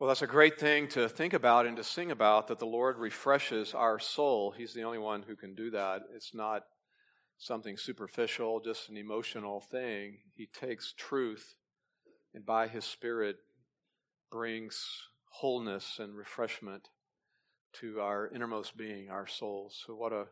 Well, 0.00 0.08
that's 0.08 0.22
a 0.22 0.26
great 0.26 0.58
thing 0.58 0.88
to 0.88 1.10
think 1.10 1.34
about 1.34 1.66
and 1.66 1.76
to 1.76 1.84
sing 1.84 2.10
about 2.10 2.48
that 2.48 2.58
the 2.58 2.64
Lord 2.64 2.96
refreshes 2.96 3.74
our 3.74 3.98
soul. 3.98 4.50
He's 4.50 4.72
the 4.72 4.82
only 4.82 4.96
one 4.96 5.22
who 5.22 5.36
can 5.36 5.54
do 5.54 5.70
that. 5.72 6.04
It's 6.14 6.32
not 6.32 6.62
something 7.36 7.76
superficial, 7.76 8.60
just 8.60 8.88
an 8.88 8.96
emotional 8.96 9.60
thing. 9.60 10.20
He 10.34 10.46
takes 10.46 10.94
truth 10.96 11.54
and 12.32 12.46
by 12.46 12.66
His 12.66 12.86
Spirit 12.86 13.36
brings 14.32 14.82
wholeness 15.32 15.98
and 15.98 16.16
refreshment 16.16 16.88
to 17.74 18.00
our 18.00 18.30
innermost 18.34 18.78
being, 18.78 19.10
our 19.10 19.26
souls. 19.26 19.84
So, 19.86 19.94
what 19.94 20.14
a 20.14 20.28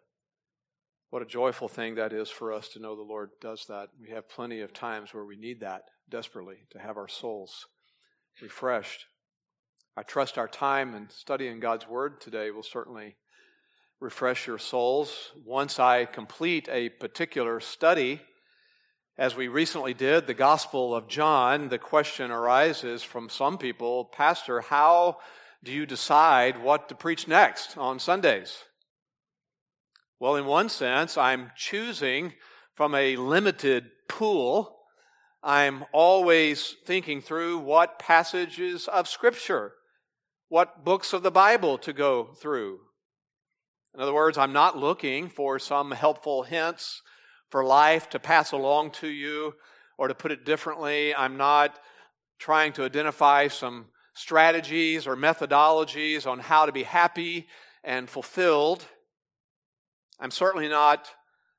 what 1.11 1.21
a 1.21 1.27
joyful 1.27 1.69
thing 1.69 1.96
that 1.96 2.14
is 2.14 2.30
for 2.30 2.55
us 2.55 2.71
to 2.71 2.80
know 2.80 2.96
the 2.96 3.03
Lord 3.03 3.32
does 3.39 3.66
that. 3.69 3.91
We 4.00 4.09
have 4.11 4.30
plenty 4.30 4.62
of 4.62 4.73
times 4.73 5.12
where 5.12 5.27
we 5.27 5.37
need 5.37 5.61
that 5.61 5.82
desperately 6.09 6.61
to 6.71 6.79
have 6.79 6.96
our 6.96 7.08
souls 7.08 7.66
refreshed. 8.41 9.05
I 9.98 10.04
trust 10.04 10.38
our 10.38 10.46
time 10.46 10.94
and 10.94 11.11
studying 11.11 11.58
God's 11.58 11.88
Word 11.88 12.20
today 12.20 12.52
will 12.52 12.62
certainly 12.62 13.16
refresh 13.98 14.46
your 14.46 14.61
souls. 14.61 15.32
Once 15.44 15.80
I 15.80 16.04
complete 16.04 16.68
a 16.71 16.90
particular 16.90 17.58
study, 17.58 18.21
as 19.18 19.34
we 19.34 19.48
recently 19.48 19.94
did, 19.94 20.29
the 20.29 20.34
Gospel 20.34 20.94
of 20.94 21.08
John, 21.08 21.68
the 21.68 21.79
question 21.79 22.30
arises 22.30 23.02
from 23.02 23.29
some 23.29 23.58
people 23.58 24.04
Pastor, 24.04 24.61
how 24.61 25.18
do 25.64 25.72
you 25.72 25.84
decide 25.84 26.62
what 26.62 26.88
to 26.90 26.94
preach 26.94 27.26
next 27.26 27.76
on 27.76 27.99
Sundays? 27.99 28.57
Well, 30.21 30.36
in 30.36 30.46
one 30.46 30.68
sense, 30.68 31.18
I'm 31.18 31.50
choosing 31.57 32.34
from 32.77 32.94
a 32.94 33.16
limited 33.16 33.91
pool. 34.08 34.77
I'm 35.42 35.84
always 35.92 36.77
thinking 36.86 37.20
through 37.20 37.58
what 37.58 37.98
passages 37.98 38.86
of 38.86 39.08
Scripture, 39.08 39.72
what 40.48 40.84
books 40.84 41.12
of 41.12 41.22
the 41.22 41.30
Bible 41.30 41.78
to 41.78 41.92
go 41.92 42.24
through. 42.24 42.80
In 43.94 44.00
other 44.00 44.14
words, 44.14 44.38
I'm 44.38 44.52
not 44.52 44.78
looking 44.78 45.28
for 45.28 45.58
some 45.58 45.90
helpful 45.90 46.42
hints 46.42 47.02
for 47.50 47.64
life 47.64 48.08
to 48.10 48.18
pass 48.18 48.52
along 48.52 48.90
to 48.90 49.08
you, 49.08 49.55
or 49.96 50.08
to 50.08 50.14
put 50.14 50.30
it 50.30 50.44
differently, 50.44 51.14
I'm 51.14 51.36
not 51.36 51.78
trying 52.38 52.72
to 52.74 52.84
identify 52.84 53.48
some 53.48 53.86
strategies 54.14 55.06
or 55.06 55.16
methodologies 55.16 56.27
on 56.27 56.38
how 56.38 56.66
to 56.66 56.72
be 56.72 56.84
happy 56.84 57.48
and 57.83 58.08
fulfilled. 58.08 58.84
I'm 60.20 60.30
certainly 60.30 60.68
not 60.68 61.08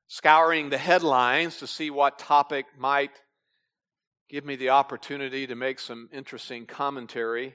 scouring 0.08 0.70
the 0.70 0.78
headlines 0.78 1.58
to 1.58 1.66
see 1.66 1.90
what 1.90 2.18
topic 2.18 2.66
might 2.78 3.12
give 4.28 4.44
me 4.44 4.56
the 4.56 4.70
opportunity 4.70 5.46
to 5.46 5.54
make 5.54 5.80
some 5.80 6.08
interesting 6.12 6.66
commentary. 6.66 7.54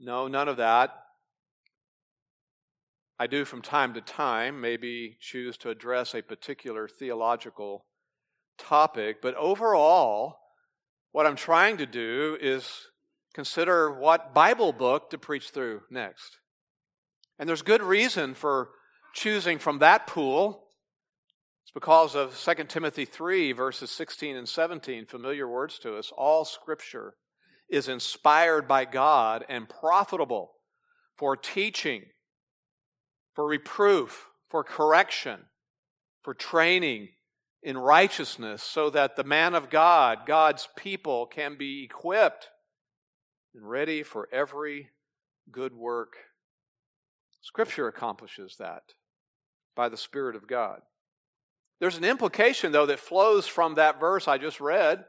No, 0.00 0.28
none 0.28 0.48
of 0.48 0.58
that. 0.58 0.90
I 3.18 3.26
do 3.26 3.44
from 3.44 3.62
time 3.62 3.94
to 3.94 4.00
time 4.00 4.60
maybe 4.60 5.16
choose 5.20 5.56
to 5.58 5.70
address 5.70 6.14
a 6.14 6.22
particular 6.22 6.86
theological 6.86 7.84
topic, 8.58 9.20
but 9.20 9.34
overall, 9.34 10.38
what 11.10 11.26
I'm 11.26 11.36
trying 11.36 11.78
to 11.78 11.86
do 11.86 12.38
is 12.40 12.68
consider 13.34 13.90
what 13.92 14.34
Bible 14.34 14.72
book 14.72 15.10
to 15.10 15.18
preach 15.18 15.50
through 15.50 15.82
next. 15.90 16.38
And 17.38 17.48
there's 17.48 17.62
good 17.62 17.82
reason 17.82 18.34
for 18.34 18.70
choosing 19.14 19.58
from 19.58 19.80
that 19.80 20.06
pool. 20.06 20.68
It's 21.64 21.72
because 21.72 22.14
of 22.14 22.38
2 22.38 22.64
Timothy 22.64 23.04
3, 23.04 23.52
verses 23.52 23.90
16 23.90 24.36
and 24.36 24.48
17, 24.48 25.06
familiar 25.06 25.48
words 25.48 25.78
to 25.80 25.96
us. 25.96 26.12
All 26.16 26.44
scripture 26.44 27.14
is 27.70 27.88
inspired 27.88 28.66
by 28.66 28.84
God 28.84 29.44
and 29.48 29.68
profitable 29.68 30.52
for 31.16 31.36
teaching, 31.36 32.02
for 33.34 33.46
reproof, 33.46 34.28
for 34.48 34.64
correction, 34.64 35.40
for 36.22 36.34
training 36.34 37.08
in 37.62 37.76
righteousness, 37.76 38.62
so 38.62 38.88
that 38.90 39.16
the 39.16 39.24
man 39.24 39.54
of 39.54 39.68
God, 39.68 40.20
God's 40.26 40.68
people, 40.76 41.26
can 41.26 41.56
be 41.58 41.84
equipped 41.84 42.48
and 43.54 43.68
ready 43.68 44.02
for 44.02 44.28
every 44.32 44.90
good 45.50 45.74
work. 45.74 46.14
Scripture 47.42 47.88
accomplishes 47.88 48.56
that 48.58 48.82
by 49.74 49.88
the 49.88 49.96
Spirit 49.96 50.36
of 50.36 50.46
God. 50.46 50.80
There's 51.80 51.96
an 51.96 52.04
implication, 52.04 52.72
though, 52.72 52.86
that 52.86 52.98
flows 52.98 53.46
from 53.46 53.74
that 53.74 54.00
verse 54.00 54.28
I 54.28 54.38
just 54.38 54.60
read 54.60 55.04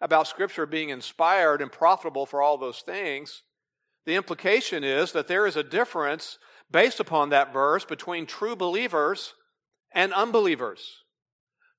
about 0.00 0.28
Scripture 0.28 0.66
being 0.66 0.90
inspired 0.90 1.60
and 1.60 1.72
profitable 1.72 2.26
for 2.26 2.40
all 2.40 2.58
those 2.58 2.80
things. 2.80 3.42
The 4.06 4.14
implication 4.14 4.84
is 4.84 5.12
that 5.12 5.28
there 5.28 5.46
is 5.46 5.56
a 5.56 5.62
difference 5.62 6.38
based 6.70 7.00
upon 7.00 7.30
that 7.30 7.52
verse 7.52 7.84
between 7.84 8.26
true 8.26 8.56
believers 8.56 9.34
and 9.92 10.12
unbelievers. 10.12 11.04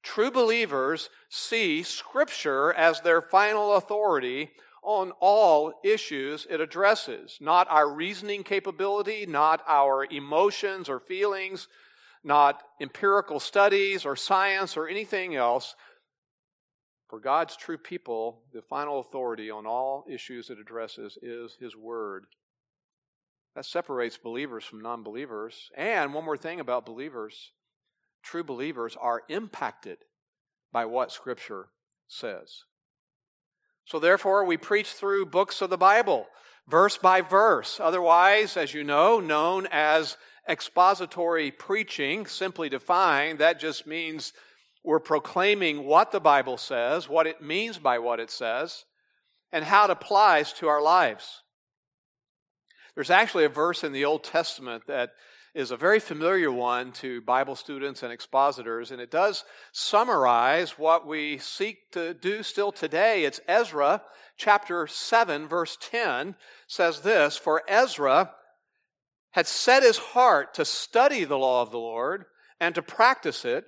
True 0.03 0.31
believers 0.31 1.09
see 1.29 1.83
Scripture 1.83 2.73
as 2.73 3.01
their 3.01 3.21
final 3.21 3.75
authority 3.75 4.51
on 4.81 5.11
all 5.19 5.73
issues 5.83 6.47
it 6.49 6.61
addresses, 6.61 7.37
not 7.41 7.67
our 7.69 7.89
reasoning 7.89 8.43
capability, 8.43 9.25
not 9.25 9.61
our 9.67 10.05
emotions 10.05 10.87
or 10.87 10.99
feelings, 10.99 11.67
not 12.23 12.63
empirical 12.81 13.39
studies 13.39 14.05
or 14.05 14.15
science 14.15 14.77
or 14.77 14.87
anything 14.87 15.35
else. 15.35 15.75
For 17.09 17.19
God's 17.19 17.57
true 17.57 17.77
people, 17.77 18.43
the 18.53 18.61
final 18.61 18.99
authority 18.99 19.49
on 19.49 19.65
all 19.65 20.05
issues 20.07 20.51
it 20.51 20.59
addresses 20.59 21.17
is 21.23 21.57
His 21.59 21.75
Word. 21.75 22.27
That 23.55 23.65
separates 23.65 24.17
believers 24.17 24.63
from 24.63 24.81
non 24.81 25.01
believers. 25.01 25.71
And 25.75 26.13
one 26.13 26.23
more 26.23 26.37
thing 26.37 26.59
about 26.59 26.85
believers 26.85 27.51
true 28.21 28.43
believers 28.43 28.97
are 28.99 29.23
impacted 29.29 29.97
by 30.71 30.85
what 30.85 31.11
Scripture 31.11 31.69
says. 32.07 32.63
So, 33.85 33.97
therefore, 33.97 34.45
we 34.45 34.57
preach 34.57 34.91
through 34.91 35.27
books 35.27 35.61
of 35.61 35.71
the 35.71 35.77
Bible, 35.77 36.27
verse 36.67 36.97
by 36.97 37.21
verse. 37.21 37.79
Otherwise, 37.79 38.55
as 38.55 38.73
you 38.73 38.83
know, 38.83 39.19
known 39.19 39.67
as 39.71 40.17
expository 40.47 41.49
preaching, 41.49 42.27
simply 42.27 42.69
defined, 42.69 43.39
that 43.39 43.59
just 43.59 43.87
means 43.87 44.33
we're 44.83 44.99
proclaiming 44.99 45.85
what 45.85 46.11
the 46.11 46.19
Bible 46.19 46.57
says, 46.57 47.09
what 47.09 47.27
it 47.27 47.41
means 47.41 47.77
by 47.77 47.99
what 47.99 48.19
it 48.19 48.31
says, 48.31 48.85
and 49.51 49.65
how 49.65 49.85
it 49.85 49.91
applies 49.91 50.53
to 50.53 50.67
our 50.67 50.81
lives. 50.81 51.43
There's 52.95 53.09
actually 53.09 53.45
a 53.45 53.49
verse 53.49 53.83
in 53.83 53.91
the 53.91 54.05
Old 54.05 54.23
Testament 54.23 54.83
that 54.87 55.11
is 55.53 55.71
a 55.71 55.77
very 55.77 55.99
familiar 55.99 56.51
one 56.51 56.91
to 56.91 57.21
Bible 57.21 57.55
students 57.55 58.03
and 58.03 58.13
expositors, 58.13 58.91
and 58.91 59.01
it 59.01 59.11
does 59.11 59.43
summarize 59.71 60.77
what 60.77 61.07
we 61.07 61.37
seek 61.37 61.91
to 61.91 62.13
do 62.13 62.43
still 62.43 62.71
today. 62.71 63.23
It's 63.23 63.41
Ezra 63.47 64.01
chapter 64.37 64.87
7, 64.87 65.47
verse 65.47 65.77
10 65.81 66.35
says 66.67 67.01
this 67.01 67.35
For 67.35 67.63
Ezra 67.67 68.31
had 69.31 69.47
set 69.47 69.83
his 69.83 69.97
heart 69.97 70.53
to 70.55 70.65
study 70.65 71.23
the 71.23 71.37
law 71.37 71.61
of 71.61 71.71
the 71.71 71.79
Lord 71.79 72.25
and 72.59 72.75
to 72.75 72.81
practice 72.81 73.45
it 73.45 73.65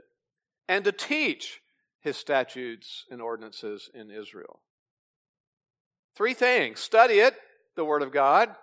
and 0.72 0.86
to 0.86 0.94
teach 0.94 1.62
his 2.00 2.16
statutes 2.16 3.04
and 3.12 3.22
ordinances 3.22 3.90
in 3.94 4.10
Israel. 4.10 4.62
Three 6.16 6.34
things 6.34 6.80
study 6.80 7.16
it, 7.16 7.36
the 7.76 7.84
Word 7.84 8.02
of 8.02 8.14
God, 8.14 8.56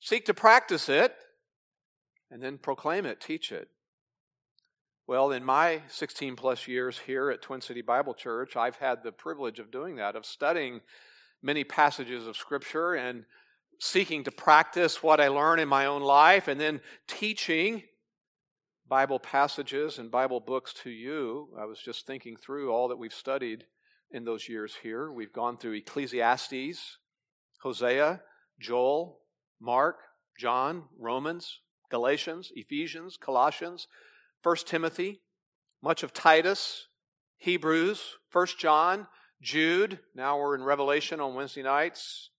seek 0.00 0.24
to 0.24 0.34
practice 0.34 0.88
it, 0.88 1.14
and 2.30 2.42
then 2.42 2.56
proclaim 2.56 3.04
it, 3.04 3.20
teach 3.20 3.52
it. 3.52 3.68
Well, 5.06 5.30
in 5.30 5.44
my 5.44 5.82
16 5.88 6.36
plus 6.36 6.66
years 6.66 6.98
here 7.00 7.30
at 7.30 7.42
Twin 7.42 7.60
City 7.60 7.82
Bible 7.82 8.14
Church, 8.14 8.56
I've 8.56 8.76
had 8.76 9.02
the 9.02 9.12
privilege 9.12 9.58
of 9.58 9.70
doing 9.70 9.96
that, 9.96 10.16
of 10.16 10.24
studying 10.24 10.80
many 11.42 11.64
passages 11.64 12.26
of 12.26 12.38
Scripture 12.38 12.94
and 12.94 13.26
seeking 13.78 14.24
to 14.24 14.30
practice 14.30 15.02
what 15.02 15.20
I 15.20 15.28
learn 15.28 15.58
in 15.58 15.68
my 15.68 15.84
own 15.84 16.00
life 16.00 16.48
and 16.48 16.58
then 16.58 16.80
teaching 17.06 17.82
Bible 18.90 19.20
passages 19.20 20.00
and 20.00 20.10
Bible 20.10 20.40
books 20.40 20.74
to 20.82 20.90
you. 20.90 21.48
I 21.56 21.64
was 21.64 21.78
just 21.78 22.08
thinking 22.08 22.36
through 22.36 22.72
all 22.72 22.88
that 22.88 22.98
we've 22.98 23.14
studied 23.14 23.64
in 24.10 24.24
those 24.24 24.48
years 24.48 24.74
here. 24.82 25.12
We've 25.12 25.32
gone 25.32 25.56
through 25.56 25.74
Ecclesiastes, 25.74 26.98
Hosea, 27.62 28.20
Joel, 28.58 29.20
Mark, 29.60 29.98
John, 30.36 30.86
Romans, 30.98 31.60
Galatians, 31.88 32.50
Ephesians, 32.56 33.16
Colossians, 33.16 33.86
1 34.42 34.56
Timothy, 34.66 35.20
much 35.80 36.02
of 36.02 36.12
Titus, 36.12 36.88
Hebrews, 37.38 38.16
1 38.32 38.46
John, 38.58 39.06
Jude. 39.40 40.00
Now 40.16 40.36
we're 40.36 40.56
in 40.56 40.64
Revelation 40.64 41.20
on 41.20 41.36
Wednesday 41.36 41.62
nights 41.62 42.30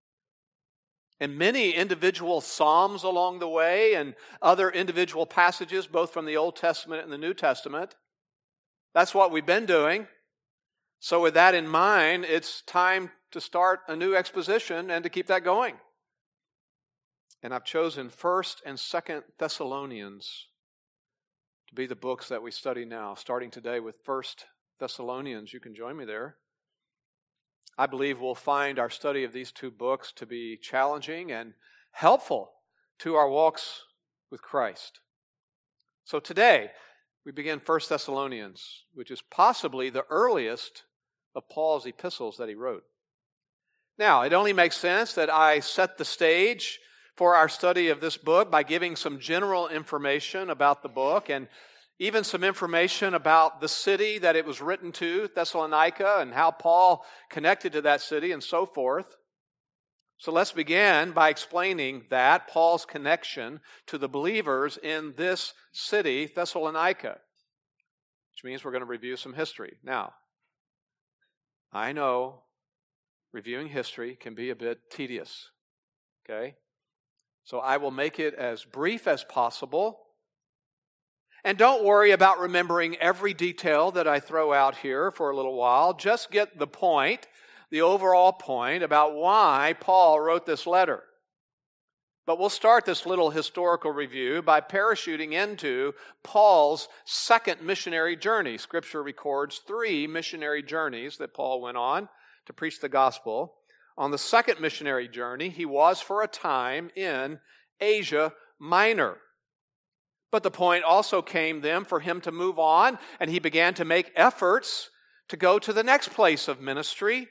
and 1.22 1.38
many 1.38 1.70
individual 1.70 2.42
Psalms 2.42 3.04
along 3.04 3.40
the 3.40 3.48
way 3.48 3.94
and 3.94 4.16
other 4.42 4.72
individual 4.72 5.28
passages, 5.28 5.86
both 5.86 6.12
from 6.12 6.26
the 6.26 6.36
Old 6.36 6.56
Testament 6.56 7.04
and 7.04 7.14
the 7.14 7.18
New 7.18 7.36
Testament. 7.36 7.96
That's 8.96 9.14
what 9.14 9.32
we've 9.32 9.46
been 9.46 9.68
doing. 9.68 10.08
So, 11.00 11.22
with 11.22 11.36
that 11.36 11.54
in 11.54 11.68
mind, 11.68 12.26
it's 12.26 12.62
time 12.64 13.12
to 13.32 13.40
start 13.40 13.82
a 13.88 13.96
new 13.96 14.16
exposition 14.16 14.90
and 14.90 15.04
to 15.04 15.10
keep 15.10 15.28
that 15.28 15.44
going. 15.44 15.76
And 17.44 17.54
I've 17.54 17.66
chosen 17.66 18.10
1st 18.10 18.56
and 18.66 18.78
2nd 18.78 19.24
Thessalonians 19.38 20.48
to 21.70 21.76
be 21.76 21.86
the 21.86 21.96
books 21.96 22.30
that 22.30 22.42
we 22.42 22.52
study 22.52 22.84
now, 22.84 23.14
starting 23.14 23.52
today 23.52 23.80
with 23.80 24.04
1st 24.06 24.46
Thessalonians. 24.80 25.54
You 25.54 25.60
can 25.60 25.76
join 25.76 25.98
me 25.98 26.06
there. 26.06 26.38
I 27.78 27.86
believe 27.86 28.20
we'll 28.20 28.36
find 28.36 28.80
our 28.80 28.90
study 28.90 29.24
of 29.24 29.34
these 29.34 29.52
two 29.52 29.72
books 29.72 30.12
to 30.14 30.26
be 30.26 30.58
challenging 30.62 31.32
and 31.32 31.54
helpful 31.92 32.52
to 33.00 33.16
our 33.16 33.30
walks 33.30 33.84
with 34.30 34.42
Christ. 34.42 35.00
So 36.04 36.20
today, 36.20 36.72
we 37.26 37.32
begin 37.32 37.60
1 37.60 37.80
Thessalonians, 37.88 38.84
which 38.94 39.12
is 39.12 39.22
possibly 39.22 39.90
the 39.90 40.06
earliest 40.10 40.84
of 41.36 41.50
Paul's 41.50 41.86
epistles 41.86 42.38
that 42.38 42.50
he 42.50 42.56
wrote. 42.56 42.84
Now, 43.98 44.24
it 44.24 44.34
only 44.34 44.54
makes 44.54 44.78
sense 44.78 45.14
that 45.14 45.30
I 45.30 45.60
set 45.60 45.98
the 45.98 46.06
stage 46.06 46.80
for 47.16 47.36
our 47.36 47.50
study 47.50 47.90
of 47.90 48.00
this 48.00 48.18
book 48.18 48.50
by 48.50 48.64
giving 48.64 48.96
some 48.96 49.20
general 49.20 49.68
information 49.68 50.50
about 50.50 50.82
the 50.82 50.90
book 50.90 51.30
and 51.30 51.48
even 52.02 52.24
some 52.24 52.44
information 52.44 53.14
about 53.14 53.62
the 53.62 53.68
city 53.68 54.18
that 54.18 54.36
it 54.36 54.44
was 54.44 54.60
written 54.60 54.92
to, 54.92 55.30
Thessalonica, 55.36 56.18
and 56.18 56.34
how 56.34 56.50
Paul 56.50 57.06
connected 57.30 57.74
to 57.74 57.82
that 57.84 58.02
city 58.02 58.32
and 58.32 58.44
so 58.44 58.66
forth. 58.66 59.18
So 60.18 60.32
let's 60.32 60.52
begin 60.52 61.12
by 61.12 61.30
explaining 61.30 62.06
that, 62.10 62.48
Paul's 62.48 62.86
connection 62.86 63.60
to 63.86 64.00
the 64.00 64.10
believers 64.10 64.80
in 64.82 65.14
this 65.16 65.54
city, 65.74 66.26
Thessalonica, 66.26 67.20
which 68.32 68.44
means 68.44 68.66
we're 68.66 68.72
going 68.72 68.82
to 68.82 68.88
review 68.88 69.16
some 69.16 69.36
history. 69.36 69.78
Now, 69.84 70.14
I 71.72 71.92
know 71.94 72.46
reviewing 73.32 73.68
history 73.68 74.18
can 74.20 74.34
be 74.34 74.50
a 74.50 74.56
bit 74.56 74.90
tedious, 74.90 75.52
okay? 76.26 76.56
So 77.44 77.60
I 77.60 77.78
will 77.78 77.92
make 77.92 78.20
it 78.20 78.34
as 78.34 78.66
brief 78.66 79.08
as 79.08 79.24
possible. 79.24 80.00
And 81.44 81.58
don't 81.58 81.84
worry 81.84 82.12
about 82.12 82.40
remembering 82.40 82.98
every 82.98 83.34
detail 83.34 83.92
that 83.92 84.08
I 84.08 84.20
throw 84.20 84.54
out 84.54 84.78
here 84.78 85.10
for 85.10 85.30
a 85.32 85.36
little 85.36 85.56
while. 85.56 85.94
Just 85.94 86.32
get 86.32 86.60
the 86.60 86.68
point, 86.68 87.28
the 87.72 87.82
overall 87.82 88.32
point 88.32 88.84
about 88.84 89.16
why 89.16 89.76
Paul 89.80 90.20
wrote 90.20 90.46
this 90.46 90.68
letter. 90.68 91.04
But 92.28 92.38
we'll 92.38 92.50
start 92.50 92.86
this 92.86 93.08
little 93.08 93.32
historical 93.32 93.92
review 93.92 94.44
by 94.44 94.62
parachuting 94.62 95.34
into 95.34 95.94
Paul's 96.24 96.88
second 97.04 97.64
missionary 97.64 98.16
journey. 98.16 98.60
Scripture 98.60 99.02
records 99.02 99.62
three 99.66 100.06
missionary 100.06 100.62
journeys 100.62 101.18
that 101.18 101.34
Paul 101.34 101.62
went 101.62 101.78
on 101.78 102.08
to 102.46 102.54
preach 102.54 102.80
the 102.80 102.90
gospel. 102.90 103.56
On 103.98 104.12
the 104.12 104.20
second 104.20 104.60
missionary 104.60 105.08
journey, 105.08 105.50
he 105.50 105.66
was 105.66 106.00
for 106.00 106.22
a 106.22 106.28
time 106.28 106.92
in 106.96 107.40
Asia 107.80 108.34
Minor. 108.60 109.18
But 110.32 110.44
the 110.44 110.52
point 110.52 110.84
also 110.84 111.22
came 111.22 111.62
then 111.62 111.84
for 111.84 112.00
him 112.00 112.22
to 112.22 112.32
move 112.32 112.58
on, 112.58 112.98
and 113.20 113.30
he 113.30 113.40
began 113.40 113.74
to 113.76 113.86
make 113.86 114.12
efforts 114.16 114.90
to 115.28 115.38
go 115.38 115.60
to 115.60 115.74
the 115.74 115.84
next 115.84 116.10
place 116.10 116.48
of 116.48 116.62
ministry. 116.62 117.28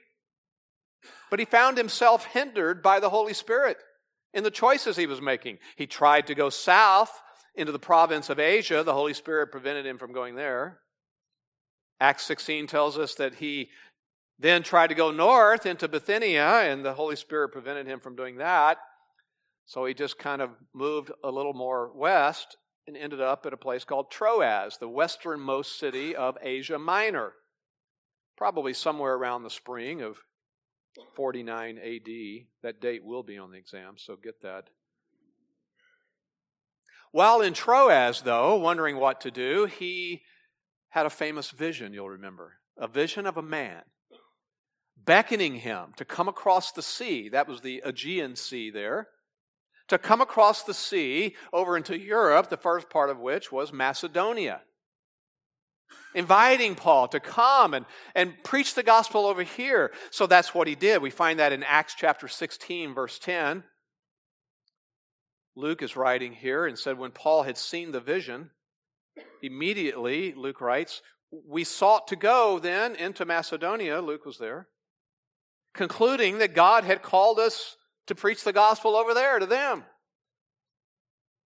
But 1.31 1.39
he 1.39 1.47
found 1.47 1.79
himself 1.79 2.27
hindered 2.27 2.83
by 2.83 3.01
the 3.01 3.11
Holy 3.11 3.33
Spirit 3.33 3.79
in 4.35 4.45
the 4.45 4.51
choices 4.51 4.97
he 4.97 5.07
was 5.07 5.21
making. 5.21 5.59
He 5.77 5.87
tried 5.87 6.27
to 6.27 6.35
go 6.35 6.51
south 6.51 7.11
into 7.55 7.73
the 7.73 7.79
province 7.79 8.31
of 8.31 8.39
Asia, 8.39 8.85
the 8.85 8.93
Holy 8.93 9.15
Spirit 9.15 9.51
prevented 9.51 9.85
him 9.85 9.99
from 9.99 10.13
going 10.13 10.35
there. 10.35 10.79
Acts 12.01 12.25
16 12.25 12.67
tells 12.67 12.97
us 12.97 13.15
that 13.17 13.35
he 13.35 13.71
then 14.39 14.63
tried 14.63 14.87
to 14.87 14.95
go 14.95 15.11
north 15.11 15.67
into 15.67 15.89
Bithynia, 15.89 16.45
and 16.45 16.85
the 16.85 16.95
Holy 16.95 17.17
Spirit 17.17 17.51
prevented 17.51 17.87
him 17.87 18.01
from 18.01 18.17
doing 18.17 18.37
that. 18.37 18.79
So 19.67 19.85
he 19.85 19.95
just 19.95 20.19
kind 20.19 20.41
of 20.41 20.51
moved 20.73 21.11
a 21.23 21.31
little 21.31 21.53
more 21.53 21.91
west 21.95 22.57
and 22.91 23.03
ended 23.03 23.21
up 23.21 23.47
at 23.47 23.53
a 23.53 23.57
place 23.57 23.85
called 23.85 24.11
Troas, 24.11 24.79
the 24.79 24.89
westernmost 24.89 25.79
city 25.79 26.17
of 26.17 26.37
Asia 26.43 26.79
Minor. 26.79 27.35
Probably 28.37 28.75
somewhere 28.75 29.15
around 29.15 29.45
the 29.45 29.51
spring 29.51 30.03
of 30.03 30.19
49 31.15 31.79
AD. 31.79 32.47
That 32.63 32.81
date 32.81 33.05
will 33.05 33.23
be 33.23 33.39
on 33.39 33.53
the 33.53 33.59
exam, 33.59 33.95
so 33.97 34.17
get 34.17 34.43
that. 34.43 34.65
While 37.13 37.41
in 37.41 37.55
Troas, 37.55 38.23
though, 38.23 38.57
wondering 38.57 38.97
what 38.97 39.21
to 39.21 39.31
do, 39.31 39.67
he 39.67 40.23
had 40.89 41.07
a 41.07 41.11
famous 41.11 41.51
vision, 41.51 41.93
you'll 41.95 42.11
remember. 42.11 42.55
A 42.77 42.89
vision 42.89 43.25
of 43.25 43.37
a 43.37 43.43
man 43.43 43.83
beckoning 44.97 45.57
him 45.57 45.93
to 45.97 46.05
come 46.05 46.29
across 46.29 46.73
the 46.73 46.83
sea. 46.83 47.29
That 47.29 47.47
was 47.47 47.61
the 47.61 47.83
Aegean 47.85 48.35
Sea 48.35 48.71
there. 48.71 49.09
To 49.91 49.99
come 49.99 50.21
across 50.21 50.63
the 50.63 50.75
sea 50.75 51.35
over 51.53 51.77
into 51.77 51.99
Europe, 51.99 52.49
the 52.49 52.57
first 52.57 52.89
part 52.91 53.11
of 53.11 53.19
which 53.19 53.53
was 53.53 53.73
Macedonia. 53.73 54.63
Inviting 56.15 56.77
Paul 56.77 57.09
to 57.09 57.21
come 57.21 57.75
and, 57.75 57.87
and 58.15 58.35
preach 58.45 58.75
the 58.75 58.83
gospel 58.83 59.27
over 59.27 59.43
here. 59.43 59.93
So 60.11 60.27
that's 60.27 60.55
what 60.55 60.69
he 60.69 60.75
did. 60.75 61.03
We 61.03 61.11
find 61.11 61.39
that 61.41 61.53
in 61.53 61.63
Acts 61.63 61.95
chapter 61.97 62.29
16, 62.29 62.95
verse 62.95 63.19
10. 63.19 63.65
Luke 65.57 65.83
is 65.83 65.97
writing 65.97 66.33
here 66.33 66.67
and 66.67 66.79
said, 66.79 66.97
When 66.97 67.11
Paul 67.11 67.43
had 67.43 67.59
seen 67.59 67.91
the 67.91 68.01
vision, 68.01 68.51
immediately, 69.43 70.33
Luke 70.35 70.61
writes, 70.61 71.03
we 71.49 71.65
sought 71.65 72.09
to 72.09 72.17
go 72.17 72.59
then 72.59 72.97
into 72.97 73.25
Macedonia. 73.25 74.01
Luke 74.01 74.25
was 74.25 74.39
there 74.39 74.69
concluding 75.75 76.39
that 76.39 76.55
God 76.55 76.85
had 76.85 77.03
called 77.03 77.39
us 77.39 77.77
to 78.11 78.15
preach 78.17 78.43
the 78.43 78.53
gospel 78.53 78.97
over 78.97 79.15
there 79.15 79.39
to 79.39 79.47
them. 79.47 79.85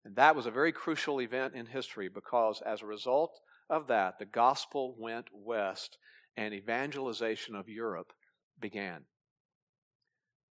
And 0.04 0.18
that 0.18 0.36
was 0.36 0.46
a 0.46 0.52
very 0.52 0.74
crucial 0.74 1.22
event 1.22 1.56
in 1.56 1.66
history 1.66 2.10
because 2.10 2.62
as 2.66 2.82
a 2.82 2.86
result 2.86 3.40
of 3.70 3.88
that, 3.88 4.20
the 4.20 4.26
gospel 4.26 4.94
went 5.00 5.28
west 5.32 5.98
and 6.36 6.54
evangelization 6.54 7.56
of 7.56 7.70
Europe 7.70 8.12
began. 8.60 9.04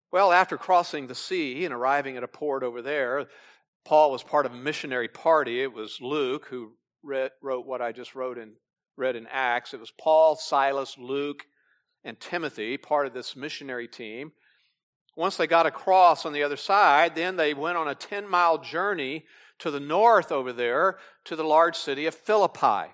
Well, 0.10 0.32
after 0.32 0.58
crossing 0.58 1.08
the 1.08 1.14
sea 1.16 1.66
and 1.66 1.74
arriving 1.74 2.16
at 2.16 2.24
a 2.24 2.28
port 2.30 2.64
over 2.64 2.82
there, 2.82 3.26
Paul 3.84 4.10
was 4.10 4.24
part 4.24 4.46
of 4.46 4.54
a 4.54 4.58
missionary 4.58 5.10
party. 5.10 5.62
It 5.62 5.74
was 5.74 6.00
Luke 6.00 6.48
who 6.50 6.72
read, 7.04 7.32
wrote 7.42 7.66
what 7.66 7.82
I 7.82 7.92
just 7.92 8.16
wrote 8.16 8.38
in, 8.38 8.54
read 8.96 9.18
in 9.18 9.28
Acts. 9.30 9.74
It 9.74 9.82
was 9.82 9.92
Paul, 9.92 10.38
Silas, 10.38 10.96
Luke, 10.98 11.44
and 12.06 12.18
Timothy, 12.18 12.78
part 12.78 13.08
of 13.08 13.14
this 13.14 13.36
missionary 13.36 13.90
team. 13.90 14.32
Once 15.18 15.36
they 15.36 15.48
got 15.48 15.66
across 15.66 16.28
on 16.28 16.32
the 16.32 16.44
other 16.44 16.56
side, 16.56 17.16
then 17.16 17.38
they 17.38 17.52
went 17.52 17.76
on 17.76 17.88
a 17.88 17.96
10 17.96 18.30
mile 18.30 18.60
journey 18.60 19.26
to 19.58 19.72
the 19.72 19.80
north 19.80 20.32
over 20.32 20.54
there 20.54 21.00
to 21.26 21.36
the 21.36 21.44
large 21.44 21.76
city 21.76 22.06
of 22.06 22.14
Philippi. 22.14 22.94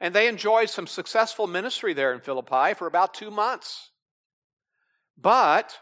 And 0.00 0.12
they 0.12 0.26
enjoyed 0.26 0.70
some 0.70 0.88
successful 0.88 1.46
ministry 1.46 1.94
there 1.94 2.12
in 2.12 2.20
Philippi 2.20 2.74
for 2.74 2.88
about 2.88 3.14
two 3.14 3.30
months. 3.30 3.90
But 5.16 5.78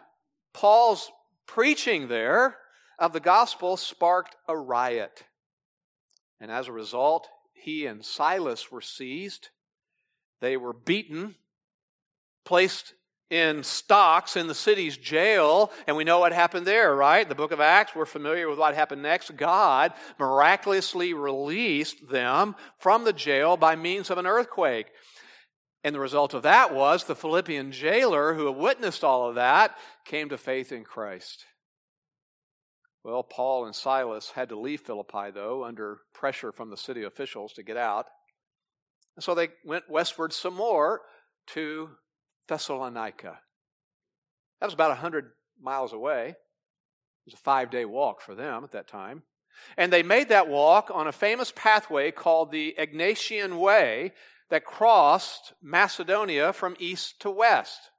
Paul's 0.53 1.11
preaching 1.47 2.09
there 2.09 2.59
of 2.99 3.15
the 3.15 3.21
gospel 3.21 3.79
sparked 3.79 4.37
a 4.49 4.57
riot. 4.57 5.25
And 6.41 6.51
as 6.51 6.69
a 6.69 6.73
result, 6.73 7.27
he 7.55 7.87
and 7.87 8.05
Silas 8.05 8.71
were 8.71 8.83
seized. 8.83 9.49
They 10.43 10.59
were 10.59 10.75
beaten 10.75 11.37
placed 12.45 12.93
in 13.31 13.63
stocks 13.63 14.37
in 14.37 14.47
the 14.47 14.55
city's 14.55 14.97
jail, 14.97 15.71
and 15.87 15.97
we 15.97 16.05
know 16.05 16.19
what 16.19 16.33
happened 16.33 16.67
there, 16.67 16.95
right? 16.95 17.29
The 17.29 17.35
book 17.35 17.53
of 17.53 17.61
Acts, 17.61 17.95
we're 17.95 18.07
familiar 18.07 18.49
with 18.49 18.59
what 18.59 18.75
happened 18.75 19.03
next. 19.03 19.37
God 19.37 19.93
miraculously 20.19 21.13
released 21.13 22.09
them 22.09 22.57
from 22.79 23.05
the 23.05 23.13
jail 23.13 23.57
by 23.57 23.77
means 23.77 24.11
of 24.11 24.19
an 24.19 24.27
earthquake. 24.27 24.87
And 25.85 25.95
the 25.95 26.01
result 26.01 26.35
of 26.35 26.43
that 26.43 26.75
was 26.75 27.05
the 27.05 27.15
Philippian 27.15 27.71
jailer 27.71 28.35
who 28.35 28.47
had 28.47 28.57
witnessed 28.57 29.05
all 29.05 29.29
of 29.29 29.37
that 29.37 29.77
came 30.05 30.31
to 30.31 30.39
faith 30.39 30.73
in 30.73 30.85
Christ. 30.85 31.45
Well, 33.05 33.23
Paul 33.23 33.67
and 33.67 33.75
Silas 33.75 34.33
had 34.35 34.49
to 34.49 34.59
leave 34.59 34.81
Philippi, 34.81 35.31
though, 35.33 35.65
under 35.65 36.01
pressure 36.13 36.51
from 36.51 36.71
the 36.71 36.77
city 36.77 37.05
officials 37.05 37.53
to 37.55 37.63
get 37.63 37.77
out. 37.77 38.07
And 39.17 39.23
so 39.23 39.35
they 39.35 39.49
went 39.65 39.89
westward 39.89 40.33
some 40.33 40.55
more 40.55 41.03
to 41.49 41.91
Thessalonica. 42.49 43.39
That 44.61 44.67
was 44.67 44.75
about 44.75 44.91
100 44.91 45.31
miles 45.61 45.93
away. 45.93 46.31
It 46.31 46.37
was 47.27 47.35
a 47.35 47.39
five 47.39 47.71
day 47.71 47.85
walk 47.85 48.21
for 48.21 48.35
them 48.35 48.65
at 48.65 48.73
that 48.73 48.89
time. 48.89 49.23
And 49.77 49.93
they 49.93 50.03
made 50.03 50.29
that 50.29 50.49
walk 50.49 50.91
on 50.93 51.07
a 51.07 51.13
famous 51.13 51.53
pathway 51.55 52.11
called 52.11 52.51
the 52.51 52.75
Egnatian 52.79 53.59
Way 53.59 54.13
that 54.51 54.65
crossed 54.65 55.53
Macedonia 55.63 56.53
from 56.53 56.77
east 56.79 57.21
to 57.21 57.31
west. 57.31 57.91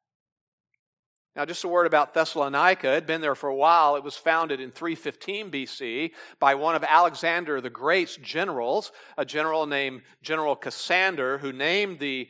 Now, 1.36 1.46
just 1.46 1.64
a 1.64 1.68
word 1.68 1.86
about 1.86 2.14
Thessalonica. 2.14 2.90
It 2.90 2.96
had 2.96 3.06
been 3.06 3.22
there 3.22 3.36
for 3.36 3.50
a 3.50 3.56
while. 3.56 3.96
It 3.96 4.04
was 4.04 4.18
founded 4.18 4.60
in 4.60 4.72
315 4.72 5.52
BC 5.52 6.12
by 6.40 6.56
one 6.56 6.76
of 6.76 6.84
Alexander 6.84 7.62
the 7.62 7.70
Great's 7.70 8.18
generals, 8.18 8.92
a 9.18 9.24
general 9.24 9.66
named 9.68 10.02
General 10.24 10.56
Cassander, 10.56 11.38
who 11.38 11.54
named 11.54 12.00
the 12.00 12.28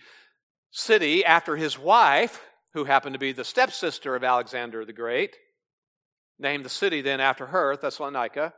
city 0.72 1.26
after 1.26 1.56
his 1.56 1.78
wife, 1.78 2.42
who 2.74 2.86
happened 2.86 3.14
to 3.14 3.20
be 3.20 3.32
the 3.32 3.44
stepsister 3.44 4.16
of 4.16 4.24
Alexander 4.24 4.86
the 4.86 4.94
Great. 4.94 5.36
named 6.38 6.64
the 6.64 6.70
city 6.70 7.02
then 7.02 7.20
after 7.20 7.48
her, 7.48 7.76
Thessalonica. 7.76 8.54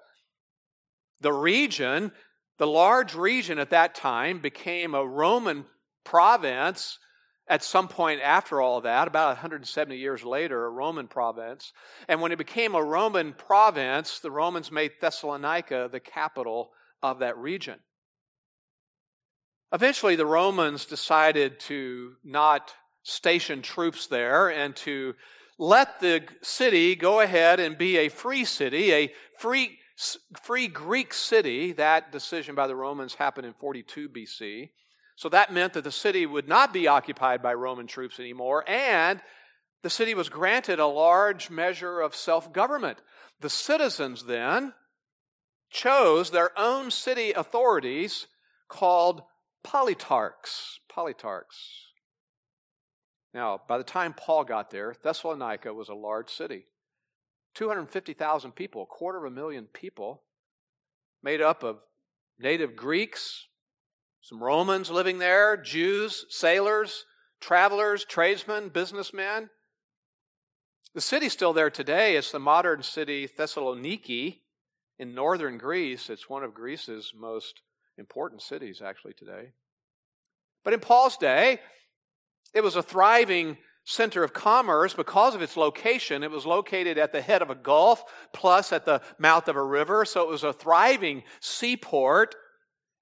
The 1.22 1.34
region, 1.34 2.12
the 2.58 2.68
large 2.68 3.16
region 3.16 3.58
at 3.58 3.72
that 3.72 3.96
time, 3.96 4.40
became 4.40 4.94
a 4.94 5.06
Roman 5.06 5.66
province 6.04 7.00
at 7.48 7.64
some 7.64 7.88
point 7.88 8.22
after 8.22 8.62
all 8.62 8.82
that, 8.82 9.08
about 9.08 9.30
170 9.30 9.98
years 9.98 10.24
later, 10.24 10.66
a 10.66 10.70
Roman 10.70 11.08
province. 11.08 11.74
And 12.08 12.22
when 12.22 12.32
it 12.32 12.38
became 12.38 12.76
a 12.76 12.84
Roman 12.84 13.34
province, 13.34 14.20
the 14.20 14.32
Romans 14.32 14.72
made 14.72 14.92
Thessalonica 15.02 15.90
the 15.92 16.00
capital 16.00 16.72
of 17.02 17.20
that 17.20 17.38
region. 17.38 17.80
Eventually, 19.74 20.16
the 20.16 20.26
Romans 20.26 20.86
decided 20.86 21.60
to 21.62 22.16
not 22.24 22.74
station 23.04 23.62
troops 23.62 24.08
there 24.08 24.50
and 24.50 24.76
to 24.76 25.16
let 25.58 26.00
the 26.00 26.24
city 26.42 26.96
go 26.96 27.22
ahead 27.22 27.60
and 27.60 27.78
be 27.78 27.98
a 27.98 28.10
free 28.10 28.44
city, 28.44 28.92
a 28.94 29.14
free, 29.38 29.78
free 30.44 30.68
Greek 30.68 31.14
city. 31.14 31.72
That 31.72 32.12
decision 32.12 32.54
by 32.54 32.68
the 32.68 32.76
Romans 32.76 33.16
happened 33.16 33.48
in 33.48 33.54
42 33.54 34.10
BC. 34.10 34.70
So 35.16 35.30
that 35.30 35.54
meant 35.54 35.74
that 35.74 35.84
the 35.84 35.92
city 35.92 36.26
would 36.26 36.48
not 36.48 36.74
be 36.74 36.88
occupied 36.88 37.42
by 37.42 37.54
Roman 37.54 37.88
troops 37.88 38.20
anymore, 38.20 38.68
and 38.68 39.22
the 39.84 39.90
city 39.90 40.14
was 40.14 40.30
granted 40.30 40.80
a 40.80 40.86
large 40.86 41.50
measure 41.50 42.02
of 42.02 42.16
self 42.16 42.52
government. 42.52 43.00
The 43.40 43.50
citizens 43.50 44.26
then 44.26 44.74
chose 45.70 46.32
their 46.32 46.58
own 46.60 46.92
city 46.92 47.32
authorities 47.32 48.28
called 48.68 49.22
politarchs. 49.66 50.80
Politarchs. 50.92 51.92
Now, 53.34 53.62
by 53.68 53.78
the 53.78 53.84
time 53.84 54.14
Paul 54.14 54.44
got 54.44 54.72
there, 54.72 54.96
Thessalonica 55.02 55.74
was 55.74 55.90
a 55.90 55.94
large 55.94 56.30
city 56.30 56.66
250,000 57.56 58.54
people, 58.54 58.84
a 58.84 58.86
quarter 58.86 59.26
of 59.26 59.32
a 59.32 59.36
million 59.36 59.66
people, 59.66 60.24
made 61.22 61.42
up 61.42 61.64
of 61.64 61.84
native 62.40 62.76
Greeks, 62.76 63.48
some 64.22 64.42
Romans 64.42 64.90
living 64.90 65.18
there, 65.18 65.58
Jews, 65.58 66.26
sailors, 66.30 67.06
travelers, 67.40 68.06
tradesmen, 68.06 68.70
businessmen. 68.70 69.50
The 70.94 71.02
city's 71.02 71.34
still 71.34 71.54
there 71.54 71.70
today. 71.70 72.16
It's 72.16 72.32
the 72.32 72.40
modern 72.40 72.84
city 72.84 73.28
Thessaloniki 73.28 74.40
in 75.00 75.16
northern 75.16 75.58
Greece. 75.58 76.10
It's 76.10 76.30
one 76.30 76.44
of 76.44 76.54
Greece's 76.54 77.14
most 77.18 77.62
important 78.02 78.42
cities, 78.42 78.82
actually, 78.84 79.14
today. 79.14 79.54
But 80.66 80.74
in 80.74 80.82
Paul's 80.82 81.16
day, 81.16 81.60
it 82.54 82.62
was 82.62 82.76
a 82.76 82.84
thriving 82.84 83.58
center 83.86 84.24
of 84.24 84.34
commerce 84.34 84.94
because 84.94 85.34
of 85.34 85.42
its 85.42 85.56
location. 85.56 86.24
It 86.24 86.32
was 86.32 86.46
located 86.46 86.98
at 86.98 87.14
the 87.14 87.22
head 87.22 87.42
of 87.42 87.50
a 87.50 87.56
gulf, 87.56 88.04
plus 88.34 88.74
at 88.74 88.86
the 88.86 89.02
mouth 89.18 89.48
of 89.48 89.56
a 89.56 89.64
river, 89.64 90.04
so 90.04 90.22
it 90.22 90.28
was 90.30 90.44
a 90.44 90.52
thriving 90.52 91.24
seaport 91.40 92.36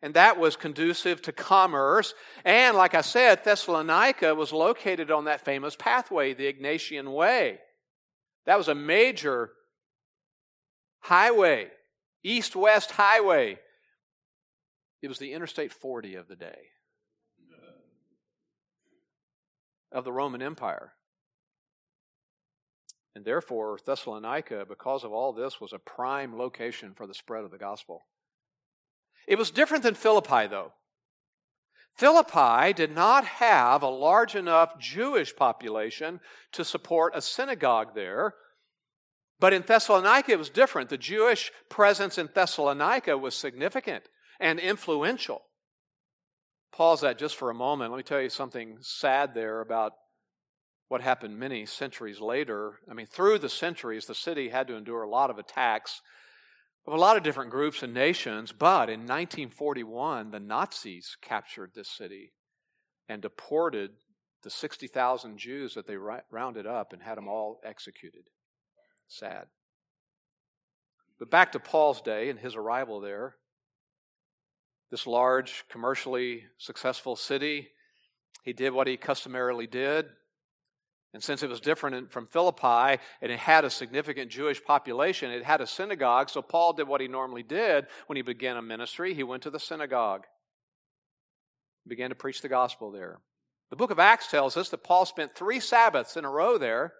and 0.01 0.13
that 0.13 0.39
was 0.39 0.55
conducive 0.55 1.21
to 1.23 1.31
commerce. 1.31 2.13
And 2.45 2.77
like 2.77 2.95
I 2.95 3.01
said, 3.01 3.43
Thessalonica 3.43 4.33
was 4.33 4.53
located 4.53 5.11
on 5.11 5.25
that 5.25 5.43
famous 5.43 5.75
pathway, 5.75 6.33
the 6.33 6.51
Egnatian 6.51 7.11
Way. 7.13 7.59
That 8.45 8.57
was 8.57 8.69
a 8.69 8.75
major 8.75 9.51
highway, 11.01 11.67
east 12.23 12.55
west 12.55 12.91
highway. 12.91 13.59
It 15.01 15.07
was 15.07 15.19
the 15.19 15.33
Interstate 15.33 15.71
40 15.71 16.15
of 16.15 16.27
the 16.27 16.35
day, 16.35 16.59
of 19.91 20.03
the 20.03 20.11
Roman 20.11 20.41
Empire. 20.41 20.93
And 23.15 23.25
therefore, 23.25 23.79
Thessalonica, 23.85 24.65
because 24.67 25.03
of 25.03 25.11
all 25.11 25.33
this, 25.33 25.59
was 25.59 25.73
a 25.73 25.79
prime 25.79 26.37
location 26.37 26.93
for 26.93 27.07
the 27.07 27.13
spread 27.13 27.43
of 27.43 27.51
the 27.51 27.57
gospel. 27.57 28.05
It 29.27 29.37
was 29.37 29.51
different 29.51 29.83
than 29.83 29.95
Philippi, 29.95 30.47
though. 30.47 30.73
Philippi 31.95 32.73
did 32.73 32.93
not 32.93 33.25
have 33.25 33.83
a 33.83 33.89
large 33.89 34.35
enough 34.35 34.79
Jewish 34.79 35.35
population 35.35 36.19
to 36.53 36.63
support 36.63 37.13
a 37.15 37.21
synagogue 37.21 37.93
there. 37.93 38.35
But 39.39 39.53
in 39.53 39.63
Thessalonica, 39.63 40.31
it 40.31 40.39
was 40.39 40.49
different. 40.49 40.89
The 40.89 40.97
Jewish 40.97 41.51
presence 41.69 42.17
in 42.17 42.29
Thessalonica 42.33 43.17
was 43.17 43.35
significant 43.35 44.05
and 44.39 44.59
influential. 44.59 45.41
Pause 46.71 47.01
that 47.01 47.17
just 47.17 47.35
for 47.35 47.49
a 47.49 47.55
moment. 47.55 47.91
Let 47.91 47.97
me 47.97 48.03
tell 48.03 48.21
you 48.21 48.29
something 48.29 48.77
sad 48.81 49.33
there 49.33 49.61
about 49.61 49.93
what 50.87 51.01
happened 51.01 51.37
many 51.37 51.65
centuries 51.65 52.19
later. 52.19 52.79
I 52.89 52.93
mean, 52.93 53.05
through 53.05 53.39
the 53.39 53.49
centuries, 53.49 54.05
the 54.05 54.15
city 54.15 54.49
had 54.49 54.67
to 54.67 54.75
endure 54.75 55.03
a 55.03 55.09
lot 55.09 55.29
of 55.29 55.37
attacks 55.37 56.01
of 56.87 56.93
a 56.93 56.97
lot 56.97 57.17
of 57.17 57.23
different 57.23 57.51
groups 57.51 57.83
and 57.83 57.93
nations, 57.93 58.51
but 58.51 58.89
in 58.89 59.01
1941, 59.01 60.31
the 60.31 60.39
Nazis 60.39 61.15
captured 61.21 61.71
this 61.75 61.89
city 61.89 62.31
and 63.07 63.21
deported 63.21 63.91
the 64.41 64.49
60,000 64.49 65.37
Jews 65.37 65.75
that 65.75 65.85
they 65.85 65.97
rounded 66.31 66.65
up 66.65 66.93
and 66.93 67.03
had 67.03 67.17
them 67.17 67.27
all 67.27 67.59
executed. 67.63 68.23
Sad. 69.07 69.45
But 71.19 71.29
back 71.29 71.51
to 71.51 71.59
Paul's 71.59 72.01
day 72.01 72.29
and 72.29 72.39
his 72.39 72.55
arrival 72.55 73.01
there. 73.01 73.35
This 74.91 75.05
large, 75.05 75.65
commercially 75.69 76.45
successful 76.57 77.15
city, 77.15 77.69
he 78.43 78.53
did 78.53 78.73
what 78.73 78.87
he 78.87 78.97
customarily 78.97 79.67
did. 79.67 80.07
And 81.13 81.23
since 81.23 81.41
it 81.41 81.49
was 81.49 81.59
different 81.59 82.11
from 82.11 82.27
Philippi 82.27 83.01
and 83.21 83.31
it 83.31 83.39
had 83.39 83.65
a 83.65 83.69
significant 83.69 84.29
Jewish 84.29 84.63
population, 84.63 85.31
it 85.31 85.43
had 85.43 85.61
a 85.61 85.67
synagogue. 85.67 86.29
So 86.29 86.41
Paul 86.41 86.73
did 86.73 86.87
what 86.87 87.01
he 87.01 87.07
normally 87.07 87.43
did 87.43 87.87
when 88.07 88.15
he 88.15 88.21
began 88.21 88.57
a 88.57 88.61
ministry. 88.61 89.13
He 89.13 89.23
went 89.23 89.43
to 89.43 89.49
the 89.49 89.59
synagogue, 89.59 90.25
began 91.87 92.09
to 92.09 92.15
preach 92.15 92.41
the 92.41 92.49
gospel 92.49 92.91
there. 92.91 93.19
The 93.69 93.75
book 93.75 93.91
of 93.91 93.99
Acts 93.99 94.29
tells 94.29 94.57
us 94.57 94.69
that 94.69 94.83
Paul 94.83 95.05
spent 95.05 95.35
three 95.35 95.59
Sabbaths 95.59 96.17
in 96.17 96.25
a 96.25 96.29
row 96.29 96.57
there 96.57 96.93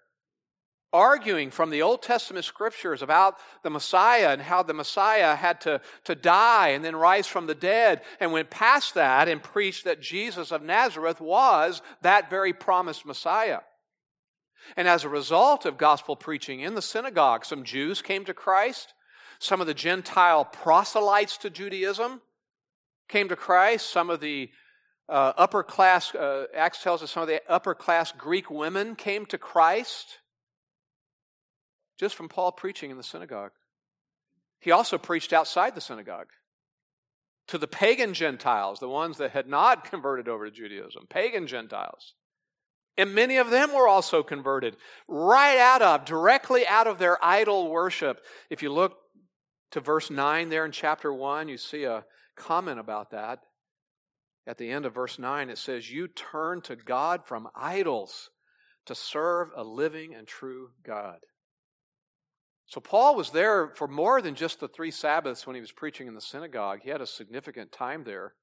arguing 0.92 1.52
from 1.52 1.70
the 1.70 1.82
Old 1.82 2.02
Testament 2.02 2.46
scriptures 2.46 3.02
about 3.02 3.36
the 3.64 3.70
Messiah 3.70 4.30
and 4.30 4.42
how 4.42 4.64
the 4.64 4.74
Messiah 4.74 5.36
had 5.36 5.62
to, 5.62 5.82
to 6.06 6.16
die 6.16 6.70
and 6.70 6.84
then 6.84 6.96
rise 6.96 7.28
from 7.28 7.48
the 7.48 7.56
dead, 7.56 8.02
and 8.20 8.32
went 8.32 8.50
past 8.50 8.96
that 8.96 9.28
and 9.28 9.44
preached 9.44 9.84
that 9.84 10.02
Jesus 10.02 10.52
of 10.52 10.64
Nazareth 10.64 11.22
was 11.22 11.82
that 12.02 12.30
very 12.30 12.54
promised 12.54 13.06
Messiah. 13.06 13.60
And 14.76 14.88
as 14.88 15.04
a 15.04 15.10
result 15.10 15.66
of 15.66 15.78
gospel 15.78 16.16
preaching 16.16 16.62
in 16.62 16.76
the 16.76 16.82
synagogue, 16.82 17.46
some 17.46 17.64
Jews 17.64 18.02
came 18.02 18.26
to 18.26 18.34
Christ. 18.34 18.94
Some 19.40 19.62
of 19.62 19.68
the 19.68 19.74
Gentile 19.74 20.44
proselytes 20.44 21.38
to 21.38 21.50
Judaism 21.50 22.22
came 23.08 23.30
to 23.30 23.36
Christ. 23.36 23.90
Some 23.90 24.10
of 24.10 24.20
the 24.20 24.50
uh, 25.08 25.34
upper 25.38 25.64
class, 25.64 26.14
uh, 26.14 26.46
Acts 26.56 26.84
tells 26.84 27.02
us 27.02 27.12
some 27.12 27.24
of 27.24 27.30
the 27.30 27.42
upper 27.48 27.74
class 27.74 28.12
Greek 28.12 28.52
women 28.52 28.96
came 28.96 29.26
to 29.28 29.38
Christ 29.38 30.20
just 32.00 32.16
from 32.16 32.30
Paul 32.30 32.54
preaching 32.54 32.90
in 32.90 32.98
the 32.98 33.04
synagogue. 33.04 33.52
He 34.60 34.72
also 34.72 34.98
preached 34.98 35.34
outside 35.34 35.76
the 35.76 35.82
synagogue 35.82 36.30
to 37.48 37.58
the 37.58 37.68
pagan 37.68 38.14
Gentiles, 38.14 38.80
the 38.80 38.90
ones 38.90 39.18
that 39.18 39.32
had 39.32 39.48
not 39.48 39.84
converted 39.92 40.28
over 40.28 40.46
to 40.46 40.56
Judaism, 40.56 41.06
pagan 41.10 41.46
Gentiles. 41.46 42.14
And 42.98 43.16
many 43.16 43.38
of 43.38 43.50
them 43.50 43.74
were 43.74 43.88
also 43.88 44.24
converted 44.24 44.76
right 45.08 45.58
out 45.58 45.82
of, 45.82 46.06
directly 46.06 46.68
out 46.68 46.88
of 46.88 47.00
their 47.00 47.24
idol 47.24 47.70
worship. 47.70 48.20
If 48.50 48.62
you 48.62 48.74
look 48.74 48.98
to 49.72 49.80
verse 49.80 50.10
9 50.10 50.50
there 50.50 50.66
in 50.66 50.72
chapter 50.72 51.14
1, 51.14 51.48
you 51.48 51.58
see 51.58 51.84
a 51.84 52.04
comment 52.36 52.80
about 52.80 53.12
that. 53.12 53.40
At 54.46 54.58
the 54.58 54.70
end 54.70 54.86
of 54.86 54.96
verse 54.96 55.20
9, 55.20 55.50
it 55.50 55.58
says, 55.58 55.92
You 55.92 56.08
turn 56.08 56.62
to 56.64 56.76
God 56.76 57.26
from 57.26 57.48
idols 57.56 58.30
to 58.86 58.96
serve 58.96 59.50
a 59.56 59.64
living 59.64 60.14
and 60.16 60.28
true 60.28 60.72
God. 60.84 61.20
So 62.70 62.80
Paul 62.80 63.16
was 63.16 63.32
there 63.32 63.70
for 63.76 63.88
more 63.88 64.22
than 64.22 64.36
just 64.36 64.60
the 64.60 64.68
three 64.68 64.92
Sabbaths 64.92 65.48
when 65.48 65.56
he 65.56 65.60
was 65.60 65.72
preaching 65.72 66.08
in 66.08 66.14
the 66.14 66.22
synagogue. 66.22 66.82
He 66.84 66.92
had 66.92 67.02
a 67.02 67.08
significant 67.08 67.72
time 67.72 68.04
there 68.04 68.36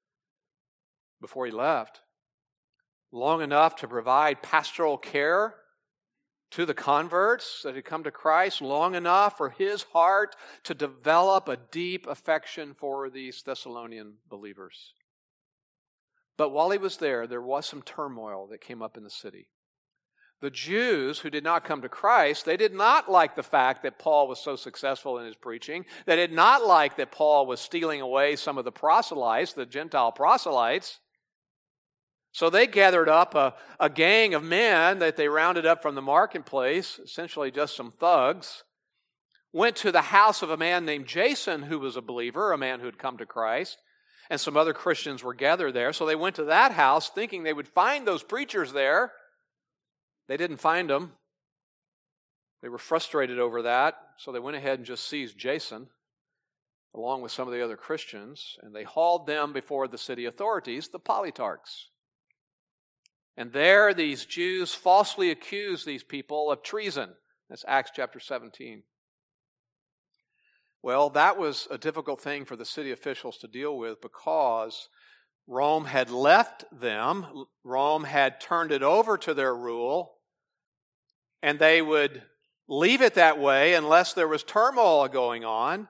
before 1.20 1.46
he 1.46 1.52
left 1.52 2.00
long 3.12 3.40
enough 3.40 3.76
to 3.76 3.88
provide 3.88 4.42
pastoral 4.42 4.98
care 4.98 5.54
to 6.50 6.66
the 6.66 6.74
converts 6.74 7.62
that 7.62 7.76
had 7.76 7.84
come 7.84 8.02
to 8.02 8.10
Christ, 8.10 8.60
long 8.60 8.96
enough 8.96 9.36
for 9.36 9.50
his 9.50 9.84
heart 9.84 10.34
to 10.64 10.74
develop 10.74 11.48
a 11.48 11.58
deep 11.70 12.08
affection 12.08 12.74
for 12.74 13.08
these 13.08 13.42
Thessalonian 13.42 14.14
believers. 14.28 14.94
But 16.36 16.50
while 16.50 16.70
he 16.70 16.78
was 16.78 16.96
there, 16.96 17.28
there 17.28 17.40
was 17.40 17.64
some 17.64 17.82
turmoil 17.82 18.48
that 18.48 18.60
came 18.60 18.82
up 18.82 18.96
in 18.96 19.04
the 19.04 19.10
city. 19.10 19.48
The 20.42 20.50
Jews 20.50 21.18
who 21.18 21.30
did 21.30 21.44
not 21.44 21.64
come 21.64 21.80
to 21.82 21.88
Christ, 21.88 22.44
they 22.44 22.58
did 22.58 22.74
not 22.74 23.10
like 23.10 23.36
the 23.36 23.42
fact 23.42 23.82
that 23.82 23.98
Paul 23.98 24.28
was 24.28 24.38
so 24.38 24.54
successful 24.54 25.18
in 25.18 25.24
his 25.24 25.34
preaching. 25.34 25.86
They 26.04 26.16
did 26.16 26.32
not 26.32 26.66
like 26.66 26.96
that 26.96 27.10
Paul 27.10 27.46
was 27.46 27.58
stealing 27.58 28.02
away 28.02 28.36
some 28.36 28.58
of 28.58 28.64
the 28.64 28.72
proselytes, 28.72 29.54
the 29.54 29.64
Gentile 29.64 30.12
proselytes. 30.12 31.00
So 32.32 32.50
they 32.50 32.66
gathered 32.66 33.08
up 33.08 33.34
a, 33.34 33.54
a 33.80 33.88
gang 33.88 34.34
of 34.34 34.44
men 34.44 34.98
that 34.98 35.16
they 35.16 35.26
rounded 35.26 35.64
up 35.64 35.80
from 35.80 35.94
the 35.94 36.02
marketplace, 36.02 37.00
essentially 37.02 37.50
just 37.50 37.74
some 37.74 37.90
thugs, 37.90 38.62
went 39.54 39.74
to 39.76 39.90
the 39.90 40.02
house 40.02 40.42
of 40.42 40.50
a 40.50 40.56
man 40.58 40.84
named 40.84 41.06
Jason, 41.06 41.62
who 41.62 41.78
was 41.78 41.96
a 41.96 42.02
believer, 42.02 42.52
a 42.52 42.58
man 42.58 42.80
who 42.80 42.84
had 42.84 42.98
come 42.98 43.16
to 43.16 43.24
Christ, 43.24 43.78
and 44.28 44.38
some 44.38 44.54
other 44.54 44.74
Christians 44.74 45.24
were 45.24 45.32
gathered 45.32 45.72
there. 45.72 45.94
So 45.94 46.04
they 46.04 46.14
went 46.14 46.36
to 46.36 46.44
that 46.44 46.72
house 46.72 47.08
thinking 47.08 47.42
they 47.42 47.54
would 47.54 47.68
find 47.68 48.06
those 48.06 48.22
preachers 48.22 48.74
there. 48.74 49.12
They 50.28 50.36
didn't 50.36 50.58
find 50.58 50.90
them. 50.90 51.12
They 52.62 52.68
were 52.68 52.78
frustrated 52.78 53.38
over 53.38 53.62
that, 53.62 53.96
so 54.16 54.32
they 54.32 54.40
went 54.40 54.56
ahead 54.56 54.78
and 54.78 54.86
just 54.86 55.08
seized 55.08 55.38
Jason 55.38 55.88
along 56.96 57.20
with 57.20 57.30
some 57.30 57.46
of 57.46 57.52
the 57.52 57.62
other 57.62 57.76
Christians, 57.76 58.56
and 58.62 58.74
they 58.74 58.82
hauled 58.82 59.26
them 59.26 59.52
before 59.52 59.86
the 59.86 59.98
city 59.98 60.24
authorities, 60.24 60.88
the 60.88 60.98
politarchs. 60.98 61.88
And 63.36 63.52
there, 63.52 63.92
these 63.92 64.24
Jews 64.24 64.74
falsely 64.74 65.30
accused 65.30 65.84
these 65.84 66.02
people 66.02 66.50
of 66.50 66.62
treason. 66.62 67.10
That's 67.50 67.66
Acts 67.68 67.90
chapter 67.94 68.18
17. 68.18 68.82
Well, 70.82 71.10
that 71.10 71.36
was 71.36 71.68
a 71.70 71.76
difficult 71.76 72.20
thing 72.20 72.44
for 72.44 72.56
the 72.56 72.64
city 72.64 72.92
officials 72.92 73.36
to 73.38 73.48
deal 73.48 73.76
with 73.76 74.00
because 74.00 74.88
Rome 75.46 75.84
had 75.84 76.10
left 76.10 76.64
them, 76.72 77.46
Rome 77.62 78.04
had 78.04 78.40
turned 78.40 78.72
it 78.72 78.82
over 78.82 79.18
to 79.18 79.34
their 79.34 79.54
rule, 79.54 80.15
and 81.46 81.60
they 81.60 81.80
would 81.80 82.22
leave 82.66 83.00
it 83.00 83.14
that 83.14 83.38
way 83.38 83.74
unless 83.74 84.14
there 84.14 84.26
was 84.26 84.42
turmoil 84.42 85.06
going 85.06 85.44
on. 85.44 85.86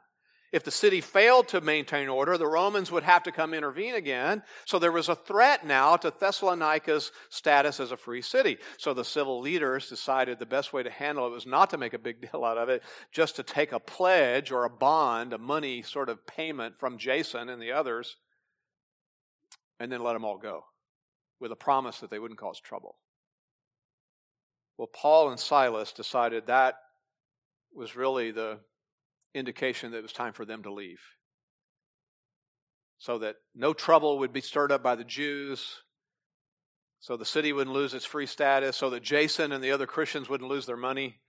If 0.53 0.65
the 0.65 0.71
city 0.71 1.01
failed 1.01 1.49
to 1.49 1.63
maintain 1.63 2.09
order, 2.11 2.37
the 2.37 2.47
Romans 2.47 2.93
would 2.93 3.05
have 3.05 3.23
to 3.23 3.33
come 3.33 3.55
intervene 3.55 3.95
again. 3.95 4.43
So 4.67 4.79
there 4.79 4.93
was 4.93 5.09
a 5.09 5.15
threat 5.15 5.67
now 5.67 5.97
to 5.97 6.13
Thessalonica's 6.21 7.11
status 7.31 7.81
as 7.81 7.91
a 7.91 7.97
free 7.97 8.21
city. 8.21 8.59
So 8.77 8.93
the 8.93 9.03
civil 9.03 9.41
leaders 9.41 9.89
decided 9.89 10.39
the 10.39 10.45
best 10.45 10.75
way 10.75 10.83
to 10.83 10.91
handle 10.91 11.27
it 11.27 11.33
was 11.33 11.47
not 11.47 11.71
to 11.71 11.79
make 11.79 11.95
a 11.95 11.99
big 11.99 12.21
deal 12.31 12.45
out 12.45 12.59
of 12.59 12.69
it, 12.69 12.83
just 13.11 13.37
to 13.37 13.43
take 13.43 13.73
a 13.73 13.81
pledge 13.81 14.53
or 14.53 14.65
a 14.65 14.71
bond, 14.71 15.33
a 15.33 15.39
money 15.39 15.81
sort 15.81 16.11
of 16.11 16.27
payment 16.27 16.79
from 16.79 16.99
Jason 16.99 17.49
and 17.49 17.63
the 17.63 17.73
others, 17.73 18.17
and 19.81 19.91
then 19.91 20.03
let 20.03 20.13
them 20.13 20.25
all 20.27 20.37
go 20.37 20.65
with 21.41 21.51
a 21.51 21.57
promise 21.57 22.01
that 22.01 22.11
they 22.11 22.19
wouldn't 22.19 22.41
cause 22.41 22.61
trouble. 22.61 22.99
Well, 24.79 24.89
Paul 24.93 25.31
and 25.31 25.41
Silas 25.41 25.93
decided 25.93 26.47
that 26.47 26.77
was 27.75 27.97
really 27.97 28.31
the 28.31 28.59
indication 29.35 29.93
that 29.93 29.99
it 29.99 30.03
was 30.03 30.13
time 30.13 30.33
for 30.33 30.45
them 30.45 30.63
to 30.63 30.73
leave. 30.73 31.01
So 32.99 33.19
that 33.19 33.37
no 33.55 33.73
trouble 33.73 34.19
would 34.21 34.33
be 34.33 34.41
stirred 34.41 34.73
up 34.73 34.83
by 34.83 34.95
the 34.95 35.05
Jews, 35.05 35.83
so 37.01 37.17
the 37.17 37.25
city 37.25 37.53
wouldn't 37.53 37.77
lose 37.77 37.95
its 37.95 38.05
free 38.05 38.27
status, 38.27 38.77
so 38.77 38.91
that 38.91 39.03
Jason 39.03 39.53
and 39.53 39.63
the 39.63 39.73
other 39.73 39.87
Christians 39.87 40.29
wouldn't 40.29 40.51
lose 40.51 40.67
their 40.67 40.77
money. 40.77 41.21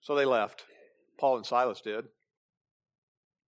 So 0.00 0.14
they 0.14 0.24
left. 0.24 0.64
Paul 1.18 1.36
and 1.36 1.46
Silas 1.46 1.80
did. 1.80 2.06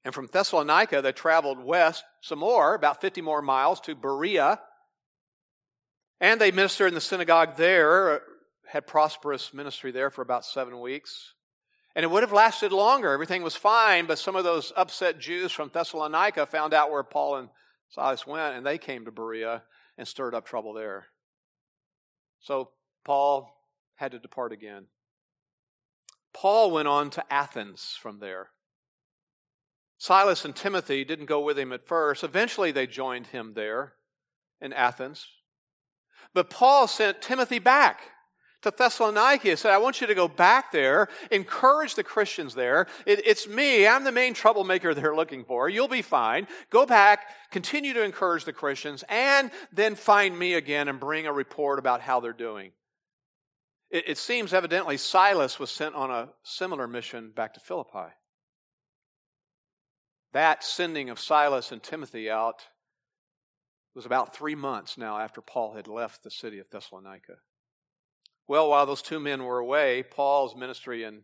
And 0.04 0.14
from 0.14 0.28
Thessalonica, 0.32 1.02
they 1.02 1.12
traveled 1.12 1.62
west 1.62 2.04
some 2.22 2.38
more, 2.38 2.74
about 2.74 3.00
50 3.00 3.20
more 3.22 3.42
miles, 3.42 3.80
to 3.80 3.96
Berea. 3.96 4.60
And 6.20 6.40
they 6.40 6.52
ministered 6.52 6.88
in 6.88 6.94
the 6.94 7.00
synagogue 7.00 7.56
there, 7.56 8.22
had 8.66 8.86
prosperous 8.86 9.54
ministry 9.54 9.90
there 9.90 10.10
for 10.10 10.22
about 10.22 10.44
seven 10.44 10.80
weeks. 10.80 11.34
And 11.94 12.04
it 12.04 12.10
would 12.10 12.22
have 12.22 12.32
lasted 12.32 12.72
longer. 12.72 13.12
Everything 13.12 13.42
was 13.42 13.56
fine, 13.56 14.06
but 14.06 14.18
some 14.18 14.36
of 14.36 14.44
those 14.44 14.72
upset 14.76 15.18
Jews 15.18 15.50
from 15.52 15.70
Thessalonica 15.72 16.44
found 16.46 16.74
out 16.74 16.90
where 16.90 17.02
Paul 17.02 17.36
and 17.36 17.48
Silas 17.88 18.26
went, 18.26 18.56
and 18.56 18.66
they 18.66 18.76
came 18.76 19.04
to 19.04 19.10
Berea 19.10 19.62
and 19.96 20.06
stirred 20.06 20.34
up 20.34 20.44
trouble 20.44 20.74
there. 20.74 21.06
So 22.40 22.70
Paul 23.04 23.50
had 23.94 24.12
to 24.12 24.18
depart 24.18 24.52
again. 24.52 24.86
Paul 26.34 26.70
went 26.70 26.86
on 26.86 27.08
to 27.10 27.32
Athens 27.32 27.96
from 27.98 28.18
there. 28.18 28.50
Silas 29.96 30.44
and 30.44 30.54
Timothy 30.54 31.02
didn't 31.04 31.26
go 31.26 31.40
with 31.40 31.58
him 31.58 31.72
at 31.72 31.86
first. 31.86 32.22
Eventually, 32.22 32.72
they 32.72 32.86
joined 32.86 33.28
him 33.28 33.54
there 33.54 33.94
in 34.60 34.74
Athens. 34.74 35.26
But 36.34 36.50
Paul 36.50 36.86
sent 36.86 37.22
Timothy 37.22 37.58
back 37.58 38.00
to 38.66 38.76
Thessalonica 38.76 39.48
He 39.48 39.56
said, 39.56 39.72
I 39.72 39.78
want 39.78 40.00
you 40.00 40.06
to 40.06 40.14
go 40.14 40.28
back 40.28 40.72
there, 40.72 41.08
encourage 41.30 41.94
the 41.94 42.02
Christians 42.02 42.54
there. 42.54 42.86
It, 43.06 43.26
it's 43.26 43.48
me, 43.48 43.86
I'm 43.86 44.04
the 44.04 44.12
main 44.12 44.34
troublemaker 44.34 44.94
they're 44.94 45.16
looking 45.16 45.44
for. 45.44 45.68
You'll 45.68 45.88
be 45.88 46.02
fine. 46.02 46.46
Go 46.70 46.86
back, 46.86 47.28
continue 47.50 47.94
to 47.94 48.02
encourage 48.02 48.44
the 48.44 48.52
Christians, 48.52 49.04
and 49.08 49.50
then 49.72 49.94
find 49.94 50.38
me 50.38 50.54
again 50.54 50.88
and 50.88 51.00
bring 51.00 51.26
a 51.26 51.32
report 51.32 51.78
about 51.78 52.00
how 52.00 52.20
they're 52.20 52.32
doing. 52.32 52.72
It, 53.90 54.08
it 54.08 54.18
seems 54.18 54.52
evidently 54.52 54.96
Silas 54.96 55.58
was 55.58 55.70
sent 55.70 55.94
on 55.94 56.10
a 56.10 56.30
similar 56.42 56.86
mission 56.86 57.30
back 57.34 57.54
to 57.54 57.60
Philippi. 57.60 58.12
That 60.32 60.64
sending 60.64 61.08
of 61.08 61.18
Silas 61.18 61.72
and 61.72 61.82
Timothy 61.82 62.28
out 62.28 62.66
was 63.94 64.04
about 64.04 64.36
three 64.36 64.54
months 64.54 64.98
now 64.98 65.18
after 65.18 65.40
Paul 65.40 65.74
had 65.74 65.88
left 65.88 66.22
the 66.22 66.30
city 66.30 66.58
of 66.58 66.68
Thessalonica. 66.68 67.36
Well, 68.48 68.70
while 68.70 68.86
those 68.86 69.02
two 69.02 69.18
men 69.18 69.44
were 69.44 69.58
away, 69.58 70.04
Paul's 70.04 70.54
ministry 70.54 71.02
in 71.02 71.22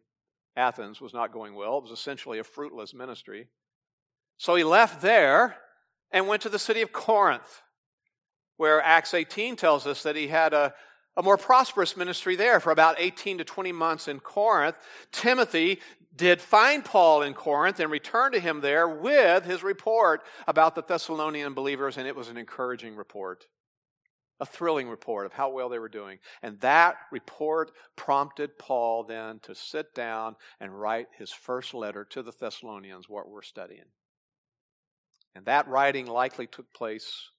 Athens 0.56 1.00
was 1.00 1.14
not 1.14 1.32
going 1.32 1.54
well. 1.54 1.78
It 1.78 1.84
was 1.84 1.92
essentially 1.92 2.38
a 2.38 2.44
fruitless 2.44 2.92
ministry. 2.92 3.48
So 4.38 4.54
he 4.54 4.64
left 4.64 5.00
there 5.02 5.56
and 6.10 6.26
went 6.26 6.42
to 6.42 6.48
the 6.48 6.58
city 6.58 6.82
of 6.82 6.92
Corinth, 6.92 7.62
where 8.56 8.82
Acts 8.82 9.14
18 9.14 9.56
tells 9.56 9.86
us 9.86 10.02
that 10.02 10.16
he 10.16 10.28
had 10.28 10.52
a, 10.52 10.74
a 11.16 11.22
more 11.22 11.36
prosperous 11.36 11.96
ministry 11.96 12.36
there 12.36 12.60
for 12.60 12.72
about 12.72 12.96
18 12.98 13.38
to 13.38 13.44
20 13.44 13.72
months 13.72 14.08
in 14.08 14.20
Corinth. 14.20 14.76
Timothy 15.12 15.80
did 16.14 16.40
find 16.40 16.84
Paul 16.84 17.22
in 17.22 17.34
Corinth 17.34 17.80
and 17.80 17.90
returned 17.90 18.34
to 18.34 18.40
him 18.40 18.60
there 18.60 18.88
with 18.88 19.44
his 19.44 19.62
report 19.62 20.22
about 20.46 20.74
the 20.74 20.82
Thessalonian 20.82 21.54
believers, 21.54 21.96
and 21.96 22.06
it 22.06 22.16
was 22.16 22.28
an 22.28 22.36
encouraging 22.36 22.96
report 22.96 23.46
a 24.40 24.46
thrilling 24.46 24.88
report 24.88 25.26
of 25.26 25.32
how 25.32 25.50
well 25.50 25.68
they 25.68 25.78
were 25.78 25.88
doing. 25.88 26.18
And 26.42 26.60
that 26.60 26.96
report 27.10 27.70
prompted 27.96 28.58
Paul 28.58 29.04
then 29.04 29.38
to 29.40 29.54
sit 29.54 29.94
down 29.94 30.36
and 30.60 30.78
write 30.78 31.08
his 31.16 31.30
first 31.30 31.74
letter 31.74 32.04
to 32.10 32.22
the 32.22 32.32
Thessalonians, 32.32 33.08
what 33.08 33.28
we're 33.28 33.42
studying. 33.42 33.84
And 35.34 35.44
that 35.44 35.68
writing 35.68 36.06
likely 36.06 36.46
took 36.46 36.72
place 36.74 37.30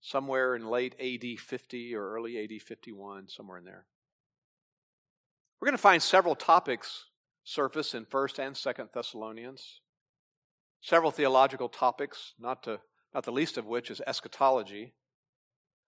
somewhere 0.00 0.56
in 0.56 0.66
late 0.66 0.94
AD 1.00 1.38
50 1.38 1.94
or 1.94 2.12
early 2.12 2.42
AD 2.42 2.62
51, 2.62 3.28
somewhere 3.28 3.58
in 3.58 3.64
there. 3.64 3.86
We're 5.60 5.66
going 5.66 5.76
to 5.76 5.82
find 5.82 6.02
several 6.02 6.34
topics 6.34 7.04
surface 7.44 7.94
in 7.94 8.04
1st 8.04 8.38
and 8.38 8.56
2nd 8.56 8.92
Thessalonians. 8.92 9.80
Several 10.80 11.10
theological 11.10 11.68
topics, 11.68 12.34
not, 12.38 12.62
to, 12.64 12.80
not 13.14 13.24
the 13.24 13.32
least 13.32 13.56
of 13.56 13.66
which 13.66 13.90
is 13.90 14.02
eschatology. 14.06 14.94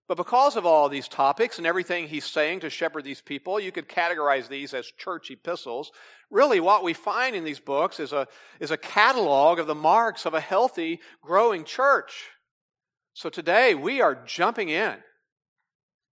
But 0.08 0.16
because 0.16 0.56
of 0.56 0.64
all 0.64 0.88
these 0.88 1.06
topics 1.06 1.58
and 1.58 1.66
everything 1.66 2.08
he's 2.08 2.24
saying 2.24 2.60
to 2.60 2.70
shepherd 2.70 3.04
these 3.04 3.20
people, 3.20 3.60
you 3.60 3.70
could 3.70 3.88
categorize 3.88 4.48
these 4.48 4.72
as 4.72 4.86
church 4.86 5.30
epistles. 5.30 5.92
Really, 6.30 6.60
what 6.60 6.82
we 6.82 6.94
find 6.94 7.36
in 7.36 7.44
these 7.44 7.60
books 7.60 8.00
is 8.00 8.14
a, 8.14 8.26
is 8.58 8.70
a 8.70 8.78
catalog 8.78 9.58
of 9.58 9.66
the 9.66 9.74
marks 9.74 10.24
of 10.24 10.32
a 10.32 10.40
healthy, 10.40 11.00
growing 11.20 11.62
church. 11.62 12.30
So 13.12 13.28
today 13.28 13.74
we 13.74 14.00
are 14.00 14.14
jumping 14.14 14.70
in, 14.70 14.96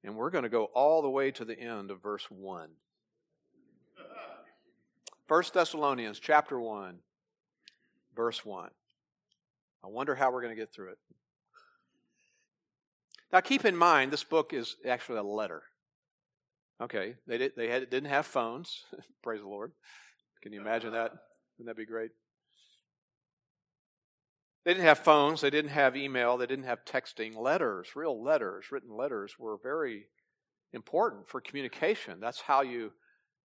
and 0.05 0.15
we're 0.15 0.31
going 0.31 0.45
to 0.45 0.51
go 0.51 0.65
all 0.75 1.01
the 1.01 1.09
way 1.09 1.31
to 1.31 1.47
the 1.47 1.59
end 1.59 1.91
of 1.91 2.03
verse 2.03 2.27
1. 2.29 2.69
1 5.29 5.43
Thessalonians 5.55 6.21
chapter 6.21 6.61
1, 6.61 6.99
verse 8.15 8.45
1. 8.45 8.69
I 9.83 9.89
wonder 9.89 10.15
how 10.15 10.31
we're 10.31 10.43
going 10.43 10.55
to 10.55 10.61
get 10.61 10.73
through 10.73 10.91
it. 10.91 10.99
Now, 13.33 13.41
keep 13.41 13.65
in 13.65 13.77
mind, 13.77 14.13
this 14.13 14.25
book 14.25 14.53
is 14.53 14.77
actually 14.89 15.19
a 15.19 15.23
letter. 15.23 15.63
Okay, 16.81 17.15
they, 17.27 17.39
did, 17.39 17.53
they 17.57 17.69
had, 17.69 17.91
didn't 17.91 18.11
have 18.11 18.27
phones. 18.27 18.85
Praise 19.23 19.41
the 19.41 19.49
Lord. 19.49 19.73
Can 20.43 20.53
you 20.53 20.61
imagine 20.61 20.93
that? 20.93 21.13
Wouldn't 21.59 21.67
that 21.69 21.77
be 21.77 21.87
great? 21.87 22.11
They 24.65 24.73
didn't 24.73 24.87
have 24.87 24.99
phones, 24.99 25.41
they 25.41 25.51
didn't 25.51 25.71
have 25.71 25.97
email, 25.97 26.37
they 26.37 26.47
didn't 26.47 26.65
have 26.65 26.85
texting. 26.85 27.37
Letters, 27.37 27.91
real 27.95 28.23
letters, 28.23 28.67
written 28.73 28.97
letters, 28.97 29.37
were 29.39 29.57
very 29.63 30.09
important 30.73 31.29
for 31.29 31.41
communication. 31.41 32.19
That's 32.21 32.41
how 32.41 32.63
you, 32.63 32.91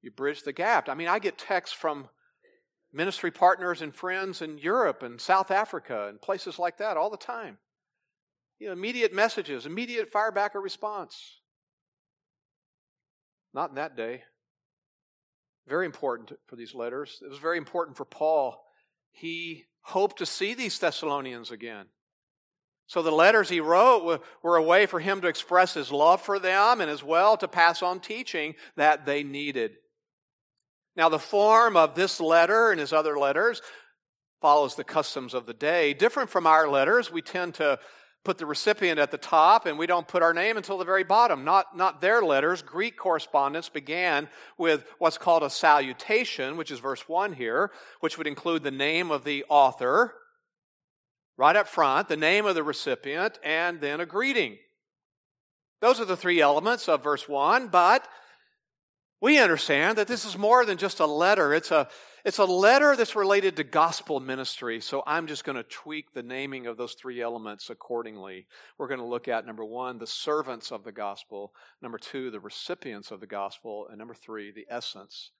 you 0.00 0.10
bridge 0.10 0.42
the 0.42 0.52
gap. 0.54 0.88
I 0.88 0.94
mean, 0.94 1.08
I 1.08 1.18
get 1.18 1.36
texts 1.36 1.76
from 1.76 2.08
ministry 2.92 3.30
partners 3.30 3.82
and 3.82 3.94
friends 3.94 4.40
in 4.42 4.58
Europe 4.58 5.02
and 5.02 5.20
South 5.20 5.50
Africa 5.50 6.08
and 6.08 6.20
places 6.20 6.58
like 6.58 6.78
that 6.78 6.96
all 6.96 7.10
the 7.10 7.16
time. 7.16 7.58
You 8.60 8.66
know, 8.66 8.72
immediate 8.72 9.12
messages, 9.12 9.66
immediate 9.66 10.12
fire 10.12 10.30
back 10.30 10.54
or 10.54 10.60
response. 10.60 11.40
Not 13.52 13.70
in 13.70 13.76
that 13.76 13.96
day. 13.96 14.22
Very 15.66 15.86
important 15.86 16.32
for 16.46 16.56
these 16.56 16.74
letters. 16.74 17.20
It 17.24 17.28
was 17.28 17.38
very 17.38 17.58
important 17.58 17.96
for 17.96 18.04
Paul. 18.04 18.62
He 19.10 19.64
hoped 19.80 20.18
to 20.18 20.26
see 20.26 20.54
these 20.54 20.78
Thessalonians 20.78 21.50
again. 21.50 21.86
So 22.86 23.02
the 23.02 23.10
letters 23.10 23.48
he 23.48 23.60
wrote 23.60 24.20
were 24.42 24.56
a 24.56 24.62
way 24.62 24.84
for 24.84 25.00
him 25.00 25.20
to 25.20 25.28
express 25.28 25.74
his 25.74 25.90
love 25.90 26.20
for 26.20 26.38
them 26.38 26.80
and 26.80 26.90
as 26.90 27.02
well 27.02 27.36
to 27.38 27.48
pass 27.48 27.82
on 27.82 28.00
teaching 28.00 28.56
that 28.76 29.06
they 29.06 29.22
needed. 29.22 29.76
Now, 30.96 31.08
the 31.08 31.18
form 31.18 31.76
of 31.76 31.94
this 31.94 32.20
letter 32.20 32.72
and 32.72 32.80
his 32.80 32.92
other 32.92 33.16
letters 33.16 33.62
follows 34.42 34.74
the 34.74 34.84
customs 34.84 35.34
of 35.34 35.46
the 35.46 35.54
day. 35.54 35.94
Different 35.94 36.30
from 36.30 36.46
our 36.46 36.68
letters, 36.68 37.12
we 37.12 37.22
tend 37.22 37.54
to 37.54 37.78
put 38.24 38.38
the 38.38 38.46
recipient 38.46 38.98
at 38.98 39.10
the 39.10 39.18
top 39.18 39.66
and 39.66 39.78
we 39.78 39.86
don't 39.86 40.06
put 40.06 40.22
our 40.22 40.34
name 40.34 40.56
until 40.56 40.76
the 40.78 40.84
very 40.84 41.04
bottom. 41.04 41.44
Not, 41.44 41.76
not 41.76 42.00
their 42.00 42.22
letters. 42.22 42.62
Greek 42.62 42.96
correspondence 42.96 43.68
began 43.68 44.28
with 44.58 44.84
what's 44.98 45.18
called 45.18 45.42
a 45.42 45.50
salutation, 45.50 46.56
which 46.56 46.70
is 46.70 46.78
verse 46.78 47.08
1 47.08 47.32
here, 47.32 47.70
which 48.00 48.18
would 48.18 48.26
include 48.26 48.62
the 48.62 48.70
name 48.70 49.10
of 49.10 49.24
the 49.24 49.44
author 49.48 50.14
right 51.38 51.56
up 51.56 51.66
front, 51.66 52.08
the 52.08 52.16
name 52.16 52.44
of 52.44 52.54
the 52.54 52.62
recipient, 52.62 53.38
and 53.42 53.80
then 53.80 54.00
a 54.00 54.06
greeting. 54.06 54.58
Those 55.80 55.98
are 55.98 56.04
the 56.04 56.16
three 56.16 56.42
elements 56.42 56.86
of 56.86 57.02
verse 57.02 57.26
1, 57.26 57.68
but 57.68 58.06
we 59.22 59.38
understand 59.38 59.96
that 59.96 60.06
this 60.06 60.26
is 60.26 60.36
more 60.36 60.66
than 60.66 60.76
just 60.76 61.00
a 61.00 61.06
letter. 61.06 61.54
It's 61.54 61.70
a, 61.70 61.88
it's 62.24 62.38
a 62.38 62.44
letter 62.44 62.96
that's 62.96 63.16
related 63.16 63.56
to 63.56 63.64
gospel 63.64 64.20
ministry. 64.20 64.80
So 64.80 65.02
I'm 65.06 65.26
just 65.26 65.44
going 65.44 65.56
to 65.56 65.62
tweak 65.62 66.12
the 66.12 66.22
naming 66.22 66.66
of 66.66 66.76
those 66.76 66.94
three 66.94 67.20
elements 67.20 67.70
accordingly. 67.70 68.46
We're 68.78 68.88
going 68.88 69.00
to 69.00 69.06
look 69.06 69.28
at 69.28 69.46
number 69.46 69.64
one, 69.64 69.98
the 69.98 70.06
servants 70.06 70.70
of 70.70 70.84
the 70.84 70.92
gospel. 70.92 71.52
Number 71.82 71.98
two, 71.98 72.30
the 72.30 72.40
recipients 72.40 73.10
of 73.10 73.20
the 73.20 73.26
gospel. 73.26 73.86
And 73.88 73.98
number 73.98 74.14
three, 74.14 74.50
the 74.50 74.66
essence 74.68 75.30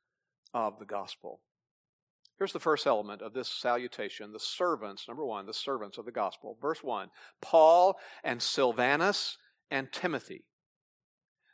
of 0.54 0.78
the 0.78 0.86
gospel. 0.86 1.40
Here's 2.38 2.52
the 2.54 2.58
first 2.58 2.86
element 2.86 3.20
of 3.20 3.34
this 3.34 3.48
salutation 3.48 4.32
the 4.32 4.40
servants. 4.40 5.06
Number 5.06 5.24
one, 5.24 5.44
the 5.44 5.52
servants 5.52 5.98
of 5.98 6.06
the 6.06 6.12
gospel. 6.12 6.56
Verse 6.60 6.82
one 6.82 7.10
Paul 7.42 7.98
and 8.24 8.40
Silvanus 8.40 9.36
and 9.70 9.92
Timothy. 9.92 10.44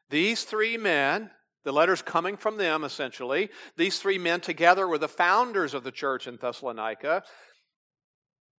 These 0.08 0.44
three 0.44 0.76
men 0.76 1.30
the 1.66 1.72
letter's 1.72 2.00
coming 2.00 2.36
from 2.36 2.58
them, 2.58 2.84
essentially. 2.84 3.50
These 3.76 3.98
three 3.98 4.18
men 4.18 4.40
together 4.40 4.86
were 4.86 4.98
the 4.98 5.08
founders 5.08 5.74
of 5.74 5.82
the 5.82 5.90
church 5.90 6.28
in 6.28 6.36
Thessalonica. 6.36 7.24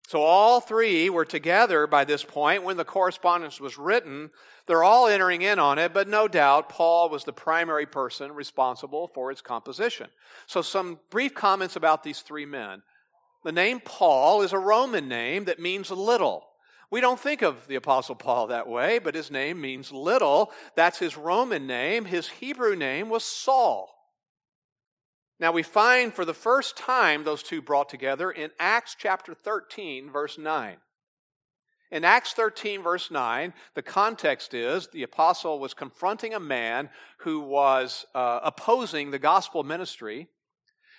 So 0.09 0.21
all 0.21 0.59
three 0.59 1.09
were 1.09 1.23
together 1.23 1.87
by 1.87 2.03
this 2.03 2.25
point 2.25 2.63
when 2.63 2.75
the 2.75 2.83
correspondence 2.83 3.61
was 3.61 3.77
written. 3.77 4.31
They're 4.65 4.83
all 4.83 5.07
entering 5.07 5.41
in 5.41 5.57
on 5.57 5.79
it, 5.79 5.93
but 5.93 6.09
no 6.09 6.27
doubt 6.27 6.67
Paul 6.67 7.09
was 7.09 7.23
the 7.23 7.31
primary 7.31 7.85
person 7.85 8.33
responsible 8.33 9.09
for 9.15 9.31
its 9.31 9.41
composition. 9.41 10.07
So 10.45 10.61
some 10.61 10.99
brief 11.09 11.33
comments 11.33 11.77
about 11.77 12.03
these 12.03 12.19
three 12.19 12.45
men. 12.45 12.81
The 13.45 13.53
name 13.53 13.79
Paul 13.79 14.41
is 14.41 14.51
a 14.51 14.59
Roman 14.59 15.07
name 15.07 15.45
that 15.45 15.61
means 15.61 15.91
little. 15.91 16.43
We 16.89 17.01
don't 17.01 17.19
think 17.19 17.41
of 17.41 17.67
the 17.67 17.75
Apostle 17.75 18.15
Paul 18.15 18.47
that 18.47 18.67
way, 18.67 18.99
but 18.99 19.15
his 19.15 19.29
name 19.29 19.59
means 19.59 19.91
little. 19.91 20.51
That's 20.75 20.99
his 20.99 21.17
Roman 21.17 21.67
name. 21.67 22.05
His 22.05 22.29
Hebrew 22.29 22.75
name 22.75 23.09
was 23.09 23.25
Saul. 23.25 23.93
Now 25.39 25.51
we 25.51 25.63
find 25.63 26.13
for 26.13 26.23
the 26.23 26.33
first 26.33 26.77
time 26.77 27.23
those 27.23 27.43
two 27.43 27.61
brought 27.61 27.89
together 27.89 28.31
in 28.31 28.51
Acts 28.57 28.95
chapter 28.97 29.33
13, 29.33 30.09
verse 30.09 30.37
9. 30.37 30.77
In 31.91 32.03
Acts 32.03 32.33
13, 32.33 32.81
verse 32.81 33.11
9, 33.11 33.53
the 33.73 33.81
context 33.81 34.53
is 34.53 34.87
the 34.87 35.03
apostle 35.03 35.59
was 35.59 35.73
confronting 35.73 36.33
a 36.33 36.39
man 36.39 36.89
who 37.19 37.41
was 37.41 38.05
uh, 38.15 38.39
opposing 38.43 39.11
the 39.11 39.19
gospel 39.19 39.63
ministry. 39.63 40.27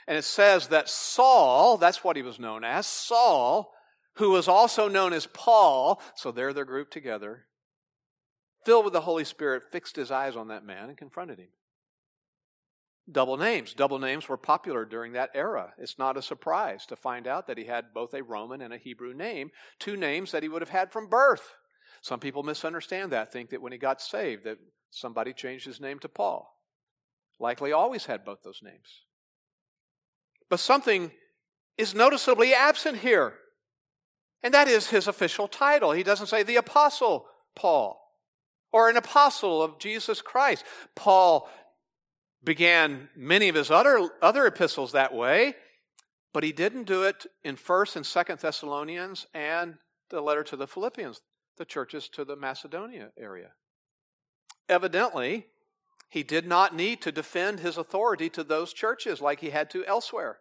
And 0.06 0.16
it 0.16 0.24
says 0.24 0.68
that 0.68 0.88
Saul, 0.88 1.76
that's 1.76 2.04
what 2.04 2.16
he 2.16 2.22
was 2.22 2.38
known 2.38 2.62
as, 2.62 2.86
Saul 2.86 3.72
who 4.18 4.30
was 4.30 4.48
also 4.48 4.88
known 4.88 5.12
as 5.12 5.26
Paul, 5.26 6.00
so 6.14 6.30
there 6.30 6.52
they're 6.52 6.64
grouped 6.64 6.92
together, 6.92 7.46
filled 8.64 8.84
with 8.84 8.92
the 8.92 9.00
Holy 9.00 9.24
Spirit, 9.24 9.62
fixed 9.70 9.96
his 9.96 10.10
eyes 10.10 10.36
on 10.36 10.48
that 10.48 10.64
man 10.64 10.88
and 10.88 10.98
confronted 10.98 11.38
him. 11.38 11.48
Double 13.10 13.36
names. 13.36 13.72
Double 13.72 13.98
names 13.98 14.28
were 14.28 14.36
popular 14.36 14.84
during 14.84 15.12
that 15.12 15.30
era. 15.34 15.72
It's 15.78 15.98
not 15.98 16.16
a 16.16 16.22
surprise 16.22 16.84
to 16.86 16.96
find 16.96 17.26
out 17.26 17.46
that 17.46 17.56
he 17.56 17.64
had 17.64 17.94
both 17.94 18.12
a 18.12 18.22
Roman 18.22 18.60
and 18.60 18.74
a 18.74 18.78
Hebrew 18.78 19.14
name, 19.14 19.50
two 19.78 19.96
names 19.96 20.32
that 20.32 20.42
he 20.42 20.48
would 20.48 20.62
have 20.62 20.68
had 20.68 20.92
from 20.92 21.08
birth. 21.08 21.54
Some 22.02 22.20
people 22.20 22.42
misunderstand 22.42 23.12
that, 23.12 23.32
think 23.32 23.50
that 23.50 23.62
when 23.62 23.72
he 23.72 23.78
got 23.78 24.02
saved 24.02 24.44
that 24.44 24.58
somebody 24.90 25.32
changed 25.32 25.64
his 25.64 25.80
name 25.80 26.00
to 26.00 26.08
Paul. 26.08 26.54
Likely 27.38 27.72
always 27.72 28.06
had 28.06 28.24
both 28.24 28.42
those 28.42 28.60
names. 28.62 29.04
But 30.50 30.60
something 30.60 31.12
is 31.78 31.94
noticeably 31.94 32.52
absent 32.52 32.98
here. 32.98 33.34
And 34.42 34.54
that 34.54 34.68
is 34.68 34.88
his 34.88 35.08
official 35.08 35.48
title. 35.48 35.92
He 35.92 36.02
doesn't 36.02 36.28
say 36.28 36.42
the 36.42 36.56
Apostle 36.56 37.26
Paul 37.54 38.00
or 38.72 38.88
an 38.88 38.96
apostle 38.96 39.62
of 39.62 39.78
Jesus 39.78 40.20
Christ. 40.20 40.64
Paul 40.94 41.48
began 42.44 43.08
many 43.16 43.48
of 43.48 43.54
his 43.54 43.70
other, 43.70 44.10
other 44.22 44.46
epistles 44.46 44.92
that 44.92 45.14
way, 45.14 45.54
but 46.32 46.44
he 46.44 46.52
didn't 46.52 46.84
do 46.84 47.04
it 47.04 47.26
in 47.42 47.56
1st 47.56 47.96
and 47.96 48.04
2nd 48.04 48.40
Thessalonians 48.40 49.26
and 49.34 49.74
the 50.10 50.20
letter 50.20 50.44
to 50.44 50.56
the 50.56 50.66
Philippians, 50.66 51.20
the 51.56 51.64
churches 51.64 52.08
to 52.10 52.24
the 52.24 52.36
Macedonia 52.36 53.10
area. 53.18 53.50
Evidently, 54.68 55.46
he 56.10 56.22
did 56.22 56.46
not 56.46 56.74
need 56.74 57.02
to 57.02 57.12
defend 57.12 57.60
his 57.60 57.76
authority 57.76 58.30
to 58.30 58.44
those 58.44 58.72
churches 58.72 59.20
like 59.20 59.40
he 59.40 59.50
had 59.50 59.70
to 59.70 59.84
elsewhere. 59.84 60.38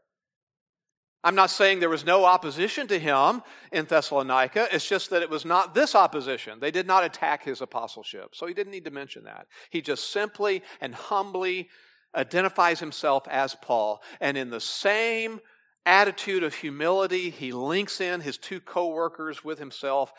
I'm 1.24 1.36
not 1.36 1.50
saying 1.50 1.80
there 1.80 1.90
was 1.90 2.06
no 2.06 2.26
opposition 2.26 2.88
to 2.88 3.00
him 3.00 3.42
in 3.72 3.86
Thessalonica. 3.86 4.68
It's 4.72 4.88
just 4.88 5.10
that 5.10 5.22
it 5.22 5.30
was 5.30 5.46
not 5.46 5.74
this 5.74 5.96
opposition. 5.96 6.60
They 6.60 6.72
did 6.72 6.88
not 6.88 7.04
attack 7.04 7.44
his 7.44 7.62
apostleship. 7.62 8.36
So 8.36 8.46
he 8.46 8.54
didn't 8.54 8.72
need 8.72 8.86
to 8.86 8.92
mention 8.92 9.24
that. 9.24 9.48
He 9.70 9.82
just 9.82 10.12
simply 10.12 10.64
and 10.80 10.94
humbly 10.94 11.70
identifies 12.16 12.80
himself 12.80 13.28
as 13.28 13.56
Paul. 13.56 14.02
And 14.22 14.38
in 14.38 14.52
the 14.52 14.62
same 14.62 15.40
attitude 15.86 16.44
of 16.44 16.54
humility, 16.54 17.30
he 17.30 17.52
links 17.52 18.00
in 18.00 18.22
his 18.22 18.38
two 18.38 18.60
co 18.60 18.90
workers 18.90 19.44
with 19.44 19.60
himself 19.60 20.14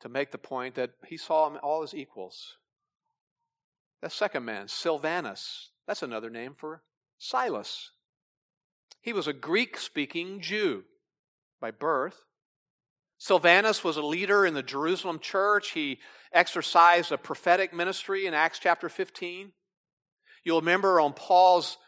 to 0.00 0.08
make 0.08 0.30
the 0.30 0.38
point 0.38 0.76
that 0.76 0.90
he 1.06 1.16
saw 1.16 1.48
them 1.48 1.58
all 1.62 1.82
as 1.82 1.94
equals. 1.94 2.56
That 4.02 4.12
second 4.12 4.44
man, 4.44 4.68
Silvanus, 4.68 5.70
that's 5.86 6.04
another 6.04 6.30
name 6.30 6.54
for 6.54 6.82
Silas. 7.18 7.90
He 9.00 9.12
was 9.12 9.26
a 9.26 9.32
Greek 9.32 9.78
speaking 9.78 10.40
Jew 10.40 10.84
by 11.60 11.70
birth. 11.70 12.24
Silvanus 13.18 13.82
was 13.82 13.96
a 13.96 14.02
leader 14.02 14.46
in 14.46 14.54
the 14.54 14.62
Jerusalem 14.62 15.18
church. 15.18 15.72
He 15.72 15.98
exercised 16.32 17.10
a 17.10 17.18
prophetic 17.18 17.74
ministry 17.74 18.26
in 18.26 18.34
Acts 18.34 18.58
chapter 18.58 18.88
15. 18.88 19.52
You'll 20.44 20.60
remember 20.60 21.00
on 21.00 21.12
Paul's 21.14 21.78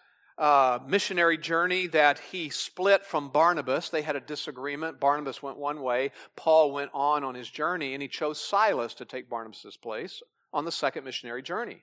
uh, 0.40 0.78
missionary 0.86 1.36
journey 1.36 1.86
that 1.88 2.18
he 2.18 2.48
split 2.48 3.04
from 3.04 3.28
Barnabas. 3.28 3.90
They 3.90 4.02
had 4.02 4.16
a 4.16 4.20
disagreement. 4.20 4.98
Barnabas 4.98 5.42
went 5.42 5.58
one 5.58 5.82
way, 5.82 6.12
Paul 6.34 6.72
went 6.72 6.90
on 6.94 7.22
on 7.22 7.34
his 7.34 7.48
journey, 7.48 7.92
and 7.92 8.02
he 8.02 8.08
chose 8.08 8.40
Silas 8.40 8.94
to 8.94 9.04
take 9.04 9.28
Barnabas' 9.28 9.76
place 9.76 10.22
on 10.52 10.64
the 10.64 10.72
second 10.72 11.04
missionary 11.04 11.42
journey. 11.42 11.82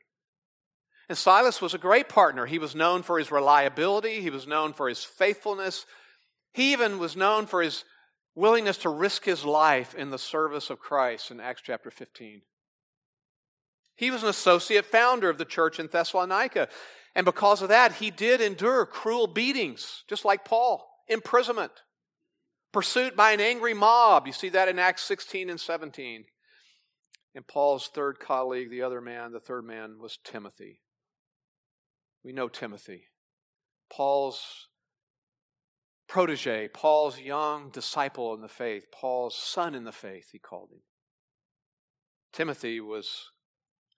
And 1.09 1.17
Silas 1.17 1.61
was 1.61 1.73
a 1.73 1.79
great 1.79 2.09
partner. 2.09 2.45
He 2.45 2.59
was 2.59 2.75
known 2.75 3.01
for 3.01 3.17
his 3.17 3.31
reliability, 3.31 4.21
he 4.21 4.29
was 4.29 4.47
known 4.47 4.73
for 4.73 4.89
his 4.89 5.03
faithfulness. 5.03 5.85
He 6.53 6.73
even 6.73 6.97
was 6.97 7.15
known 7.15 7.45
for 7.45 7.61
his 7.61 7.83
willingness 8.33 8.77
to 8.79 8.89
risk 8.89 9.25
his 9.25 9.45
life 9.45 9.93
in 9.93 10.09
the 10.09 10.17
service 10.17 10.69
of 10.69 10.79
Christ 10.79 11.29
in 11.29 11.39
Acts 11.39 11.61
chapter 11.63 11.91
15. 11.91 12.41
He 13.95 14.11
was 14.11 14.23
an 14.23 14.29
associate 14.29 14.85
founder 14.85 15.29
of 15.29 15.37
the 15.37 15.45
church 15.45 15.79
in 15.79 15.87
Thessalonica. 15.87 16.69
And 17.15 17.25
because 17.25 17.63
of 17.63 17.69
that, 17.69 17.93
he 17.93 18.11
did 18.11 18.41
endure 18.41 18.85
cruel 18.85 19.25
beatings, 19.25 20.03
just 20.07 20.23
like 20.23 20.45
Paul, 20.45 20.87
imprisonment, 21.07 21.71
pursuit 22.71 23.15
by 23.15 23.31
an 23.31 23.39
angry 23.39 23.73
mob. 23.73 24.27
You 24.27 24.33
see 24.33 24.49
that 24.49 24.67
in 24.67 24.77
Acts 24.77 25.01
16 25.03 25.49
and 25.49 25.59
17. 25.59 26.25
And 27.33 27.47
Paul's 27.47 27.87
third 27.87 28.19
colleague, 28.19 28.69
the 28.69 28.83
other 28.83 29.01
man, 29.01 29.31
the 29.31 29.39
third 29.39 29.65
man 29.65 29.97
was 29.99 30.19
Timothy. 30.23 30.79
We 32.27 32.33
know 32.33 32.49
Timothy, 32.49 33.03
Paul's 33.89 34.67
protege, 36.09 36.67
Paul's 36.67 37.17
young 37.17 37.69
disciple 37.69 38.33
in 38.33 38.41
the 38.41 38.49
faith, 38.49 38.87
Paul's 38.91 39.33
son 39.33 39.73
in 39.73 39.85
the 39.85 39.93
faith, 39.93 40.31
he 40.33 40.37
called 40.37 40.71
him. 40.73 40.81
Timothy 42.33 42.81
was 42.81 43.31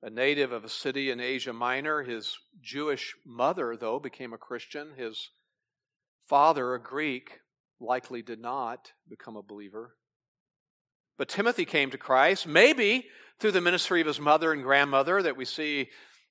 a 0.03 0.11
native 0.11 0.51
of 0.51 0.63
a 0.63 0.69
city 0.69 1.09
in 1.09 1.19
Asia 1.19 1.53
Minor. 1.53 2.03
His 2.03 2.37
Jewish 2.61 3.15
mother, 3.25 3.75
though, 3.75 3.97
became 3.97 4.31
a 4.31 4.37
Christian. 4.37 4.89
His 4.95 5.31
father, 6.27 6.75
a 6.75 6.79
Greek, 6.79 7.39
likely 7.79 8.21
did 8.21 8.39
not 8.39 8.91
become 9.09 9.37
a 9.37 9.41
believer. 9.41 9.95
But 11.17 11.29
Timothy 11.29 11.65
came 11.65 11.89
to 11.89 11.97
Christ, 11.97 12.45
maybe 12.45 13.07
through 13.39 13.53
the 13.53 13.59
ministry 13.59 14.01
of 14.01 14.07
his 14.07 14.19
mother 14.19 14.53
and 14.53 14.61
grandmother 14.61 15.23
that 15.23 15.35
we 15.35 15.45
see 15.45 15.89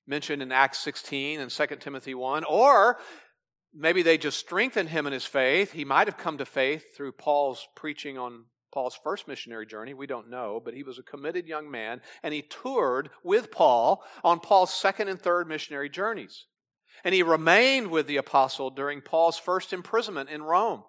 mentioned 0.09 0.41
in 0.41 0.51
Acts 0.51 0.79
16 0.79 1.39
and 1.39 1.51
2 1.51 1.65
Timothy 1.79 2.15
1, 2.15 2.43
or 2.43 2.97
maybe 3.73 4.01
they 4.01 4.17
just 4.17 4.39
strengthened 4.39 4.89
him 4.89 5.05
in 5.05 5.13
his 5.13 5.25
faith. 5.25 5.71
He 5.71 5.85
might 5.85 6.07
have 6.07 6.17
come 6.17 6.39
to 6.39 6.45
faith 6.45 6.95
through 6.97 7.11
Paul's 7.13 7.67
preaching 7.75 8.17
on 8.17 8.45
Paul's 8.73 8.99
first 9.03 9.27
missionary 9.27 9.65
journey. 9.65 9.93
We 9.93 10.07
don't 10.07 10.29
know, 10.29 10.61
but 10.63 10.73
he 10.73 10.83
was 10.83 10.99
a 10.99 11.03
committed 11.03 11.47
young 11.47 11.69
man, 11.69 12.01
and 12.23 12.33
he 12.33 12.41
toured 12.41 13.09
with 13.23 13.51
Paul 13.51 14.03
on 14.23 14.39
Paul's 14.39 14.73
second 14.73 15.07
and 15.07 15.21
third 15.21 15.47
missionary 15.47 15.89
journeys. 15.89 16.47
And 17.03 17.15
he 17.15 17.23
remained 17.23 17.91
with 17.91 18.07
the 18.07 18.17
apostle 18.17 18.71
during 18.71 19.01
Paul's 19.01 19.37
first 19.37 19.73
imprisonment 19.73 20.29
in 20.29 20.43
Rome. 20.43 20.83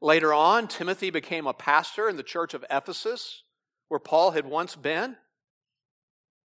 Later 0.00 0.32
on, 0.32 0.68
Timothy 0.68 1.10
became 1.10 1.46
a 1.46 1.54
pastor 1.54 2.08
in 2.08 2.16
the 2.16 2.22
church 2.22 2.54
of 2.54 2.64
Ephesus, 2.70 3.42
where 3.88 4.00
Paul 4.00 4.32
had 4.32 4.46
once 4.46 4.76
been. 4.76 5.16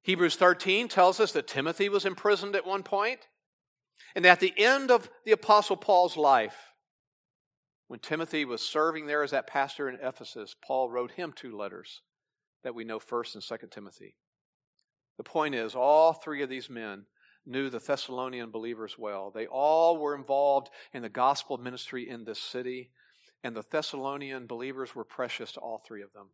Hebrews 0.03 0.37
13 0.37 0.89
tells 0.89 1.21
us 1.21 1.33
that 1.33 1.47
Timothy 1.47 1.89
was 1.89 2.05
imprisoned 2.05 2.57
at 2.57 2.67
one 2.67 2.83
point. 2.83 3.29
And 4.15 4.27
at 4.27 4.41
the 4.41 4.53
end 4.57 4.91
of 4.91 5.09
the 5.25 5.33
Apostle 5.33 5.77
Paul's 5.77 6.17
life, 6.17 6.73
when 7.87 8.01
Timothy 8.01 8.45
was 8.45 8.63
serving 8.63 9.07
there 9.07 9.23
as 9.23 9.31
that 9.31 9.47
pastor 9.47 9.89
in 9.89 9.99
Ephesus, 10.03 10.57
Paul 10.65 10.91
wrote 10.91 11.13
him 11.13 11.33
two 11.33 11.57
letters 11.57 12.03
that 12.65 12.75
we 12.75 12.85
know 12.85 12.99
1st 12.99 13.35
and 13.35 13.43
2nd 13.43 13.71
Timothy. 13.71 14.17
The 15.19 15.25
point 15.25 15.55
is, 15.55 15.75
all 15.75 16.13
three 16.13 16.43
of 16.43 16.49
these 16.49 16.71
men 16.71 17.05
knew 17.45 17.71
the 17.71 17.79
Thessalonian 17.79 18.51
believers 18.51 18.97
well. 18.99 19.31
They 19.31 19.47
all 19.47 19.99
were 19.99 20.15
involved 20.15 20.71
in 20.93 21.03
the 21.03 21.09
gospel 21.09 21.59
ministry 21.59 22.09
in 22.09 22.25
this 22.25 22.41
city, 22.41 22.91
and 23.45 23.55
the 23.55 23.65
Thessalonian 23.71 24.47
believers 24.47 24.95
were 24.95 25.05
precious 25.05 25.53
to 25.53 25.61
all 25.61 25.79
three 25.79 26.03
of 26.03 26.13
them. 26.13 26.31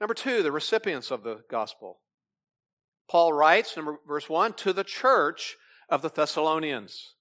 Number 0.00 0.14
two, 0.14 0.42
the 0.42 0.52
recipients 0.52 1.10
of 1.10 1.22
the 1.22 1.42
gospel. 1.50 2.00
Paul 3.08 3.32
writes, 3.32 3.76
number, 3.76 3.98
verse 4.06 4.28
1, 4.28 4.54
to 4.54 4.72
the 4.72 4.84
church 4.84 5.56
of 5.88 6.02
the 6.02 6.08
Thessalonians. 6.08 7.14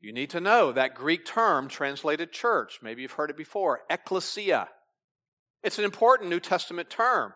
You 0.00 0.12
need 0.12 0.30
to 0.30 0.40
know 0.40 0.70
that 0.72 0.94
Greek 0.94 1.24
term 1.24 1.68
translated 1.68 2.30
church. 2.30 2.80
Maybe 2.82 3.02
you've 3.02 3.12
heard 3.12 3.30
it 3.30 3.36
before 3.36 3.80
ecclesia. 3.90 4.68
It's 5.62 5.78
an 5.78 5.84
important 5.84 6.30
New 6.30 6.40
Testament 6.40 6.88
term. 6.88 7.32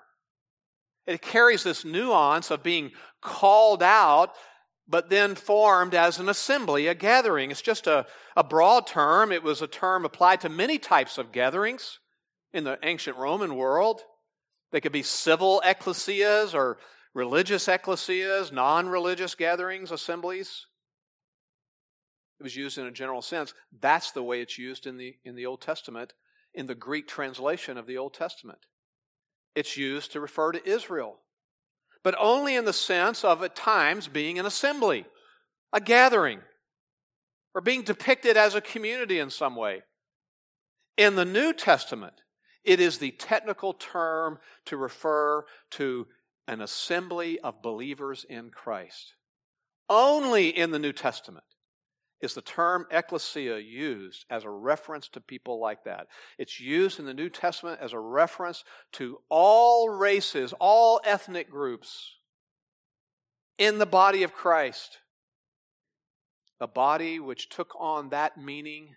It 1.07 1.23
carries 1.23 1.65
this 1.65 1.85
nuance 1.85 2.51
of 2.51 2.63
being 2.63 2.93
called 3.21 3.83
out, 3.83 4.35
but 4.87 5.11
then 5.11 5.35
formed 5.35 5.95
as 5.95 6.21
an 6.21 6.29
assembly, 6.29 6.87
a 6.87 6.95
gathering. 6.95 7.51
It's 7.51 7.63
just 7.63 7.89
a, 7.89 8.07
a 8.37 8.45
broad 8.45 8.87
term. 8.87 9.33
It 9.33 9.43
was 9.43 9.63
a 9.63 9.67
term 9.67 10.05
applied 10.05 10.41
to 10.43 10.49
many 10.49 10.79
types 10.79 11.19
of 11.19 11.33
gatherings 11.33 11.99
in 12.53 12.63
the 12.63 12.79
ancient 12.85 13.17
Roman 13.17 13.57
world. 13.57 14.03
They 14.71 14.81
could 14.81 14.93
be 14.93 15.03
civil 15.03 15.61
ecclesias 15.65 16.55
or 16.55 16.79
religious 17.15 17.67
ecclesias, 17.67 18.53
non 18.53 18.89
religious 18.89 19.35
gatherings, 19.35 19.91
assemblies. 19.91 20.67
It 22.41 22.43
was 22.43 22.57
used 22.57 22.79
in 22.79 22.87
a 22.87 22.91
general 22.91 23.23
sense. 23.23 23.55
That's 23.81 24.11
the 24.11 24.23
way 24.23 24.41
it's 24.41 24.59
used 24.59 24.87
in 24.87 24.97
the, 24.97 25.15
in 25.25 25.37
the 25.37 25.47
Old 25.47 25.61
Testament, 25.61 26.13
in 26.55 26.67
the 26.67 26.75
Greek 26.75 27.07
translation 27.07 27.79
of 27.79 27.87
the 27.87 27.99
Old 27.99 28.15
Testament. 28.15 28.59
It's 29.55 29.77
used 29.77 30.13
to 30.13 30.21
refer 30.21 30.53
to 30.53 30.69
Israel, 30.69 31.19
but 32.03 32.17
only 32.19 32.57
in 32.57 32.65
the 32.65 32.73
sense 32.73 33.23
of 33.23 33.43
at 33.43 33.55
times 33.55 34.09
being 34.09 34.39
an 34.39 34.47
assembly, 34.47 35.07
a 35.73 35.81
gathering, 35.81 36.41
or 37.55 37.61
being 37.61 37.83
depicted 37.83 38.37
as 38.37 38.55
a 38.55 38.61
community 38.61 39.19
in 39.19 39.31
some 39.31 39.55
way. 39.55 39.83
In 40.97 41.17
the 41.17 41.25
New 41.25 41.53
Testament, 41.53 42.23
it 42.65 42.81
is 42.81 42.99
the 42.99 43.11
technical 43.13 43.75
term 43.75 44.39
to 44.67 44.77
refer 44.77 45.45
to 45.73 46.07
an 46.47 46.61
assembly 46.61 47.39
of 47.41 47.63
believers 47.63 48.25
in 48.29 48.51
Christ. 48.51 49.15
Only 49.89 50.49
in 50.49 50.71
the 50.71 50.79
New 50.79 50.93
Testament 50.93 51.45
is 52.21 52.35
the 52.35 52.41
term 52.41 52.87
ecclesia 52.91 53.59
used 53.59 54.25
as 54.31 54.45
a 54.45 54.51
reference 54.51 55.09
to 55.09 55.21
people 55.21 55.61
like 55.61 55.85
that. 55.85 56.07
It's 56.39 56.61
used 56.61 57.01
in 57.01 57.05
the 57.05 57.13
New 57.13 57.29
Testament 57.29 57.81
as 57.83 57.93
a 57.93 57.99
reference 57.99 58.65
to 58.93 59.19
all 59.29 59.91
races, 59.91 60.55
all 60.61 61.01
ethnic 61.05 61.51
groups 61.51 62.15
in 63.59 63.79
the 63.79 63.87
body 63.87 64.23
of 64.23 64.33
Christ. 64.33 64.99
A 66.61 66.69
body 66.69 67.19
which 67.19 67.49
took 67.49 67.75
on 67.79 68.11
that 68.11 68.39
meaning, 68.39 68.95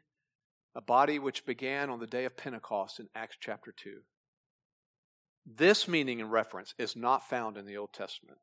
a 0.76 0.82
body 0.82 1.18
which 1.18 1.48
began 1.48 1.90
on 1.90 2.00
the 2.00 2.06
day 2.08 2.26
of 2.26 2.38
Pentecost 2.38 3.00
in 3.00 3.10
Acts 3.16 3.38
chapter 3.40 3.74
2. 3.76 4.02
This 5.46 5.88
meaning 5.88 6.22
and 6.22 6.32
reference 6.32 6.74
is 6.78 6.96
not 6.96 7.30
found 7.30 7.58
in 7.58 7.66
the 7.66 7.78
Old 7.78 7.94
Testament. 7.94 8.40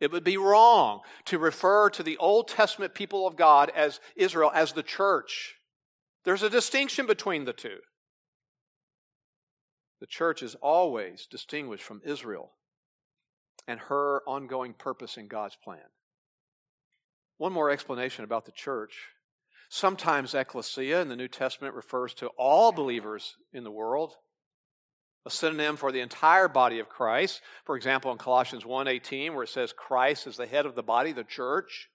It 0.00 0.10
would 0.10 0.24
be 0.24 0.38
wrong 0.38 1.00
to 1.26 1.38
refer 1.38 1.90
to 1.90 2.02
the 2.02 2.16
Old 2.16 2.48
Testament 2.48 2.94
people 2.94 3.26
of 3.26 3.36
God 3.36 3.70
as 3.74 4.00
Israel 4.16 4.50
as 4.54 4.72
the 4.72 4.82
church. 4.82 5.56
There's 6.24 6.42
a 6.42 6.50
distinction 6.50 7.06
between 7.06 7.44
the 7.44 7.52
two. 7.52 7.78
The 10.00 10.06
church 10.06 10.42
is 10.42 10.54
always 10.56 11.26
distinguished 11.30 11.84
from 11.84 12.00
Israel 12.04 12.52
and 13.68 13.78
her 13.78 14.22
ongoing 14.26 14.72
purpose 14.72 15.18
in 15.18 15.28
God's 15.28 15.56
plan. 15.56 15.78
One 17.36 17.52
more 17.52 17.70
explanation 17.70 18.24
about 18.24 18.46
the 18.46 18.52
church. 18.52 19.08
Sometimes 19.68 20.34
ecclesia 20.34 21.02
in 21.02 21.08
the 21.08 21.16
New 21.16 21.28
Testament 21.28 21.74
refers 21.74 22.14
to 22.14 22.28
all 22.38 22.72
believers 22.72 23.36
in 23.52 23.62
the 23.62 23.70
world 23.70 24.14
a 25.26 25.30
synonym 25.30 25.76
for 25.76 25.92
the 25.92 26.00
entire 26.00 26.48
body 26.48 26.78
of 26.78 26.88
Christ. 26.88 27.42
For 27.64 27.76
example, 27.76 28.10
in 28.10 28.18
Colossians 28.18 28.64
1:18 28.64 29.34
where 29.34 29.44
it 29.44 29.50
says 29.50 29.72
Christ 29.72 30.26
is 30.26 30.36
the 30.36 30.46
head 30.46 30.66
of 30.66 30.74
the 30.74 30.82
body, 30.82 31.12
the 31.12 31.24
church. 31.24 31.90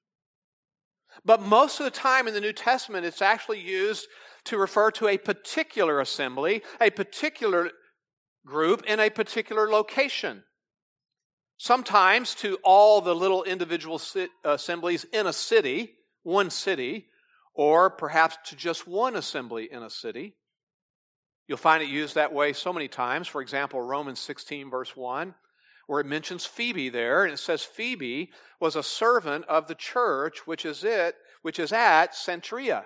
But 1.23 1.41
most 1.41 1.79
of 1.79 1.85
the 1.85 1.91
time 1.91 2.27
in 2.27 2.33
the 2.33 2.41
New 2.41 2.53
Testament 2.53 3.05
it's 3.05 3.21
actually 3.21 3.61
used 3.61 4.07
to 4.45 4.57
refer 4.57 4.91
to 4.91 5.07
a 5.07 5.17
particular 5.17 5.99
assembly, 5.99 6.63
a 6.79 6.91
particular 6.91 7.71
group 8.45 8.83
in 8.85 8.99
a 8.99 9.09
particular 9.09 9.69
location. 9.69 10.43
Sometimes 11.57 12.35
to 12.35 12.59
all 12.63 13.01
the 13.01 13.15
little 13.15 13.43
individual 13.43 13.99
assemblies 14.43 15.05
in 15.05 15.25
a 15.25 15.33
city, 15.33 15.95
one 16.21 16.49
city, 16.49 17.07
or 17.53 17.89
perhaps 17.89 18.37
to 18.49 18.55
just 18.55 18.85
one 18.85 19.15
assembly 19.15 19.71
in 19.71 19.81
a 19.81 19.89
city. 19.89 20.35
You'll 21.47 21.57
find 21.57 21.83
it 21.83 21.89
used 21.89 22.15
that 22.15 22.33
way 22.33 22.53
so 22.53 22.73
many 22.73 22.87
times. 22.87 23.27
For 23.27 23.41
example, 23.41 23.81
Romans 23.81 24.19
16, 24.19 24.69
verse 24.69 24.95
1, 24.95 25.35
where 25.87 25.99
it 25.99 26.07
mentions 26.07 26.45
Phoebe 26.45 26.89
there, 26.89 27.23
and 27.23 27.33
it 27.33 27.37
says 27.37 27.63
Phoebe 27.63 28.31
was 28.59 28.75
a 28.75 28.83
servant 28.83 29.45
of 29.45 29.67
the 29.67 29.75
church, 29.75 30.47
which 30.47 30.65
is 30.65 30.83
it, 30.83 31.15
which 31.43 31.59
is 31.59 31.71
at 31.71 32.13
Cenchrea. 32.13 32.85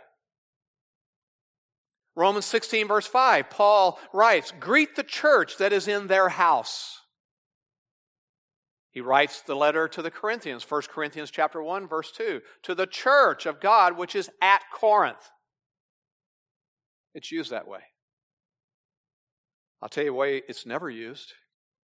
Romans 2.16 2.46
16, 2.46 2.88
verse 2.88 3.08
5, 3.08 3.50
Paul 3.50 3.98
writes, 4.12 4.52
Greet 4.60 4.98
the 4.98 5.04
church 5.04 5.58
that 5.58 5.72
is 5.72 5.88
in 5.88 6.08
their 6.08 6.28
house. 6.28 7.00
He 8.92 9.00
writes 9.00 9.42
the 9.42 9.56
letter 9.56 9.88
to 9.88 10.02
the 10.02 10.12
Corinthians, 10.12 10.70
1 10.70 10.82
Corinthians 10.90 11.32
chapter 11.32 11.64
1, 11.64 11.88
verse 11.88 12.12
2, 12.12 12.42
to 12.64 12.76
the 12.76 12.88
church 12.88 13.46
of 13.46 13.62
God 13.62 13.98
which 13.98 14.16
is 14.16 14.30
at 14.42 14.64
Corinth. 14.74 15.30
It's 17.14 17.32
used 17.32 17.52
that 17.52 17.68
way. 17.68 17.82
I'll 19.82 19.90
tell 19.90 20.04
you 20.04 20.14
why 20.14 20.42
it's 20.48 20.66
never 20.66 20.90
used. 20.90 21.34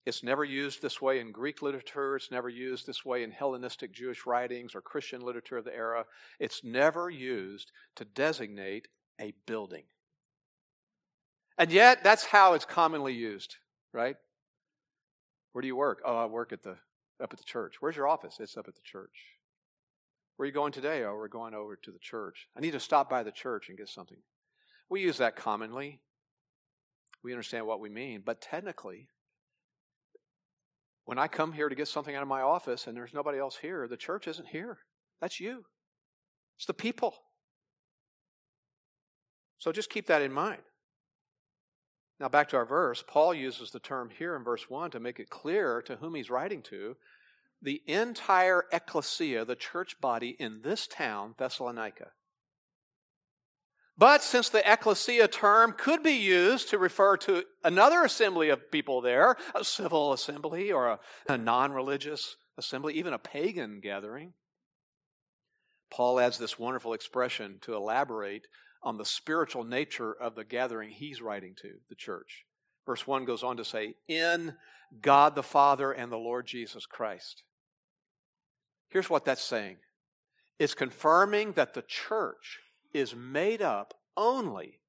It's 0.05 0.25
never 0.25 0.45
used 0.45 0.83
this 0.83 1.01
way 1.01 1.21
in 1.21 1.31
Greek 1.31 1.63
literature. 1.63 2.17
It's 2.17 2.31
never 2.31 2.49
used 2.49 2.87
this 2.87 3.05
way 3.05 3.23
in 3.23 3.31
Hellenistic 3.31 3.93
Jewish 3.93 4.27
writings 4.27 4.75
or 4.75 4.81
Christian 4.81 5.21
literature 5.21 5.59
of 5.59 5.65
the 5.65 5.75
era. 5.75 6.05
It's 6.41 6.65
never 6.65 7.09
used 7.09 7.71
to 7.97 8.05
designate 8.05 8.89
a 9.21 9.33
building. 9.47 9.85
And 11.59 11.71
yet, 11.71 12.03
that's 12.03 12.25
how 12.25 12.55
it's 12.55 12.65
commonly 12.65 13.13
used, 13.13 13.57
right? 13.93 14.17
Where 15.53 15.63
do 15.63 15.69
you 15.69 15.77
work? 15.77 16.01
Oh, 16.05 16.17
I 16.17 16.27
work 16.27 16.53
at 16.53 16.63
the 16.63 16.77
up 17.23 17.33
at 17.33 17.39
the 17.39 17.45
church. 17.45 17.77
Where's 17.79 17.95
your 17.95 18.09
office? 18.09 18.39
It's 18.41 18.57
up 18.57 18.67
at 18.67 18.75
the 18.75 18.81
church. 18.83 19.15
Where 20.37 20.45
are 20.45 20.49
you 20.49 20.53
going 20.53 20.73
today? 20.73 21.05
Oh, 21.05 21.15
we're 21.15 21.29
going 21.29 21.55
over 21.55 21.77
to 21.77 21.91
the 21.93 21.99
church. 22.01 22.49
I 22.57 22.61
need 22.61 22.73
to 22.73 22.81
stop 22.81 23.09
by 23.09 23.23
the 23.23 23.31
church 23.31 23.69
and 23.69 23.79
get 23.79 23.89
something. 23.89 24.19
We 24.89 25.03
use 25.03 25.19
that 25.19 25.37
commonly 25.37 26.01
we 27.23 27.33
understand 27.33 27.67
what 27.67 27.81
we 27.81 27.89
mean. 27.89 28.23
But 28.25 28.41
technically, 28.41 29.09
when 31.05 31.19
I 31.19 31.29
come 31.29 31.53
here 31.53 31.69
to 31.69 31.75
get 31.75 31.89
something 31.89 32.15
out 32.15 32.23
of 32.23 32.29
my 32.29 32.43
office 32.43 32.87
and 32.87 32.97
there's 32.97 33.15
nobody 33.15 33.39
else 33.39 33.57
here, 33.57 33.87
the 33.89 33.97
church 33.97 34.27
isn't 34.29 34.49
here. 34.49 34.79
That's 35.21 35.41
you, 35.41 35.65
it's 36.57 36.67
the 36.67 36.75
people. 36.75 37.15
So 39.59 39.71
just 39.71 39.91
keep 39.91 40.07
that 40.09 40.23
in 40.23 40.33
mind. 40.33 40.63
Now, 42.19 42.29
back 42.29 42.49
to 42.51 42.57
our 42.57 42.65
verse, 42.65 43.03
Paul 43.07 43.35
uses 43.35 43.71
the 43.71 43.81
term 43.81 44.11
here 44.11 44.37
in 44.37 44.45
verse 44.45 44.69
1 44.69 44.93
to 44.93 45.01
make 45.01 45.19
it 45.19 45.31
clear 45.31 45.83
to 45.83 45.97
whom 45.97 46.15
he's 46.15 46.31
writing 46.31 46.63
to. 46.63 46.97
The 47.61 47.83
entire 47.87 48.65
ecclesia, 48.73 49.45
the 49.45 49.57
church 49.57 50.01
body 50.01 50.37
in 50.39 50.63
this 50.63 50.87
town, 50.87 51.35
Thessalonica, 51.39 52.11
but 53.99 54.23
since 54.23 54.49
the 54.49 54.71
ecclesia 54.71 55.29
term 55.29 55.75
could 55.77 56.03
be 56.03 56.13
used 56.13 56.71
to 56.71 56.79
refer 56.79 57.17
to 57.19 57.45
another 57.63 58.05
assembly 58.05 58.49
of 58.49 58.71
people 58.71 59.01
there, 59.01 59.37
a 59.55 59.65
civil 59.65 60.13
assembly 60.13 60.73
or 60.73 60.89
a, 60.89 60.99
a 61.29 61.37
non 61.37 61.73
religious 61.73 62.37
assembly, 62.57 62.95
even 62.95 63.13
a 63.13 63.19
pagan 63.19 63.81
gathering, 63.81 64.33
Paul 65.91 66.21
adds 66.21 66.39
this 66.39 66.59
wonderful 66.59 66.95
expression 66.95 67.59
to 67.63 67.75
elaborate 67.75 68.47
on 68.83 68.97
the 68.97 69.05
spiritual 69.05 69.63
nature 69.63 70.13
of 70.13 70.35
the 70.35 70.45
gathering 70.45 70.91
he's 70.91 71.21
writing 71.21 71.55
to, 71.61 71.69
the 71.89 71.95
church. 71.95 72.45
Verse 72.87 73.07
1 73.07 73.27
goes 73.27 73.43
on 73.43 73.59
to 73.59 73.65
say, 73.65 73.95
In 74.09 74.55
God 75.01 75.35
the 75.35 75.43
Father 75.43 75.93
and 75.93 76.11
the 76.11 76.17
Lord 76.17 76.47
Jesus 76.47 76.87
Christ. 76.87 77.43
Here's 78.89 79.11
what 79.11 79.25
that's 79.25 79.45
saying 79.45 79.77
it's 80.59 80.75
confirming 80.75 81.53
that 81.53 81.75
the 81.75 81.83
church 81.83 82.61
is 82.93 83.15
made 83.15 83.63
up 83.63 83.95
only 84.17 84.81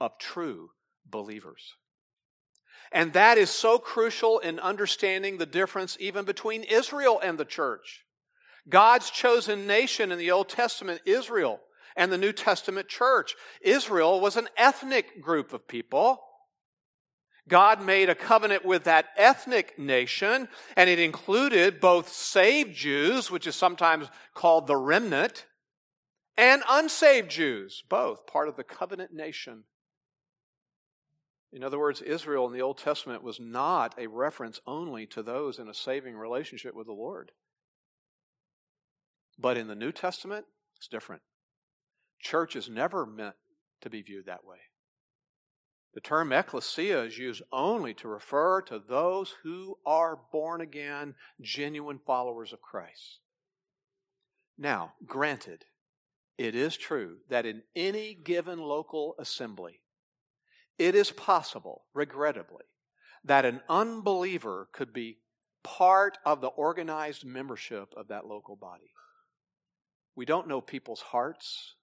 of 0.00 0.18
true 0.18 0.70
believers. 1.08 1.74
And 2.92 3.12
that 3.12 3.38
is 3.38 3.50
so 3.50 3.78
crucial 3.78 4.38
in 4.40 4.58
understanding 4.58 5.38
the 5.38 5.46
difference 5.46 5.96
even 6.00 6.24
between 6.24 6.64
Israel 6.64 7.20
and 7.22 7.38
the 7.38 7.44
church. 7.44 8.04
God's 8.68 9.10
chosen 9.10 9.66
nation 9.66 10.12
in 10.12 10.18
the 10.18 10.30
Old 10.30 10.48
Testament, 10.48 11.00
Israel, 11.04 11.60
and 11.96 12.10
the 12.10 12.18
New 12.18 12.32
Testament 12.32 12.88
church. 12.88 13.34
Israel 13.60 14.20
was 14.20 14.36
an 14.36 14.48
ethnic 14.56 15.22
group 15.22 15.52
of 15.52 15.68
people. 15.68 16.20
God 17.48 17.82
made 17.82 18.08
a 18.08 18.14
covenant 18.14 18.64
with 18.64 18.84
that 18.84 19.06
ethnic 19.16 19.78
nation, 19.78 20.48
and 20.76 20.90
it 20.90 20.98
included 20.98 21.80
both 21.80 22.08
saved 22.12 22.76
Jews, 22.76 23.30
which 23.30 23.46
is 23.46 23.56
sometimes 23.56 24.08
called 24.34 24.66
the 24.66 24.76
remnant, 24.76 25.46
and 26.40 26.62
unsaved 26.70 27.30
Jews, 27.30 27.84
both 27.86 28.26
part 28.26 28.48
of 28.48 28.56
the 28.56 28.64
covenant 28.64 29.12
nation. 29.12 29.64
In 31.52 31.62
other 31.62 31.78
words, 31.78 32.00
Israel 32.00 32.46
in 32.46 32.54
the 32.54 32.62
Old 32.62 32.78
Testament 32.78 33.22
was 33.22 33.38
not 33.38 33.94
a 33.98 34.06
reference 34.06 34.58
only 34.66 35.04
to 35.08 35.22
those 35.22 35.58
in 35.58 35.68
a 35.68 35.74
saving 35.74 36.16
relationship 36.16 36.74
with 36.74 36.86
the 36.86 36.94
Lord. 36.94 37.32
But 39.38 39.58
in 39.58 39.68
the 39.68 39.74
New 39.74 39.92
Testament, 39.92 40.46
it's 40.78 40.88
different. 40.88 41.20
Church 42.18 42.56
is 42.56 42.70
never 42.70 43.04
meant 43.04 43.36
to 43.82 43.90
be 43.90 44.00
viewed 44.00 44.24
that 44.24 44.44
way. 44.44 44.58
The 45.92 46.00
term 46.00 46.32
ecclesia 46.32 47.02
is 47.02 47.18
used 47.18 47.42
only 47.52 47.92
to 47.94 48.08
refer 48.08 48.62
to 48.62 48.78
those 48.78 49.34
who 49.42 49.76
are 49.84 50.18
born 50.32 50.62
again, 50.62 51.16
genuine 51.42 51.98
followers 51.98 52.54
of 52.54 52.62
Christ. 52.62 53.18
Now, 54.56 54.94
granted, 55.04 55.64
it 56.38 56.54
is 56.54 56.76
true 56.76 57.18
that 57.28 57.46
in 57.46 57.62
any 57.74 58.14
given 58.14 58.58
local 58.58 59.14
assembly, 59.18 59.80
it 60.78 60.94
is 60.94 61.10
possible, 61.10 61.84
regrettably, 61.92 62.64
that 63.24 63.44
an 63.44 63.60
unbeliever 63.68 64.68
could 64.72 64.92
be 64.92 65.18
part 65.62 66.16
of 66.24 66.40
the 66.40 66.48
organized 66.48 67.24
membership 67.24 67.92
of 67.96 68.08
that 68.08 68.26
local 68.26 68.56
body. 68.56 68.90
We 70.16 70.24
don't 70.24 70.48
know 70.48 70.60
people's 70.60 71.02
hearts. 71.02 71.74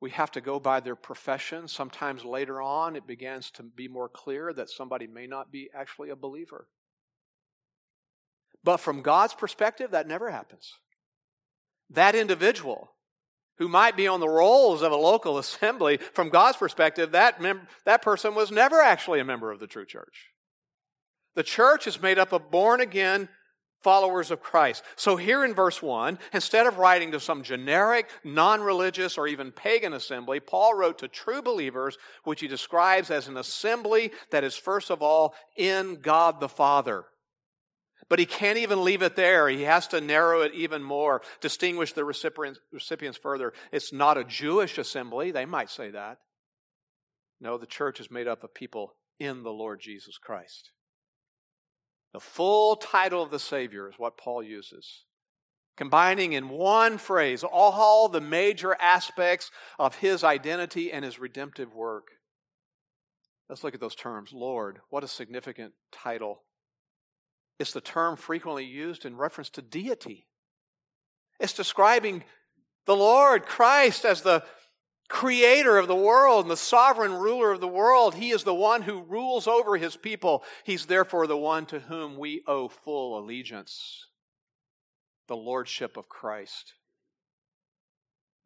We 0.00 0.10
have 0.10 0.30
to 0.32 0.40
go 0.40 0.60
by 0.60 0.80
their 0.80 0.96
profession. 0.96 1.68
Sometimes 1.68 2.24
later 2.24 2.60
on, 2.60 2.96
it 2.96 3.06
begins 3.06 3.50
to 3.52 3.62
be 3.62 3.88
more 3.88 4.08
clear 4.08 4.52
that 4.52 4.70
somebody 4.70 5.06
may 5.06 5.26
not 5.26 5.50
be 5.50 5.70
actually 5.74 6.10
a 6.10 6.16
believer. 6.16 6.68
But 8.62 8.78
from 8.78 9.02
God's 9.02 9.34
perspective, 9.34 9.92
that 9.92 10.06
never 10.06 10.30
happens. 10.30 10.74
That 11.88 12.14
individual 12.14 12.92
who 13.60 13.68
might 13.68 13.94
be 13.94 14.08
on 14.08 14.20
the 14.20 14.28
rolls 14.28 14.82
of 14.82 14.90
a 14.90 14.96
local 14.96 15.38
assembly, 15.38 15.98
from 16.14 16.30
God's 16.30 16.56
perspective, 16.56 17.12
that, 17.12 17.40
mem- 17.40 17.68
that 17.84 18.02
person 18.02 18.34
was 18.34 18.50
never 18.50 18.80
actually 18.80 19.20
a 19.20 19.24
member 19.24 19.52
of 19.52 19.60
the 19.60 19.68
true 19.68 19.86
church. 19.86 20.30
The 21.36 21.42
church 21.44 21.86
is 21.86 22.02
made 22.02 22.18
up 22.18 22.32
of 22.32 22.50
born 22.50 22.80
again 22.80 23.28
followers 23.82 24.30
of 24.30 24.42
Christ. 24.42 24.82
So 24.96 25.16
here 25.16 25.44
in 25.44 25.54
verse 25.54 25.82
1, 25.82 26.18
instead 26.32 26.66
of 26.66 26.78
writing 26.78 27.12
to 27.12 27.20
some 27.20 27.42
generic, 27.42 28.08
non 28.24 28.62
religious, 28.62 29.16
or 29.16 29.26
even 29.26 29.52
pagan 29.52 29.92
assembly, 29.92 30.40
Paul 30.40 30.74
wrote 30.74 30.98
to 30.98 31.08
true 31.08 31.42
believers, 31.42 31.98
which 32.24 32.40
he 32.40 32.48
describes 32.48 33.10
as 33.10 33.28
an 33.28 33.36
assembly 33.36 34.10
that 34.30 34.44
is, 34.44 34.56
first 34.56 34.90
of 34.90 35.02
all, 35.02 35.34
in 35.56 35.96
God 35.96 36.40
the 36.40 36.48
Father. 36.48 37.04
But 38.10 38.18
he 38.18 38.26
can't 38.26 38.58
even 38.58 38.84
leave 38.84 39.02
it 39.02 39.14
there. 39.14 39.48
He 39.48 39.62
has 39.62 39.86
to 39.88 40.00
narrow 40.00 40.42
it 40.42 40.52
even 40.52 40.82
more, 40.82 41.22
distinguish 41.40 41.92
the 41.92 42.04
recipients, 42.04 42.58
recipients 42.72 43.16
further. 43.16 43.52
It's 43.70 43.92
not 43.92 44.18
a 44.18 44.24
Jewish 44.24 44.78
assembly. 44.78 45.30
They 45.30 45.46
might 45.46 45.70
say 45.70 45.92
that. 45.92 46.18
No, 47.40 47.56
the 47.56 47.66
church 47.66 48.00
is 48.00 48.10
made 48.10 48.26
up 48.26 48.42
of 48.42 48.52
people 48.52 48.96
in 49.20 49.44
the 49.44 49.52
Lord 49.52 49.80
Jesus 49.80 50.18
Christ. 50.18 50.72
The 52.12 52.18
full 52.18 52.74
title 52.74 53.22
of 53.22 53.30
the 53.30 53.38
Savior 53.38 53.88
is 53.88 53.94
what 53.96 54.18
Paul 54.18 54.42
uses, 54.42 55.04
combining 55.76 56.32
in 56.32 56.48
one 56.48 56.98
phrase 56.98 57.44
all 57.44 58.08
the 58.08 58.20
major 58.20 58.76
aspects 58.80 59.52
of 59.78 59.94
his 59.94 60.24
identity 60.24 60.90
and 60.90 61.04
his 61.04 61.20
redemptive 61.20 61.72
work. 61.72 62.08
Let's 63.48 63.62
look 63.62 63.74
at 63.74 63.80
those 63.80 63.94
terms. 63.94 64.32
Lord, 64.32 64.80
what 64.90 65.04
a 65.04 65.08
significant 65.08 65.74
title 65.92 66.42
it's 67.60 67.72
the 67.72 67.80
term 67.82 68.16
frequently 68.16 68.64
used 68.64 69.04
in 69.04 69.18
reference 69.18 69.50
to 69.50 69.62
deity. 69.62 70.26
It's 71.38 71.52
describing 71.52 72.24
the 72.86 72.96
Lord, 72.96 73.44
Christ, 73.44 74.06
as 74.06 74.22
the 74.22 74.42
creator 75.10 75.76
of 75.76 75.86
the 75.86 75.94
world 75.94 76.46
and 76.46 76.50
the 76.50 76.56
sovereign 76.56 77.12
ruler 77.12 77.50
of 77.50 77.60
the 77.60 77.68
world. 77.68 78.14
He 78.14 78.30
is 78.30 78.44
the 78.44 78.54
one 78.54 78.80
who 78.80 79.02
rules 79.02 79.46
over 79.46 79.76
his 79.76 79.94
people. 79.94 80.42
He's 80.64 80.86
therefore 80.86 81.26
the 81.26 81.36
one 81.36 81.66
to 81.66 81.80
whom 81.80 82.16
we 82.16 82.42
owe 82.46 82.68
full 82.68 83.18
allegiance. 83.18 84.06
The 85.28 85.36
Lordship 85.36 85.98
of 85.98 86.08
Christ. 86.08 86.72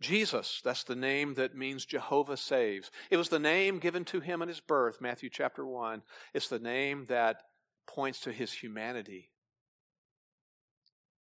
Jesus, 0.01 0.61
that's 0.65 0.83
the 0.83 0.97
name 0.97 1.35
that 1.35 1.57
means 1.57 1.87
Jehovah 1.87 2.37
saves. 2.37 2.91
It 3.11 3.17
was 3.17 3.29
the 3.29 3.39
name 3.39 3.79
given 3.79 4.05
to 4.07 4.19
him 4.19 4.43
at 4.43 4.49
his 4.49 4.61
birth, 4.61 5.01
Matthew 5.01 5.31
chapter 5.31 5.65
1. 5.65 6.03
It's 6.35 6.49
the 6.49 6.59
name 6.59 7.05
that 7.07 7.43
points 7.87 8.21
to 8.21 8.33
his 8.33 8.53
humanity. 8.53 9.31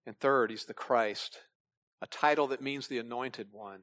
And 0.06 0.18
third, 0.18 0.50
he's 0.50 0.66
the 0.66 0.74
Christ, 0.74 1.40
a 2.02 2.08
title 2.08 2.48
that 2.48 2.62
means 2.62 2.88
the 2.88 3.00
anointed 3.00 3.48
one. 3.52 3.82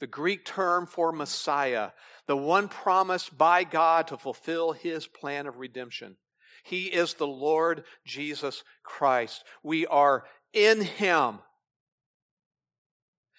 The 0.00 0.06
Greek 0.06 0.44
term 0.44 0.86
for 0.86 1.12
Messiah, 1.12 1.90
the 2.26 2.36
one 2.36 2.68
promised 2.68 3.36
by 3.38 3.64
God 3.64 4.08
to 4.08 4.16
fulfill 4.16 4.72
his 4.72 5.06
plan 5.06 5.46
of 5.46 5.58
redemption. 5.58 6.16
He 6.64 6.86
is 6.86 7.14
the 7.14 7.26
Lord 7.26 7.84
Jesus 8.04 8.64
Christ. 8.82 9.44
We 9.62 9.86
are 9.86 10.24
in 10.52 10.80
him. 10.80 11.38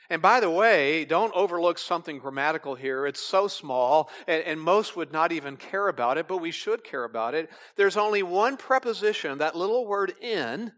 And 0.09 0.21
by 0.21 0.39
the 0.39 0.49
way, 0.49 1.05
don't 1.05 1.33
overlook 1.35 1.77
something 1.77 2.19
grammatical 2.19 2.75
here. 2.75 3.07
It's 3.07 3.21
so 3.21 3.47
small, 3.47 4.09
and, 4.27 4.43
and, 4.43 4.61
most 4.61 4.95
would 4.95 5.11
not 5.11 5.31
even 5.31 5.57
care 5.57 5.87
about 5.87 6.17
it, 6.17 6.27
but 6.27 6.37
we 6.37 6.51
should 6.51 6.83
care 6.83 7.03
about 7.03 7.33
it. 7.33 7.49
There's 7.75 7.97
only 7.97 8.23
one 8.23 8.57
preposition, 8.57 9.39
that 9.39 9.55
little 9.55 9.87
word 9.87 10.13
in, 10.21 10.71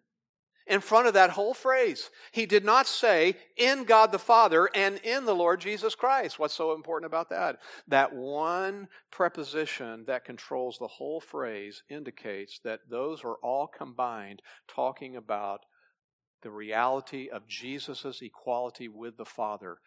in 0.68 0.82
front 0.82 1.08
of 1.08 1.14
that 1.14 1.32
whole 1.32 1.54
phrase. 1.54 2.10
He 2.32 2.46
did 2.46 2.66
not 2.66 2.88
say 2.88 3.36
in 3.56 3.86
God 3.86 4.12
the 4.12 4.20
Father 4.20 4.70
and 4.76 4.98
in 4.98 5.26
the 5.26 5.36
Lord 5.36 5.62
Jesus 5.62 5.96
Christ. 5.96 6.40
What's 6.40 6.54
so 6.54 6.74
important 6.74 7.10
about 7.10 7.30
that? 7.30 7.58
That 7.88 8.14
one 8.14 8.88
preposition 9.12 10.04
that 10.08 10.26
controls 10.26 10.78
the 10.78 10.88
whole 10.88 11.22
phrase 11.22 11.84
indicates 11.90 12.60
that 12.64 12.82
those 12.90 13.24
are 13.24 13.38
all 13.42 13.68
combined 13.68 14.42
talking 14.68 15.16
about 15.16 15.62
the 16.48 16.52
reality 16.52 17.28
of 17.30 17.46
Jesus' 17.46 18.22
equality 18.22 18.88
with 18.88 19.18
the 19.18 19.26
Father 19.26 19.80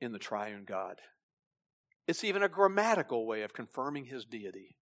in 0.00 0.10
the 0.10 0.18
triune 0.18 0.64
God. 0.66 0.96
It's 2.08 2.24
even 2.24 2.42
a 2.42 2.48
grammatical 2.48 3.24
way 3.24 3.42
of 3.42 3.54
confirming 3.54 4.06
his 4.06 4.24
deity. 4.24 4.74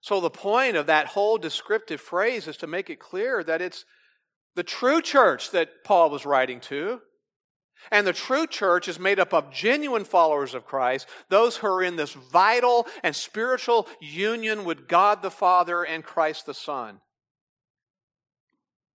So, 0.00 0.20
the 0.20 0.30
point 0.30 0.76
of 0.76 0.86
that 0.86 1.08
whole 1.08 1.36
descriptive 1.36 2.00
phrase 2.00 2.46
is 2.46 2.56
to 2.58 2.68
make 2.68 2.88
it 2.88 3.00
clear 3.00 3.42
that 3.42 3.60
it's 3.60 3.84
the 4.54 4.62
true 4.62 5.02
church 5.02 5.50
that 5.50 5.82
Paul 5.82 6.10
was 6.10 6.24
writing 6.24 6.60
to. 6.60 7.00
And 7.90 8.06
the 8.06 8.12
true 8.12 8.46
church 8.46 8.86
is 8.86 9.00
made 9.00 9.18
up 9.18 9.34
of 9.34 9.50
genuine 9.50 10.04
followers 10.04 10.54
of 10.54 10.64
Christ, 10.64 11.08
those 11.28 11.56
who 11.56 11.66
are 11.66 11.82
in 11.82 11.96
this 11.96 12.12
vital 12.12 12.86
and 13.02 13.16
spiritual 13.16 13.88
union 14.00 14.64
with 14.64 14.86
God 14.86 15.22
the 15.22 15.30
Father 15.32 15.82
and 15.82 16.04
Christ 16.04 16.46
the 16.46 16.54
Son. 16.54 17.00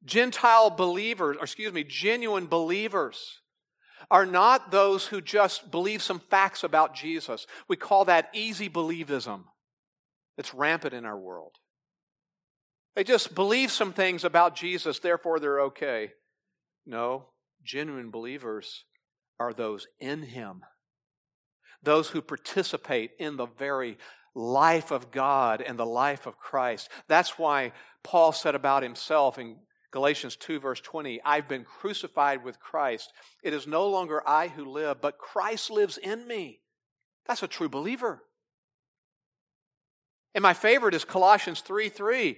Gentile 0.05 0.69
believers, 0.69 1.37
or 1.37 1.43
excuse 1.43 1.73
me, 1.73 1.83
genuine 1.83 2.47
believers 2.47 3.41
are 4.09 4.25
not 4.25 4.71
those 4.71 5.05
who 5.07 5.21
just 5.21 5.71
believe 5.71 6.01
some 6.01 6.19
facts 6.19 6.63
about 6.63 6.95
Jesus. 6.95 7.45
We 7.67 7.75
call 7.75 8.05
that 8.05 8.29
easy 8.33 8.69
believism. 8.69 9.43
It's 10.37 10.53
rampant 10.53 10.93
in 10.93 11.05
our 11.05 11.17
world. 11.17 11.55
They 12.95 13.03
just 13.03 13.35
believe 13.35 13.71
some 13.71 13.93
things 13.93 14.23
about 14.23 14.55
Jesus, 14.55 14.99
therefore 14.99 15.39
they're 15.39 15.61
okay. 15.61 16.11
No, 16.85 17.27
genuine 17.63 18.09
believers 18.09 18.85
are 19.39 19.53
those 19.53 19.87
in 19.99 20.23
Him, 20.23 20.61
those 21.83 22.09
who 22.09 22.21
participate 22.21 23.11
in 23.19 23.37
the 23.37 23.45
very 23.45 23.97
life 24.33 24.91
of 24.91 25.11
God 25.11 25.61
and 25.61 25.77
the 25.77 25.85
life 25.85 26.25
of 26.25 26.37
Christ. 26.37 26.89
That's 27.07 27.37
why 27.37 27.73
Paul 28.03 28.31
said 28.31 28.55
about 28.55 28.83
himself 28.83 29.37
in 29.37 29.57
Galatians 29.91 30.35
2, 30.35 30.59
verse 30.59 30.79
20, 30.81 31.21
I've 31.23 31.47
been 31.47 31.63
crucified 31.63 32.43
with 32.43 32.59
Christ. 32.59 33.11
It 33.43 33.53
is 33.53 33.65
no 33.65 33.87
longer 33.87 34.21
I 34.27 34.47
who 34.47 34.65
live, 34.65 35.01
but 35.01 35.17
Christ 35.17 35.71
lives 35.71 35.97
in 35.97 36.27
me. 36.27 36.59
That's 37.27 37.43
a 37.43 37.47
true 37.47 37.69
believer. 37.69 38.23
And 40.35 40.43
my 40.43 40.53
favorite 40.53 40.93
is 40.93 41.05
Colossians 41.05 41.61
3 41.61 41.89
3. 41.89 42.37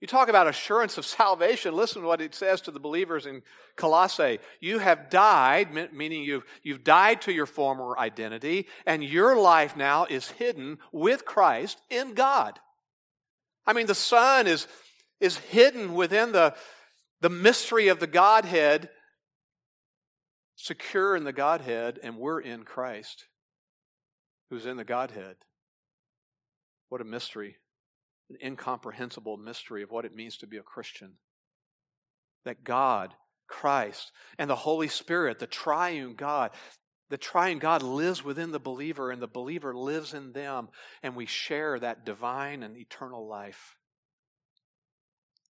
You 0.00 0.08
talk 0.08 0.28
about 0.28 0.48
assurance 0.48 0.98
of 0.98 1.06
salvation. 1.20 1.74
Listen 1.74 2.02
to 2.02 2.08
what 2.08 2.20
it 2.20 2.34
says 2.34 2.60
to 2.62 2.70
the 2.70 2.80
believers 2.80 3.24
in 3.24 3.42
Colossae. 3.76 4.40
You 4.60 4.78
have 4.78 5.10
died, 5.10 5.92
meaning 5.92 6.24
you've, 6.24 6.44
you've 6.62 6.84
died 6.84 7.22
to 7.22 7.32
your 7.32 7.46
former 7.46 7.96
identity, 7.98 8.66
and 8.84 9.02
your 9.02 9.36
life 9.36 9.76
now 9.76 10.06
is 10.08 10.28
hidden 10.30 10.78
with 10.90 11.24
Christ 11.24 11.80
in 11.88 12.14
God. 12.14 12.58
I 13.64 13.72
mean, 13.72 13.86
the 13.86 13.94
Son 13.94 14.48
is, 14.48 14.66
is 15.20 15.36
hidden 15.36 15.94
within 15.94 16.32
the, 16.32 16.54
the 17.22 17.30
mystery 17.30 17.88
of 17.88 18.00
the 18.00 18.06
Godhead, 18.06 18.90
secure 20.56 21.16
in 21.16 21.24
the 21.24 21.32
Godhead, 21.32 21.98
and 22.02 22.18
we're 22.18 22.40
in 22.40 22.64
Christ, 22.64 23.24
who's 24.50 24.66
in 24.66 24.76
the 24.76 24.84
Godhead. 24.84 25.36
What 26.90 27.00
a 27.00 27.04
mystery 27.04 27.56
an 28.32 28.38
incomprehensible 28.42 29.36
mystery 29.36 29.82
of 29.82 29.90
what 29.90 30.04
it 30.04 30.14
means 30.14 30.38
to 30.38 30.46
be 30.46 30.56
a 30.56 30.62
Christian. 30.62 31.12
That 32.44 32.64
God, 32.64 33.14
Christ, 33.46 34.10
and 34.38 34.48
the 34.48 34.56
Holy 34.56 34.88
Spirit, 34.88 35.38
the 35.38 35.46
triune 35.46 36.14
God, 36.14 36.50
the 37.10 37.18
triune 37.18 37.58
God 37.58 37.82
lives 37.82 38.24
within 38.24 38.52
the 38.52 38.58
believer, 38.58 39.10
and 39.10 39.20
the 39.20 39.28
believer 39.28 39.74
lives 39.74 40.14
in 40.14 40.32
them, 40.32 40.68
and 41.02 41.14
we 41.14 41.26
share 41.26 41.78
that 41.78 42.06
divine 42.06 42.62
and 42.62 42.76
eternal 42.76 43.28
life. 43.28 43.76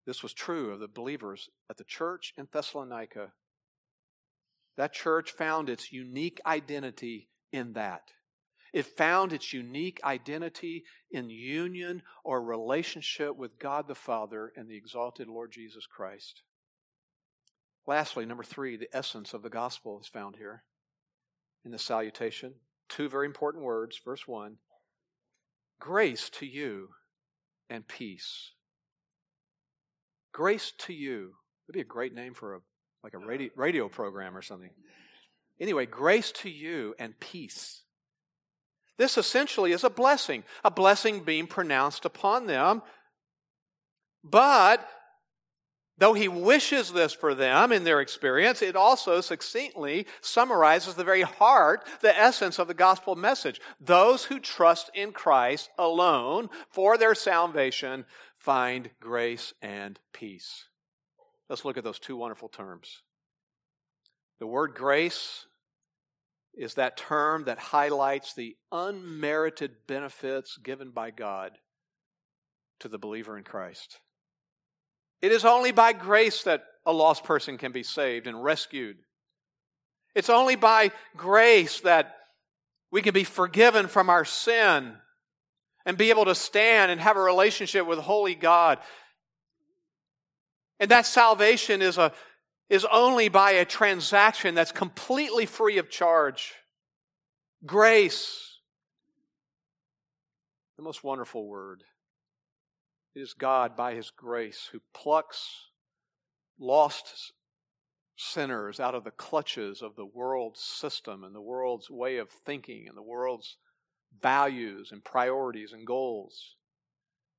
This 0.06 0.24
was 0.24 0.34
true 0.34 0.72
of 0.72 0.80
the 0.80 0.88
believers 0.88 1.50
at 1.70 1.78
the 1.78 1.84
church 1.84 2.34
in 2.38 2.48
Thessalonica. 2.52 3.34
That 4.78 4.94
church 4.94 5.32
found 5.32 5.70
its 5.70 5.92
unique 5.92 6.40
identity 6.46 7.30
in 7.52 7.74
that. 7.74 8.12
It 8.74 8.86
found 8.86 9.34
its 9.34 9.52
unique 9.52 10.00
identity 10.04 10.86
in 11.12 11.30
union 11.30 12.04
or 12.24 12.42
relationship 12.42 13.36
with 13.36 13.60
God 13.60 13.88
the 13.88 13.96
Father 13.96 14.54
and 14.56 14.70
the 14.70 14.78
exalted 14.78 15.28
Lord 15.28 15.52
Jesus 15.52 15.86
Christ. 15.86 16.42
Lastly, 17.86 18.26
number 18.26 18.44
three, 18.44 18.78
the 18.78 18.90
essence 18.94 19.34
of 19.34 19.42
the 19.42 19.50
gospel 19.50 20.00
is 20.00 20.08
found 20.08 20.38
here 20.38 20.64
in 21.66 21.72
the 21.72 21.80
salutation. 21.80 22.54
Two 22.88 23.10
very 23.10 23.26
important 23.26 23.64
words. 23.64 24.00
Verse 24.04 24.28
one 24.28 24.58
grace 25.80 26.30
to 26.30 26.46
you 26.46 26.90
and 27.70 27.88
peace. 27.88 28.52
Grace 30.32 30.74
to 30.80 30.94
you. 30.94 31.34
That'd 31.68 31.74
be 31.74 31.82
a 31.82 31.84
great 31.84 32.14
name 32.14 32.34
for 32.34 32.56
a 32.56 32.60
like 33.04 33.14
a 33.14 33.18
radio, 33.18 33.48
uh, 33.48 33.52
radio 33.56 33.90
program 33.90 34.38
or 34.38 34.42
something. 34.42 34.70
Anyway, 35.60 35.86
grace 35.86 36.32
to 36.32 36.50
you 36.50 36.94
and 37.00 37.20
peace 37.20 37.82
this 39.02 39.18
essentially 39.18 39.72
is 39.72 39.84
a 39.84 39.90
blessing, 39.90 40.44
a 40.64 40.70
blessing 40.70 41.22
being 41.22 41.48
pronounced 41.48 42.06
upon 42.06 42.46
them. 42.46 42.84
But 44.24 44.88
though 45.98 46.14
he 46.14 46.28
wishes 46.28 46.92
this 46.92 47.12
for 47.12 47.34
them 47.34 47.72
in 47.72 47.84
their 47.84 48.00
experience, 48.00 48.62
it 48.62 48.76
also 48.76 49.20
succinctly 49.22 50.06
summarizes 50.22 50.94
the 50.94 51.04
very 51.04 51.24
heart, 51.24 51.88
the 52.02 52.16
essence 52.16 52.60
of 52.60 52.68
the 52.68 52.76
gospel 52.76 53.16
message. 53.16 53.60
Those 53.80 54.26
who 54.26 54.40
trust 54.40 54.92
in 54.94 55.14
Christ 55.14 55.72
alone 55.80 56.50
for 56.70 56.96
their 56.96 57.16
salvation 57.16 58.06
find 58.42 58.90
grace 59.00 59.54
and 59.62 60.00
peace. 60.14 60.66
Let's 61.48 61.64
look 61.64 61.78
at 61.78 61.84
those 61.84 62.00
two 62.00 62.16
wonderful 62.16 62.50
terms. 62.50 63.02
The 64.40 64.48
word 64.48 64.74
grace 64.74 65.46
is 66.56 66.74
that 66.74 66.98
term 66.98 67.44
that 67.46 67.60
highlights 67.60 68.34
the 68.34 68.56
unmerited 68.72 69.72
benefits 69.86 70.58
given 70.58 70.90
by 70.90 71.12
God 71.12 71.52
to 72.80 72.88
the 72.88 72.98
believer 72.98 73.38
in 73.38 73.44
Christ. 73.44 74.00
It 75.22 75.32
is 75.32 75.46
only 75.46 75.72
by 75.72 75.94
grace 75.94 76.42
that 76.44 76.64
a 76.84 76.92
lost 76.92 77.24
person 77.24 77.60
can 77.60 77.72
be 77.72 77.84
saved 77.84 78.26
and 78.26 78.44
rescued. 78.44 78.98
It's 80.16 80.32
only 80.32 80.56
by 80.56 80.92
grace 81.16 81.82
that 81.82 82.16
we 82.90 83.04
can 83.04 83.14
be 83.14 83.24
forgiven 83.24 83.88
from 83.88 84.10
our 84.10 84.26
sin 84.26 84.96
and 85.86 85.98
be 85.98 86.10
able 86.10 86.26
to 86.26 86.36
stand 86.36 86.92
and 86.92 87.02
have 87.02 87.18
a 87.18 87.22
relationship 87.22 87.86
with 87.86 88.00
holy 88.00 88.36
God. 88.36 88.80
And 90.80 90.92
that 90.92 91.06
salvation 91.06 91.82
is 91.82 91.98
a 91.98 92.12
is 92.72 92.88
only 92.90 93.28
by 93.28 93.52
a 93.52 93.66
transaction 93.66 94.56
that's 94.56 94.72
completely 94.72 95.46
free 95.46 95.78
of 95.78 95.90
charge. 95.90 96.54
Grace. 97.66 98.60
The 100.78 100.84
most 100.84 101.04
wonderful 101.04 101.46
word. 101.46 101.84
It 103.14 103.20
is 103.20 103.34
God, 103.34 103.76
by 103.76 103.94
His 103.94 104.10
grace, 104.10 104.70
who 104.72 104.80
plucks 104.94 105.68
lost 106.58 107.34
sinners 108.16 108.80
out 108.80 108.96
of 108.96 109.04
the 109.04 109.12
clutches 109.12 109.82
of 109.82 109.98
the 109.98 110.06
world's 110.06 110.62
system 110.62 111.26
and 111.26 111.36
the 111.36 111.42
world's 111.42 111.90
way 111.90 112.18
of 112.18 112.30
thinking 112.30 112.86
and 112.88 112.96
the 112.96 113.02
world's 113.02 113.58
values 114.20 114.92
and 114.92 115.04
priorities 115.04 115.74
and 115.74 115.86
goals 115.86 116.56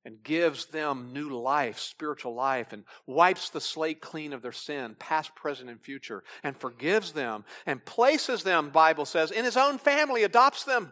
and 0.05 0.21
gives 0.21 0.65
them 0.65 1.13
new 1.13 1.29
life, 1.29 1.79
spiritual 1.79 2.35
life, 2.35 2.73
and 2.73 2.83
wipes 3.07 3.49
the 3.49 3.61
slate 3.61 4.01
clean 4.01 4.33
of 4.33 4.41
their 4.41 4.51
sin, 4.51 4.95
past, 4.99 5.33
present, 5.33 5.69
and 5.69 5.81
future, 5.81 6.23
and 6.43 6.57
forgives 6.57 7.13
them 7.13 7.45
and 7.65 7.85
places 7.85 8.43
them, 8.43 8.69
Bible 8.69 9.05
says, 9.05 9.31
in 9.31 9.45
his 9.45 9.55
own 9.55 9.77
family, 9.77 10.23
adopts 10.23 10.65
them, 10.65 10.91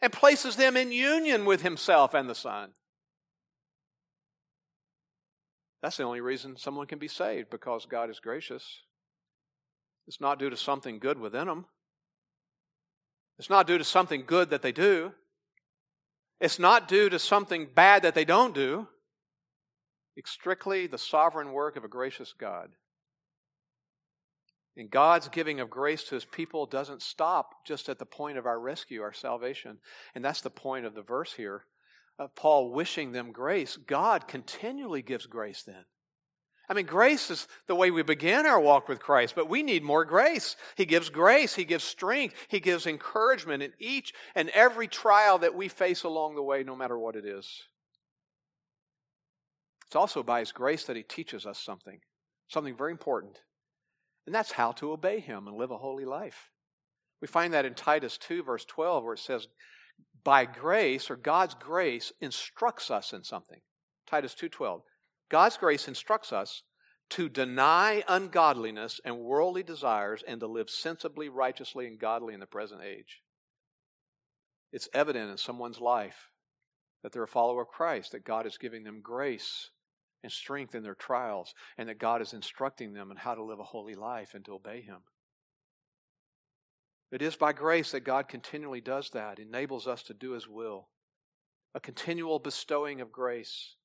and 0.00 0.12
places 0.12 0.56
them 0.56 0.76
in 0.76 0.90
union 0.90 1.44
with 1.44 1.62
himself 1.62 2.14
and 2.14 2.28
the 2.28 2.34
Son. 2.34 2.70
That's 5.80 5.96
the 5.96 6.02
only 6.02 6.20
reason 6.20 6.56
someone 6.56 6.88
can 6.88 6.98
be 6.98 7.06
saved, 7.06 7.50
because 7.50 7.86
God 7.86 8.10
is 8.10 8.18
gracious. 8.18 8.64
It's 10.08 10.20
not 10.20 10.40
due 10.40 10.50
to 10.50 10.56
something 10.56 10.98
good 10.98 11.20
within 11.20 11.46
them. 11.46 11.66
It's 13.38 13.50
not 13.50 13.66
due 13.66 13.78
to 13.78 13.84
something 13.84 14.24
good 14.26 14.50
that 14.50 14.62
they 14.62 14.72
do. 14.72 15.12
It's 16.40 16.58
not 16.58 16.88
due 16.88 17.08
to 17.08 17.18
something 17.18 17.68
bad 17.74 18.02
that 18.02 18.14
they 18.14 18.24
don't 18.24 18.54
do. 18.54 18.88
It's 20.16 20.30
strictly 20.30 20.86
the 20.86 20.98
sovereign 20.98 21.52
work 21.52 21.76
of 21.76 21.84
a 21.84 21.88
gracious 21.88 22.34
God. 22.38 22.70
And 24.76 24.90
God's 24.90 25.28
giving 25.28 25.58
of 25.58 25.70
grace 25.70 26.04
to 26.04 26.14
his 26.14 26.24
people 26.24 26.66
doesn't 26.66 27.02
stop 27.02 27.64
just 27.66 27.88
at 27.88 27.98
the 27.98 28.06
point 28.06 28.38
of 28.38 28.46
our 28.46 28.60
rescue, 28.60 29.02
our 29.02 29.12
salvation. 29.12 29.78
And 30.14 30.24
that's 30.24 30.40
the 30.40 30.50
point 30.50 30.86
of 30.86 30.94
the 30.94 31.02
verse 31.02 31.32
here 31.32 31.64
of 32.18 32.34
Paul 32.34 32.72
wishing 32.72 33.12
them 33.12 33.32
grace. 33.32 33.76
God 33.76 34.28
continually 34.28 35.02
gives 35.02 35.26
grace 35.26 35.62
then. 35.64 35.84
I 36.68 36.74
mean, 36.74 36.86
grace 36.86 37.30
is 37.30 37.48
the 37.66 37.74
way 37.74 37.90
we 37.90 38.02
begin 38.02 38.44
our 38.44 38.60
walk 38.60 38.88
with 38.88 39.00
Christ, 39.00 39.34
but 39.34 39.48
we 39.48 39.62
need 39.62 39.82
more 39.82 40.04
grace. 40.04 40.56
He 40.76 40.84
gives 40.84 41.08
grace, 41.08 41.54
He 41.54 41.64
gives 41.64 41.84
strength, 41.84 42.34
He 42.48 42.60
gives 42.60 42.86
encouragement 42.86 43.62
in 43.62 43.72
each 43.78 44.12
and 44.34 44.50
every 44.50 44.86
trial 44.86 45.38
that 45.38 45.54
we 45.54 45.68
face 45.68 46.02
along 46.02 46.34
the 46.34 46.42
way, 46.42 46.62
no 46.62 46.76
matter 46.76 46.98
what 46.98 47.16
it 47.16 47.24
is. 47.24 47.62
It's 49.86 49.96
also 49.96 50.22
by 50.22 50.40
His 50.40 50.52
grace 50.52 50.84
that 50.84 50.96
He 50.96 51.02
teaches 51.02 51.46
us 51.46 51.58
something, 51.58 52.00
something 52.48 52.76
very 52.76 52.92
important, 52.92 53.38
and 54.26 54.34
that's 54.34 54.52
how 54.52 54.72
to 54.72 54.92
obey 54.92 55.20
Him 55.20 55.48
and 55.48 55.56
live 55.56 55.70
a 55.70 55.78
holy 55.78 56.04
life. 56.04 56.50
We 57.22 57.28
find 57.28 57.54
that 57.54 57.64
in 57.64 57.74
Titus 57.74 58.18
2, 58.18 58.42
verse 58.42 58.66
12, 58.66 59.04
where 59.04 59.14
it 59.14 59.20
says, 59.20 59.48
by 60.24 60.44
grace 60.44 61.10
or 61.10 61.16
God's 61.16 61.54
grace 61.54 62.12
instructs 62.20 62.90
us 62.90 63.12
in 63.12 63.24
something. 63.24 63.60
Titus 64.06 64.34
2:12. 64.34 64.82
God's 65.28 65.56
grace 65.56 65.88
instructs 65.88 66.32
us 66.32 66.62
to 67.10 67.28
deny 67.28 68.02
ungodliness 68.08 69.00
and 69.04 69.18
worldly 69.18 69.62
desires 69.62 70.22
and 70.26 70.40
to 70.40 70.46
live 70.46 70.68
sensibly, 70.68 71.28
righteously, 71.28 71.86
and 71.86 71.98
godly 71.98 72.34
in 72.34 72.40
the 72.40 72.46
present 72.46 72.82
age. 72.82 73.22
It's 74.72 74.88
evident 74.92 75.30
in 75.30 75.38
someone's 75.38 75.80
life 75.80 76.30
that 77.02 77.12
they're 77.12 77.22
a 77.22 77.28
follower 77.28 77.62
of 77.62 77.68
Christ, 77.68 78.12
that 78.12 78.24
God 78.24 78.46
is 78.46 78.58
giving 78.58 78.84
them 78.84 79.00
grace 79.00 79.70
and 80.22 80.32
strength 80.32 80.74
in 80.74 80.82
their 80.82 80.96
trials, 80.96 81.54
and 81.78 81.88
that 81.88 81.98
God 81.98 82.20
is 82.20 82.32
instructing 82.32 82.92
them 82.92 83.10
in 83.10 83.16
how 83.16 83.34
to 83.34 83.42
live 83.42 83.60
a 83.60 83.64
holy 83.64 83.94
life 83.94 84.34
and 84.34 84.44
to 84.44 84.54
obey 84.54 84.82
Him. 84.82 84.98
It 87.10 87.22
is 87.22 87.36
by 87.36 87.52
grace 87.52 87.92
that 87.92 88.00
God 88.00 88.28
continually 88.28 88.80
does 88.80 89.10
that, 89.10 89.38
enables 89.38 89.86
us 89.86 90.02
to 90.04 90.14
do 90.14 90.32
His 90.32 90.48
will, 90.48 90.88
a 91.74 91.80
continual 91.80 92.38
bestowing 92.38 93.00
of 93.00 93.12
grace. 93.12 93.76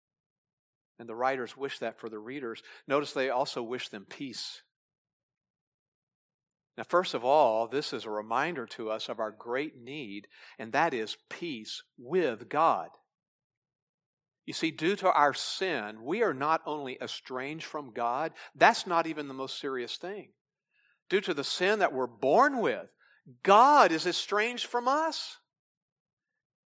And 0.99 1.09
the 1.09 1.15
writers 1.15 1.57
wish 1.57 1.79
that 1.79 1.99
for 1.99 2.09
the 2.09 2.19
readers. 2.19 2.61
Notice 2.87 3.13
they 3.13 3.29
also 3.29 3.63
wish 3.63 3.89
them 3.89 4.05
peace. 4.07 4.61
Now, 6.77 6.83
first 6.83 7.13
of 7.13 7.23
all, 7.23 7.67
this 7.67 7.93
is 7.93 8.05
a 8.05 8.09
reminder 8.09 8.65
to 8.67 8.89
us 8.89 9.09
of 9.09 9.19
our 9.19 9.31
great 9.31 9.77
need, 9.79 10.27
and 10.57 10.71
that 10.71 10.93
is 10.93 11.17
peace 11.29 11.83
with 11.97 12.49
God. 12.49 12.89
You 14.45 14.53
see, 14.53 14.71
due 14.71 14.95
to 14.97 15.11
our 15.11 15.33
sin, 15.33 16.03
we 16.03 16.21
are 16.21 16.33
not 16.33 16.61
only 16.65 16.97
estranged 17.01 17.65
from 17.65 17.93
God, 17.93 18.33
that's 18.55 18.85
not 18.85 19.07
even 19.07 19.27
the 19.27 19.33
most 19.33 19.59
serious 19.59 19.97
thing. 19.97 20.29
Due 21.09 21.21
to 21.21 21.33
the 21.33 21.43
sin 21.43 21.79
that 21.79 21.93
we're 21.93 22.07
born 22.07 22.59
with, 22.59 22.87
God 23.43 23.91
is 23.91 24.05
estranged 24.05 24.65
from 24.65 24.87
us. 24.87 25.37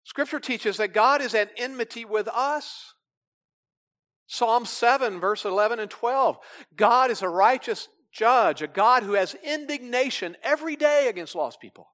Scripture 0.03 0.39
teaches 0.39 0.77
that 0.77 0.93
God 0.93 1.21
is 1.21 1.33
at 1.33 1.51
enmity 1.57 2.05
with 2.05 2.27
us. 2.27 2.94
Psalm 4.27 4.65
7, 4.65 5.19
verse 5.19 5.45
11 5.45 5.79
and 5.79 5.91
12. 5.91 6.37
God 6.75 7.11
is 7.11 7.21
a 7.21 7.29
righteous 7.29 7.87
judge, 8.11 8.61
a 8.61 8.67
God 8.67 9.03
who 9.03 9.13
has 9.13 9.35
indignation 9.43 10.35
every 10.43 10.75
day 10.75 11.07
against 11.07 11.35
lost 11.35 11.59
people. 11.59 11.87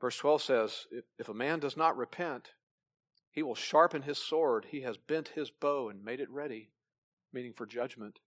Verse 0.00 0.16
12 0.18 0.42
says, 0.42 0.86
If 1.18 1.28
a 1.28 1.34
man 1.34 1.60
does 1.60 1.76
not 1.76 1.96
repent, 1.96 2.50
he 3.30 3.42
will 3.42 3.54
sharpen 3.54 4.02
his 4.02 4.18
sword. 4.18 4.66
He 4.68 4.82
has 4.82 4.96
bent 4.96 5.28
his 5.28 5.50
bow 5.50 5.88
and 5.88 6.04
made 6.04 6.20
it 6.20 6.30
ready, 6.30 6.70
meaning 7.32 7.52
for 7.52 7.66
judgment. 7.66 8.18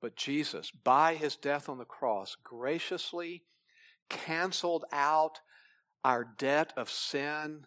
But 0.00 0.16
Jesus, 0.16 0.70
by 0.70 1.14
his 1.14 1.34
death 1.34 1.68
on 1.68 1.78
the 1.78 1.84
cross, 1.84 2.36
graciously 2.44 3.44
canceled 4.08 4.84
out 4.92 5.40
our 6.04 6.24
debt 6.24 6.72
of 6.76 6.90
sin, 6.90 7.66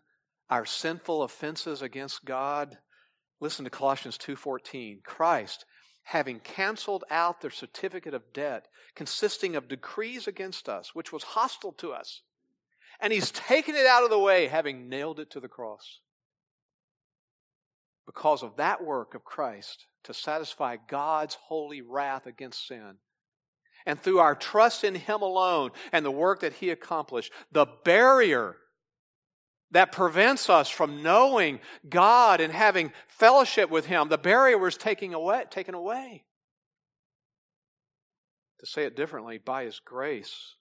our 0.52 0.66
sinful 0.66 1.24
offenses 1.24 1.82
against 1.82 2.26
God. 2.26 2.78
Listen 3.40 3.64
to 3.64 3.72
Colossians 3.72 4.18
2:14. 4.18 5.02
Christ, 5.02 5.66
having 6.04 6.42
canceled 6.42 7.06
out 7.10 7.40
their 7.40 7.50
certificate 7.50 8.14
of 8.14 8.34
debt 8.34 8.68
consisting 8.94 9.56
of 9.56 9.70
decrees 9.70 10.28
against 10.28 10.68
us, 10.68 10.94
which 10.94 11.14
was 11.14 11.24
hostile 11.24 11.72
to 11.72 11.94
us, 11.94 12.22
and 13.00 13.14
he's 13.14 13.32
taken 13.32 13.76
it 13.76 13.86
out 13.86 14.04
of 14.04 14.10
the 14.10 14.20
way, 14.20 14.48
having 14.48 14.90
nailed 14.90 15.20
it 15.20 15.32
to 15.32 15.40
the 15.40 15.48
cross. 15.48 16.02
Because 18.06 18.44
of 18.44 18.58
that 18.58 18.84
work 18.84 19.16
of 19.16 19.24
Christ 19.24 19.88
to 20.04 20.14
satisfy 20.14 20.76
God's 20.76 21.36
holy 21.36 21.82
wrath 21.82 22.26
against 22.26 22.68
sin, 22.68 23.00
and 23.86 24.00
through 24.00 24.20
our 24.20 24.36
trust 24.36 24.84
in 24.84 24.96
Him 24.96 25.22
alone 25.22 25.72
and 25.94 26.06
the 26.06 26.12
work 26.12 26.42
that 26.42 26.54
He 26.54 26.70
accomplished, 26.70 27.32
the 27.52 27.66
barrier 27.66 28.58
that 29.72 29.92
prevents 29.92 30.50
us 30.50 30.70
from 30.70 31.02
knowing 31.02 31.60
God 31.90 32.42
and 32.42 32.52
having 32.52 32.92
fellowship 33.08 33.70
with 33.70 33.86
Him, 33.86 34.10
the 34.10 34.18
barrier 34.18 34.58
was 34.58 34.78
taken 34.78 35.14
away, 35.14 35.44
taken 35.50 35.74
away. 35.74 36.26
To 38.60 38.66
say 38.66 38.84
it 38.84 38.96
differently, 38.96 39.38
by 39.38 39.64
His 39.64 39.80
grace 39.80 40.56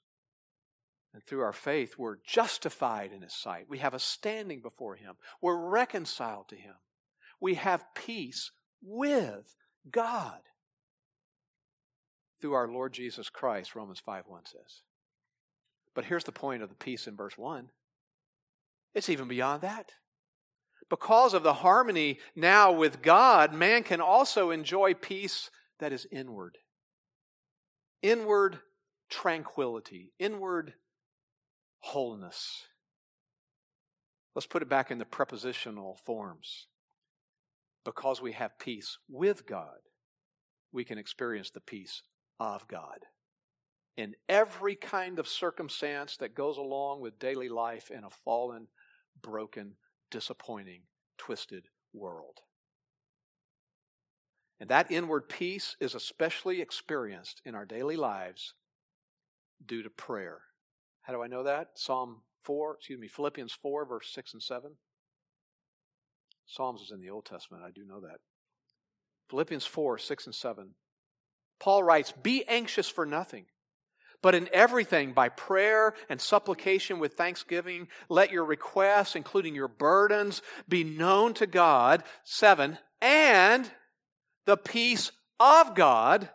and 1.13 1.23
through 1.23 1.41
our 1.41 1.53
faith, 1.53 1.95
we're 1.99 2.19
justified 2.25 3.13
in 3.13 3.23
His 3.23 3.35
sight. 3.35 3.67
We 3.69 3.79
have 3.79 3.95
a 3.95 3.99
standing 3.99 4.61
before 4.63 4.95
Him. 4.95 5.15
We're 5.43 5.69
reconciled 5.69 6.49
to 6.49 6.57
Him. 6.57 6.75
We 7.41 7.55
have 7.55 7.85
peace 7.95 8.53
with 8.83 9.57
God 9.91 10.41
through 12.41 12.55
our 12.55 12.69
Lord 12.69 12.93
Jesus 12.93 13.29
Christ, 13.29 13.75
Romans 13.75 14.01
5 14.01 14.25
1 14.27 14.47
says. 14.47 14.83
But 15.95 16.05
here's 16.05 16.25
the 16.25 16.33
point 16.33 16.63
of 16.63 16.69
the 16.69 16.75
peace 16.77 17.07
in 17.07 17.17
verse 17.17 17.37
1 17.37 17.69
it's 18.95 19.09
even 19.09 19.29
beyond 19.29 19.63
that. 19.63 19.93
Because 20.89 21.35
of 21.35 21.43
the 21.43 21.55
harmony 21.55 22.19
now 22.35 22.73
with 22.73 23.01
God, 23.03 23.55
man 23.55 23.85
can 23.85 24.01
also 24.01 24.51
enjoy 24.51 24.95
peace 24.95 25.51
that 25.79 25.93
is 25.93 26.07
inward. 26.11 26.59
Inward 28.03 28.59
tranquility, 29.09 30.13
inward 30.19 30.75
wholeness. 31.81 32.65
Let's 34.35 34.47
put 34.47 34.63
it 34.63 34.69
back 34.69 34.91
in 34.91 34.99
the 34.99 35.05
prepositional 35.05 35.99
forms. 36.05 36.67
Because 37.85 38.21
we 38.21 38.33
have 38.33 38.59
peace 38.59 38.99
with 39.09 39.47
God, 39.47 39.79
we 40.73 40.85
can 40.85 40.99
experience 40.99 41.51
the 41.51 41.61
peace 41.61 42.03
of 42.39 42.67
God 42.69 42.99
in 43.97 44.15
every 44.29 44.77
kind 44.77 45.19
of 45.19 45.29
circumstance 45.29 46.17
that 46.17 46.35
goes 46.35 46.57
along 46.57 47.01
with 47.01 47.19
daily 47.19 47.49
life 47.49 47.91
in 47.91 48.05
a 48.05 48.11
fallen, 48.11 48.67
broken, 49.23 49.75
disappointing, 50.11 50.83
twisted 51.19 51.65
world. 51.93 52.39
And 54.61 54.69
that 54.69 54.91
inward 54.91 55.29
peace 55.29 55.77
is 55.81 55.95
especially 55.95 56.61
experienced 56.61 57.41
in 57.45 57.55
our 57.55 57.65
daily 57.65 57.97
lives 57.97 58.55
due 59.65 59.83
to 59.83 59.91
prayer. 59.91 60.43
How 61.03 61.15
do 61.15 61.23
I 61.23 61.29
know 61.29 61.45
that? 61.45 61.69
Psalm 61.77 62.23
4, 62.45 62.75
excuse 62.75 63.01
me, 63.01 63.09
Philippians 63.09 63.53
4, 63.53 63.87
verse 63.87 64.11
6 64.13 64.35
and 64.35 64.43
7. 64.43 64.73
Psalms 66.47 66.83
is 66.83 66.91
in 66.91 67.01
the 67.01 67.11
Old 67.11 67.25
Testament, 67.25 67.63
I 67.65 67.71
do 67.71 67.85
know 67.87 68.01
that. 68.01 68.19
Philippians 69.31 69.65
4, 69.65 69.99
6 69.99 70.27
and 70.27 70.35
7. 70.35 70.75
Paul 71.59 71.83
writes, 71.83 72.13
Be 72.13 72.45
anxious 72.49 72.89
for 72.89 73.07
nothing, 73.07 73.47
but 74.23 74.35
in 74.35 74.49
everything, 74.53 75.13
by 75.13 75.29
prayer 75.29 75.95
and 76.09 76.21
supplication 76.21 76.99
with 76.99 77.15
thanksgiving, 77.15 77.89
let 78.09 78.31
your 78.31 78.45
requests, 78.45 79.17
including 79.17 79.55
your 79.55 79.69
burdens, 79.69 80.43
be 80.69 80.85
known 80.85 81.35
to 81.35 81.47
God. 81.47 82.03
Seven, 82.25 82.79
and 83.01 83.71
the 84.47 84.57
peace 84.57 85.13
of 85.39 85.75
God, 85.75 86.29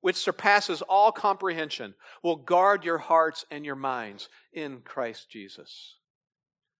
which 0.00 0.16
surpasses 0.16 0.82
all 0.82 1.12
comprehension, 1.12 1.94
will 2.22 2.36
guard 2.36 2.84
your 2.84 2.98
hearts 2.98 3.44
and 3.50 3.64
your 3.64 3.76
minds 3.76 4.28
in 4.52 4.80
Christ 4.80 5.30
Jesus. 5.30 5.96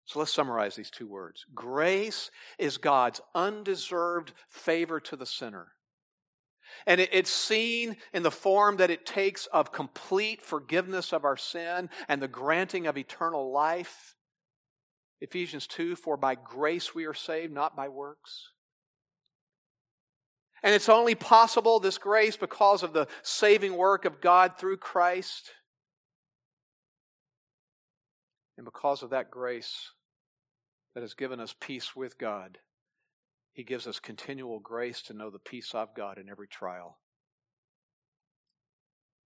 So 0.05 0.19
let's 0.19 0.33
summarize 0.33 0.75
these 0.75 0.91
two 0.91 1.07
words. 1.07 1.45
Grace 1.55 2.31
is 2.59 2.79
God's 2.79 3.21
undeserved 3.35 4.33
favor 4.49 5.01
to 5.01 5.17
the 5.17 5.27
sinner. 5.27 5.69
And 6.87 7.01
it's 7.01 7.31
seen 7.31 7.97
in 8.13 8.23
the 8.23 8.31
form 8.31 8.77
that 8.79 8.91
it 8.91 9.07
takes 9.07 9.47
of 9.47 9.73
complete 9.73 10.43
forgiveness 10.43 11.13
of 11.13 11.25
our 11.25 11.37
sin 11.37 11.91
and 12.09 12.23
the 12.23 12.29
granting 12.29 12.87
of 12.87 12.97
eternal 12.97 13.53
life. 13.53 14.15
Ephesians 15.21 15.67
2 15.67 15.97
For 15.97 16.17
by 16.17 16.35
grace 16.35 16.95
we 16.95 17.07
are 17.07 17.15
saved, 17.15 17.53
not 17.53 17.77
by 17.77 17.89
works. 17.89 18.53
And 20.63 20.75
it's 20.75 20.89
only 20.89 21.15
possible, 21.15 21.79
this 21.79 21.99
grace, 21.99 22.37
because 22.37 22.83
of 22.83 22.93
the 22.93 23.07
saving 23.23 23.77
work 23.77 24.05
of 24.05 24.21
God 24.21 24.59
through 24.59 24.79
Christ. 24.79 25.53
And 28.57 28.65
because 28.65 29.05
of 29.05 29.11
that 29.11 29.31
grace 29.31 29.93
that 30.95 31.03
has 31.03 31.15
given 31.15 31.39
us 31.39 31.55
peace 31.61 31.95
with 31.95 32.19
God 32.19 32.59
he 33.59 33.65
gives 33.65 33.89
us 33.89 33.99
continual 33.99 34.61
grace 34.61 35.03
to 35.03 35.13
know 35.13 35.31
the 35.31 35.39
peace 35.41 35.75
of 35.75 35.93
God 35.93 36.17
in 36.17 36.29
every 36.29 36.47
trial. 36.47 36.97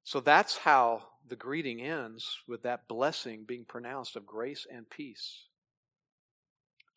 So 0.05 0.21
that's 0.21 0.57
how 0.57 1.03
the 1.29 1.37
greeting 1.37 1.83
ends 1.83 2.39
with 2.49 2.63
that 2.63 2.89
blessing 2.89 3.45
being 3.47 3.67
pronounced 3.67 4.17
of 4.17 4.25
grace 4.25 4.67
and 4.75 4.89
peace. 4.89 5.49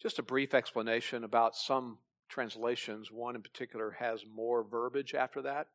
Just 0.02 0.18
a 0.18 0.24
brief 0.24 0.54
explanation 0.54 1.26
about 1.26 1.58
some 1.58 1.98
translations. 2.30 3.12
One 3.12 3.36
in 3.36 3.42
particular 3.42 3.98
has 4.00 4.24
more 4.34 4.64
verbiage 4.64 5.14
after 5.14 5.42
that. 5.42 5.68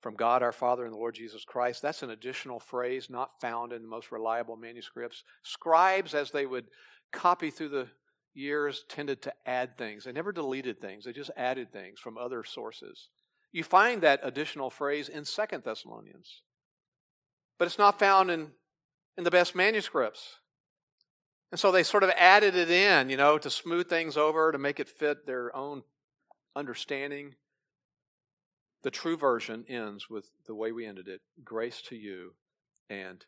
From 0.00 0.14
God 0.16 0.42
our 0.42 0.50
Father 0.50 0.86
and 0.86 0.94
the 0.94 0.98
Lord 0.98 1.14
Jesus 1.14 1.44
Christ. 1.44 1.82
That's 1.82 2.02
an 2.02 2.08
additional 2.08 2.58
phrase 2.58 3.10
not 3.10 3.38
found 3.42 3.74
in 3.74 3.82
the 3.82 3.88
most 3.88 4.10
reliable 4.10 4.56
manuscripts. 4.56 5.24
Scribes, 5.42 6.14
as 6.14 6.30
they 6.30 6.46
would 6.46 6.68
copy 7.12 7.50
through 7.50 7.68
the 7.68 7.88
years 8.34 8.84
tended 8.88 9.22
to 9.22 9.32
add 9.46 9.76
things. 9.76 10.04
They 10.04 10.12
never 10.12 10.32
deleted 10.32 10.80
things, 10.80 11.04
they 11.04 11.12
just 11.12 11.30
added 11.36 11.72
things 11.72 11.98
from 11.98 12.18
other 12.18 12.44
sources. 12.44 13.08
You 13.52 13.64
find 13.64 14.02
that 14.02 14.20
additional 14.22 14.70
phrase 14.70 15.08
in 15.08 15.24
Second 15.24 15.64
Thessalonians, 15.64 16.42
but 17.58 17.66
it's 17.66 17.78
not 17.78 17.98
found 17.98 18.30
in, 18.30 18.52
in 19.18 19.24
the 19.24 19.30
best 19.30 19.54
manuscripts. 19.54 20.36
And 21.50 21.60
so 21.60 21.70
they 21.70 21.82
sort 21.82 22.02
of 22.02 22.10
added 22.16 22.56
it 22.56 22.70
in, 22.70 23.10
you 23.10 23.18
know, 23.18 23.36
to 23.36 23.50
smooth 23.50 23.88
things 23.88 24.16
over, 24.16 24.50
to 24.50 24.58
make 24.58 24.80
it 24.80 24.88
fit 24.88 25.26
their 25.26 25.54
own 25.54 25.82
understanding. 26.56 27.34
The 28.82 28.90
true 28.90 29.18
version 29.18 29.66
ends 29.68 30.08
with 30.08 30.30
the 30.46 30.54
way 30.54 30.72
we 30.72 30.86
ended 30.86 31.08
it 31.08 31.20
grace 31.44 31.82
to 31.88 31.94
you 31.94 32.34
and 32.88 33.24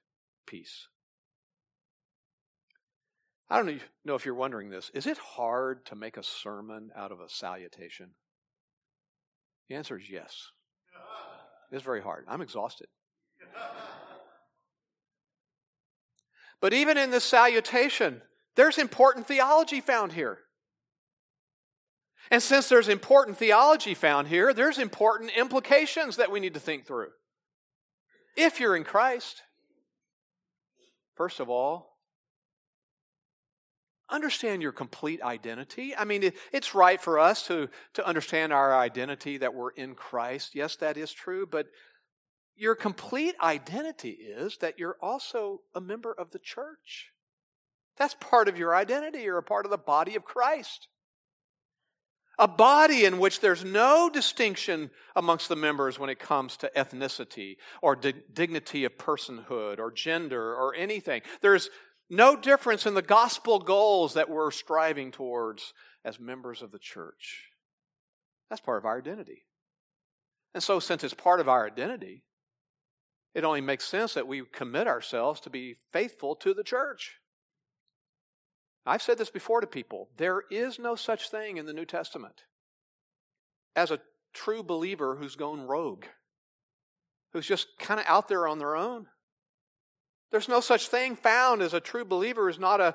peace. 0.46 0.88
I 3.50 3.58
don't 3.58 3.80
know 4.04 4.14
if 4.14 4.24
you're 4.24 4.34
wondering 4.34 4.70
this. 4.70 4.90
Is 4.94 5.06
it 5.06 5.18
hard 5.18 5.84
to 5.86 5.94
make 5.94 6.16
a 6.16 6.22
sermon 6.22 6.90
out 6.96 7.12
of 7.12 7.20
a 7.20 7.28
salutation? 7.28 8.10
The 9.68 9.76
answer 9.76 9.98
is 9.98 10.10
yes. 10.10 10.50
It's 11.70 11.82
very 11.82 12.02
hard. 12.02 12.24
I'm 12.28 12.40
exhausted. 12.40 12.86
But 16.60 16.72
even 16.72 16.96
in 16.96 17.10
this 17.10 17.24
salutation, 17.24 18.22
there's 18.56 18.78
important 18.78 19.26
theology 19.26 19.80
found 19.80 20.12
here. 20.12 20.38
And 22.30 22.42
since 22.42 22.68
there's 22.68 22.88
important 22.88 23.36
theology 23.36 23.92
found 23.92 24.28
here, 24.28 24.54
there's 24.54 24.78
important 24.78 25.32
implications 25.36 26.16
that 26.16 26.30
we 26.30 26.40
need 26.40 26.54
to 26.54 26.60
think 26.60 26.86
through. 26.86 27.10
If 28.36 28.60
you're 28.60 28.76
in 28.76 28.84
Christ, 28.84 29.42
first 31.16 31.38
of 31.40 31.50
all, 31.50 31.93
understand 34.14 34.62
your 34.62 34.72
complete 34.72 35.20
identity. 35.22 35.94
I 35.96 36.04
mean, 36.04 36.32
it's 36.52 36.74
right 36.74 37.00
for 37.00 37.18
us 37.18 37.46
to, 37.48 37.68
to 37.94 38.06
understand 38.06 38.52
our 38.52 38.74
identity 38.74 39.38
that 39.38 39.54
we're 39.54 39.70
in 39.70 39.94
Christ. 39.94 40.54
Yes, 40.54 40.76
that 40.76 40.96
is 40.96 41.12
true, 41.12 41.46
but 41.46 41.66
your 42.56 42.74
complete 42.74 43.34
identity 43.42 44.10
is 44.10 44.58
that 44.58 44.78
you're 44.78 44.96
also 45.02 45.60
a 45.74 45.80
member 45.80 46.12
of 46.12 46.30
the 46.30 46.38
church. 46.38 47.10
That's 47.96 48.14
part 48.20 48.48
of 48.48 48.56
your 48.56 48.74
identity. 48.74 49.22
You're 49.22 49.38
a 49.38 49.42
part 49.42 49.64
of 49.64 49.70
the 49.70 49.78
body 49.78 50.16
of 50.16 50.24
Christ. 50.24 50.88
A 52.38 52.48
body 52.48 53.04
in 53.04 53.18
which 53.18 53.40
there's 53.40 53.64
no 53.64 54.10
distinction 54.12 54.90
amongst 55.14 55.48
the 55.48 55.54
members 55.56 55.98
when 55.98 56.10
it 56.10 56.18
comes 56.18 56.56
to 56.58 56.70
ethnicity 56.76 57.56
or 57.80 57.94
di- 57.94 58.14
dignity 58.32 58.84
of 58.84 58.98
personhood 58.98 59.78
or 59.78 59.92
gender 59.92 60.54
or 60.54 60.74
anything. 60.74 61.22
There's 61.40 61.70
no 62.10 62.36
difference 62.36 62.86
in 62.86 62.94
the 62.94 63.02
gospel 63.02 63.58
goals 63.58 64.14
that 64.14 64.28
we're 64.28 64.50
striving 64.50 65.10
towards 65.10 65.72
as 66.04 66.20
members 66.20 66.62
of 66.62 66.70
the 66.70 66.78
church. 66.78 67.50
That's 68.50 68.60
part 68.60 68.78
of 68.78 68.84
our 68.84 68.98
identity. 68.98 69.46
And 70.52 70.62
so, 70.62 70.78
since 70.78 71.02
it's 71.02 71.14
part 71.14 71.40
of 71.40 71.48
our 71.48 71.66
identity, 71.66 72.22
it 73.34 73.44
only 73.44 73.60
makes 73.60 73.84
sense 73.88 74.14
that 74.14 74.28
we 74.28 74.42
commit 74.52 74.86
ourselves 74.86 75.40
to 75.40 75.50
be 75.50 75.76
faithful 75.92 76.36
to 76.36 76.54
the 76.54 76.62
church. 76.62 77.16
I've 78.86 79.02
said 79.02 79.18
this 79.18 79.30
before 79.30 79.60
to 79.60 79.66
people 79.66 80.10
there 80.16 80.42
is 80.50 80.78
no 80.78 80.94
such 80.94 81.30
thing 81.30 81.56
in 81.56 81.66
the 81.66 81.72
New 81.72 81.86
Testament 81.86 82.44
as 83.74 83.90
a 83.90 84.00
true 84.32 84.62
believer 84.62 85.16
who's 85.16 85.36
gone 85.36 85.66
rogue, 85.66 86.04
who's 87.32 87.46
just 87.46 87.78
kind 87.78 87.98
of 87.98 88.06
out 88.06 88.28
there 88.28 88.46
on 88.46 88.58
their 88.58 88.76
own. 88.76 89.06
There's 90.30 90.48
no 90.48 90.60
such 90.60 90.88
thing 90.88 91.16
found 91.16 91.62
as 91.62 91.74
a 91.74 91.80
true 91.80 92.04
believer 92.04 92.48
is 92.48 92.58
not 92.58 92.80
a, 92.80 92.94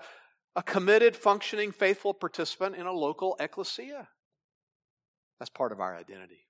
a 0.56 0.64
committed, 0.64 1.16
functioning, 1.16 1.72
faithful 1.72 2.14
participant 2.14 2.76
in 2.76 2.86
a 2.86 2.92
local 2.92 3.36
ecclesia. 3.40 4.08
That's 5.40 5.50
part 5.50 5.72
of 5.72 5.80
our 5.80 5.96
identity. 5.96 6.46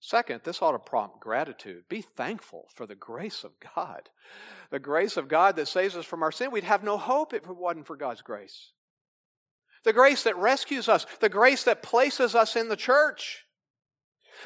Second, 0.00 0.40
this 0.44 0.62
ought 0.62 0.72
to 0.72 0.78
prompt 0.78 1.20
gratitude. 1.20 1.84
Be 1.88 2.00
thankful 2.00 2.68
for 2.74 2.86
the 2.86 2.94
grace 2.94 3.44
of 3.44 3.52
God. 3.76 4.08
The 4.70 4.78
grace 4.78 5.18
of 5.18 5.28
God 5.28 5.56
that 5.56 5.68
saves 5.68 5.94
us 5.94 6.06
from 6.06 6.22
our 6.22 6.32
sin. 6.32 6.50
We'd 6.50 6.64
have 6.64 6.82
no 6.82 6.96
hope 6.96 7.34
if 7.34 7.44
it 7.44 7.56
wasn't 7.56 7.86
for 7.86 7.96
God's 7.96 8.22
grace. 8.22 8.72
The 9.84 9.92
grace 9.92 10.22
that 10.22 10.36
rescues 10.36 10.88
us, 10.88 11.06
the 11.20 11.28
grace 11.28 11.64
that 11.64 11.82
places 11.82 12.34
us 12.34 12.56
in 12.56 12.68
the 12.68 12.76
church, 12.76 13.44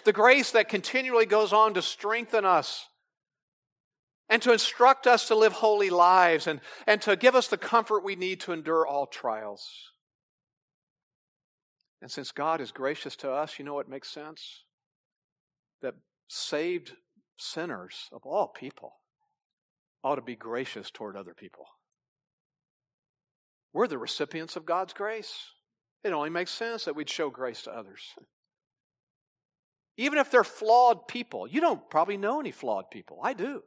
the 0.05 0.13
grace 0.13 0.51
that 0.53 0.69
continually 0.69 1.27
goes 1.27 1.53
on 1.53 1.75
to 1.75 1.83
strengthen 1.83 2.45
us 2.45 2.89
and 4.29 4.41
to 4.43 4.53
instruct 4.53 5.07
us 5.07 5.29
to 5.29 5.35
live 5.35 5.53
holy 5.53 5.91
lives 5.91 6.47
and, 6.47 6.61
and 6.87 7.01
to 7.03 7.17
give 7.17 7.35
us 7.35 7.49
the 7.49 7.59
comfort 7.59 8.05
we 8.05 8.17
need 8.17 8.41
to 8.41 8.53
endure 8.53 8.87
all 8.87 9.07
trials. 9.07 9.69
And 12.01 12.11
since 12.11 12.33
God 12.33 12.61
is 12.61 12.71
gracious 12.71 13.17
to 13.17 13.31
us, 13.31 13.59
you 13.59 13.65
know 13.65 13.75
what 13.75 13.89
makes 13.89 14.11
sense? 14.11 14.65
that 15.85 15.95
saved 16.29 16.93
sinners 17.37 18.09
of 18.11 18.23
all 18.25 18.49
people 18.49 18.95
ought 20.03 20.17
to 20.17 20.23
be 20.23 20.35
gracious 20.35 20.91
toward 20.91 21.17
other 21.17 21.35
people. 21.35 21.67
We're 23.73 23.87
the 23.87 23.99
recipients 23.99 24.57
of 24.57 24.65
God's 24.67 24.93
grace. 24.93 25.35
It 26.03 26.13
only 26.13 26.31
makes 26.31 26.51
sense 26.51 26.85
that 26.85 26.97
we'd 26.97 27.11
show 27.11 27.31
grace 27.31 27.63
to 27.63 27.71
others. 27.71 28.03
Even 29.97 30.19
if 30.19 30.31
they're 30.31 30.45
flawed 30.45 31.07
people. 31.07 31.47
You 31.47 31.61
don't 31.61 31.89
probably 31.91 32.17
know 32.17 32.41
any 32.41 32.51
flawed 32.51 32.91
people. 32.91 33.21
I 33.23 33.35
do. 33.35 33.63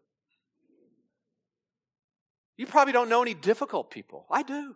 You 2.58 2.66
probably 2.66 2.93
don't 2.93 3.10
know 3.10 3.22
any 3.22 3.36
difficult 3.36 3.91
people. 3.91 4.26
I 4.30 4.41
do. 4.41 4.76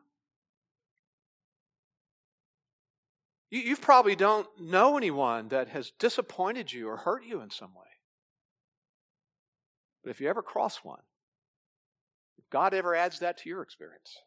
You, 3.50 3.60
you 3.62 3.76
probably 3.76 4.16
don't 4.16 4.48
know 4.60 4.98
anyone 4.98 5.50
that 5.50 5.68
has 5.70 5.92
disappointed 6.00 6.72
you 6.72 6.88
or 6.88 6.98
hurt 6.98 7.26
you 7.26 7.42
in 7.42 7.50
some 7.50 7.74
way. 7.74 7.88
But 10.04 10.12
if 10.12 10.22
you 10.22 10.30
ever 10.30 10.42
cross 10.42 10.78
one, 10.84 11.02
if 12.38 12.50
God 12.50 12.74
ever 12.74 12.96
adds 12.96 13.20
that 13.20 13.38
to 13.40 13.50
your 13.50 13.62
experience, 13.62 14.18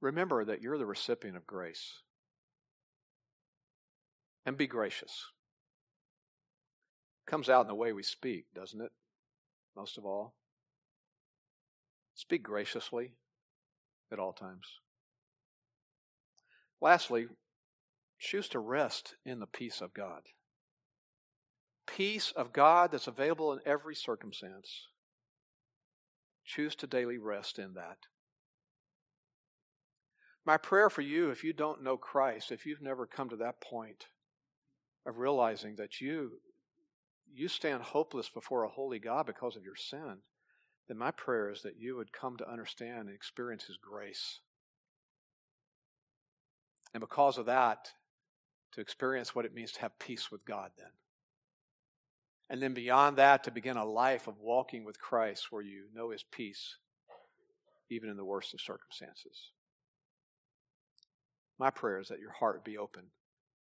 remember 0.00 0.44
that 0.44 0.60
you're 0.60 0.78
the 0.78 0.86
recipient 0.86 1.36
of 1.36 1.46
grace. 1.46 2.02
And 4.44 4.56
be 4.56 4.66
gracious. 4.66 5.26
Comes 7.26 7.48
out 7.48 7.60
in 7.60 7.68
the 7.68 7.76
way 7.76 7.92
we 7.92 8.02
speak, 8.02 8.46
doesn't 8.54 8.80
it? 8.80 8.90
Most 9.76 9.98
of 9.98 10.04
all. 10.04 10.34
Speak 12.14 12.42
graciously 12.42 13.12
at 14.12 14.18
all 14.18 14.32
times. 14.32 14.66
Lastly, 16.80 17.26
choose 18.18 18.48
to 18.48 18.58
rest 18.58 19.14
in 19.24 19.40
the 19.40 19.46
peace 19.46 19.80
of 19.80 19.94
God. 19.94 20.22
Peace 21.86 22.32
of 22.36 22.52
God 22.52 22.92
that's 22.92 23.06
available 23.06 23.52
in 23.52 23.60
every 23.64 23.94
circumstance. 23.94 24.88
Choose 26.44 26.74
to 26.76 26.86
daily 26.86 27.18
rest 27.18 27.58
in 27.58 27.74
that. 27.74 27.98
My 30.44 30.56
prayer 30.56 30.90
for 30.90 31.02
you, 31.02 31.30
if 31.30 31.44
you 31.44 31.52
don't 31.52 31.82
know 31.82 31.96
Christ, 31.96 32.50
if 32.50 32.66
you've 32.66 32.82
never 32.82 33.06
come 33.06 33.28
to 33.28 33.36
that 33.36 33.60
point 33.60 34.06
of 35.06 35.18
realizing 35.18 35.76
that 35.76 36.00
you 36.00 36.40
you 37.34 37.48
stand 37.48 37.82
hopeless 37.82 38.28
before 38.28 38.64
a 38.64 38.68
holy 38.68 38.98
God 38.98 39.24
because 39.26 39.56
of 39.56 39.64
your 39.64 39.76
sin, 39.76 40.18
then 40.88 40.98
my 40.98 41.10
prayer 41.10 41.50
is 41.50 41.62
that 41.62 41.78
you 41.78 41.96
would 41.96 42.12
come 42.12 42.36
to 42.36 42.50
understand 42.50 43.08
and 43.08 43.14
experience 43.14 43.64
His 43.64 43.76
grace 43.76 44.40
and 46.94 47.00
because 47.00 47.38
of 47.38 47.46
that, 47.46 47.90
to 48.72 48.80
experience 48.80 49.34
what 49.34 49.44
it 49.44 49.54
means 49.54 49.72
to 49.72 49.80
have 49.80 49.98
peace 49.98 50.30
with 50.30 50.44
God 50.44 50.70
then. 50.78 50.90
And 52.50 52.62
then 52.62 52.74
beyond 52.74 53.16
that, 53.16 53.44
to 53.44 53.50
begin 53.50 53.76
a 53.76 53.84
life 53.84 54.26
of 54.26 54.40
walking 54.40 54.84
with 54.84 55.00
Christ 55.00 55.50
where 55.50 55.62
you 55.62 55.84
know 55.94 56.10
His 56.10 56.22
peace, 56.22 56.76
even 57.90 58.10
in 58.10 58.16
the 58.16 58.24
worst 58.24 58.52
of 58.52 58.60
circumstances. 58.60 59.52
My 61.58 61.70
prayer 61.70 61.98
is 61.98 62.08
that 62.08 62.20
your 62.20 62.32
heart 62.32 62.64
be 62.64 62.76
open 62.76 63.04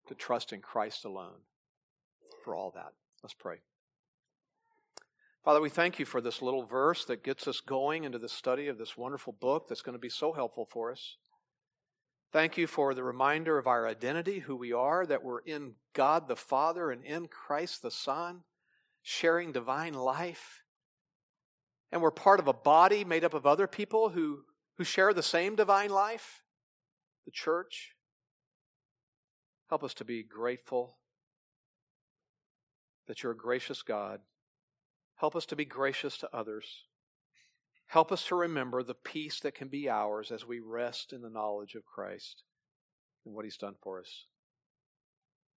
to 0.07 0.15
trust 0.15 0.51
in 0.51 0.61
Christ 0.61 1.05
alone 1.05 1.41
for 2.43 2.55
all 2.55 2.71
that. 2.75 2.93
Let's 3.23 3.35
pray. 3.35 3.57
Father, 5.43 5.59
we 5.59 5.69
thank 5.69 5.97
you 5.97 6.05
for 6.05 6.21
this 6.21 6.43
little 6.43 6.63
verse 6.63 7.03
that 7.05 7.23
gets 7.23 7.47
us 7.47 7.61
going 7.61 8.03
into 8.03 8.19
the 8.19 8.29
study 8.29 8.67
of 8.67 8.77
this 8.77 8.95
wonderful 8.95 9.33
book 9.33 9.67
that's 9.67 9.81
going 9.81 9.93
to 9.93 9.99
be 9.99 10.09
so 10.09 10.33
helpful 10.33 10.67
for 10.69 10.91
us. 10.91 11.17
Thank 12.31 12.57
you 12.57 12.67
for 12.67 12.93
the 12.93 13.03
reminder 13.03 13.57
of 13.57 13.65
our 13.65 13.87
identity, 13.87 14.39
who 14.39 14.55
we 14.55 14.71
are, 14.71 15.03
that 15.07 15.23
we're 15.23 15.39
in 15.39 15.73
God 15.93 16.27
the 16.27 16.35
Father 16.35 16.91
and 16.91 17.03
in 17.03 17.27
Christ 17.27 17.81
the 17.81 17.89
Son, 17.89 18.41
sharing 19.01 19.51
divine 19.51 19.95
life. 19.95 20.61
And 21.91 22.03
we're 22.03 22.11
part 22.11 22.39
of 22.39 22.47
a 22.47 22.53
body 22.53 23.03
made 23.03 23.23
up 23.23 23.33
of 23.33 23.47
other 23.47 23.65
people 23.65 24.09
who, 24.09 24.43
who 24.77 24.83
share 24.83 25.11
the 25.11 25.23
same 25.23 25.55
divine 25.55 25.89
life, 25.89 26.43
the 27.25 27.31
church. 27.31 27.95
Help 29.69 29.83
us 29.83 29.95
to 29.95 30.05
be 30.05 30.21
grateful 30.21 30.99
that 33.07 33.23
you're 33.23 33.31
a 33.31 33.37
gracious 33.37 33.81
God. 33.81 34.19
Help 35.21 35.35
us 35.35 35.45
to 35.45 35.55
be 35.55 35.65
gracious 35.65 36.17
to 36.17 36.35
others. 36.35 36.65
Help 37.85 38.11
us 38.11 38.25
to 38.25 38.33
remember 38.33 38.81
the 38.81 38.95
peace 38.95 39.39
that 39.41 39.53
can 39.53 39.67
be 39.67 39.87
ours 39.87 40.31
as 40.31 40.47
we 40.47 40.59
rest 40.59 41.13
in 41.13 41.21
the 41.21 41.29
knowledge 41.29 41.75
of 41.75 41.85
Christ 41.85 42.41
and 43.23 43.35
what 43.35 43.45
He's 43.45 43.55
done 43.55 43.75
for 43.83 43.99
us. 43.99 44.25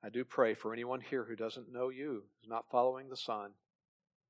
I 0.05 0.11
do 0.11 0.23
pray 0.23 0.53
for 0.53 0.75
anyone 0.75 1.01
here 1.01 1.25
who 1.25 1.35
doesn't 1.35 1.73
know 1.73 1.89
you, 1.89 2.25
who's 2.43 2.51
not 2.51 2.69
following 2.71 3.09
the 3.09 3.17
Son, 3.17 3.53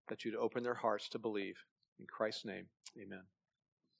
that 0.08 0.24
you'd 0.24 0.36
open 0.36 0.62
their 0.62 0.74
hearts 0.74 1.08
to 1.08 1.18
believe. 1.18 1.56
In 1.98 2.06
Christ's 2.06 2.44
name, 2.44 2.66
amen. 2.96 3.24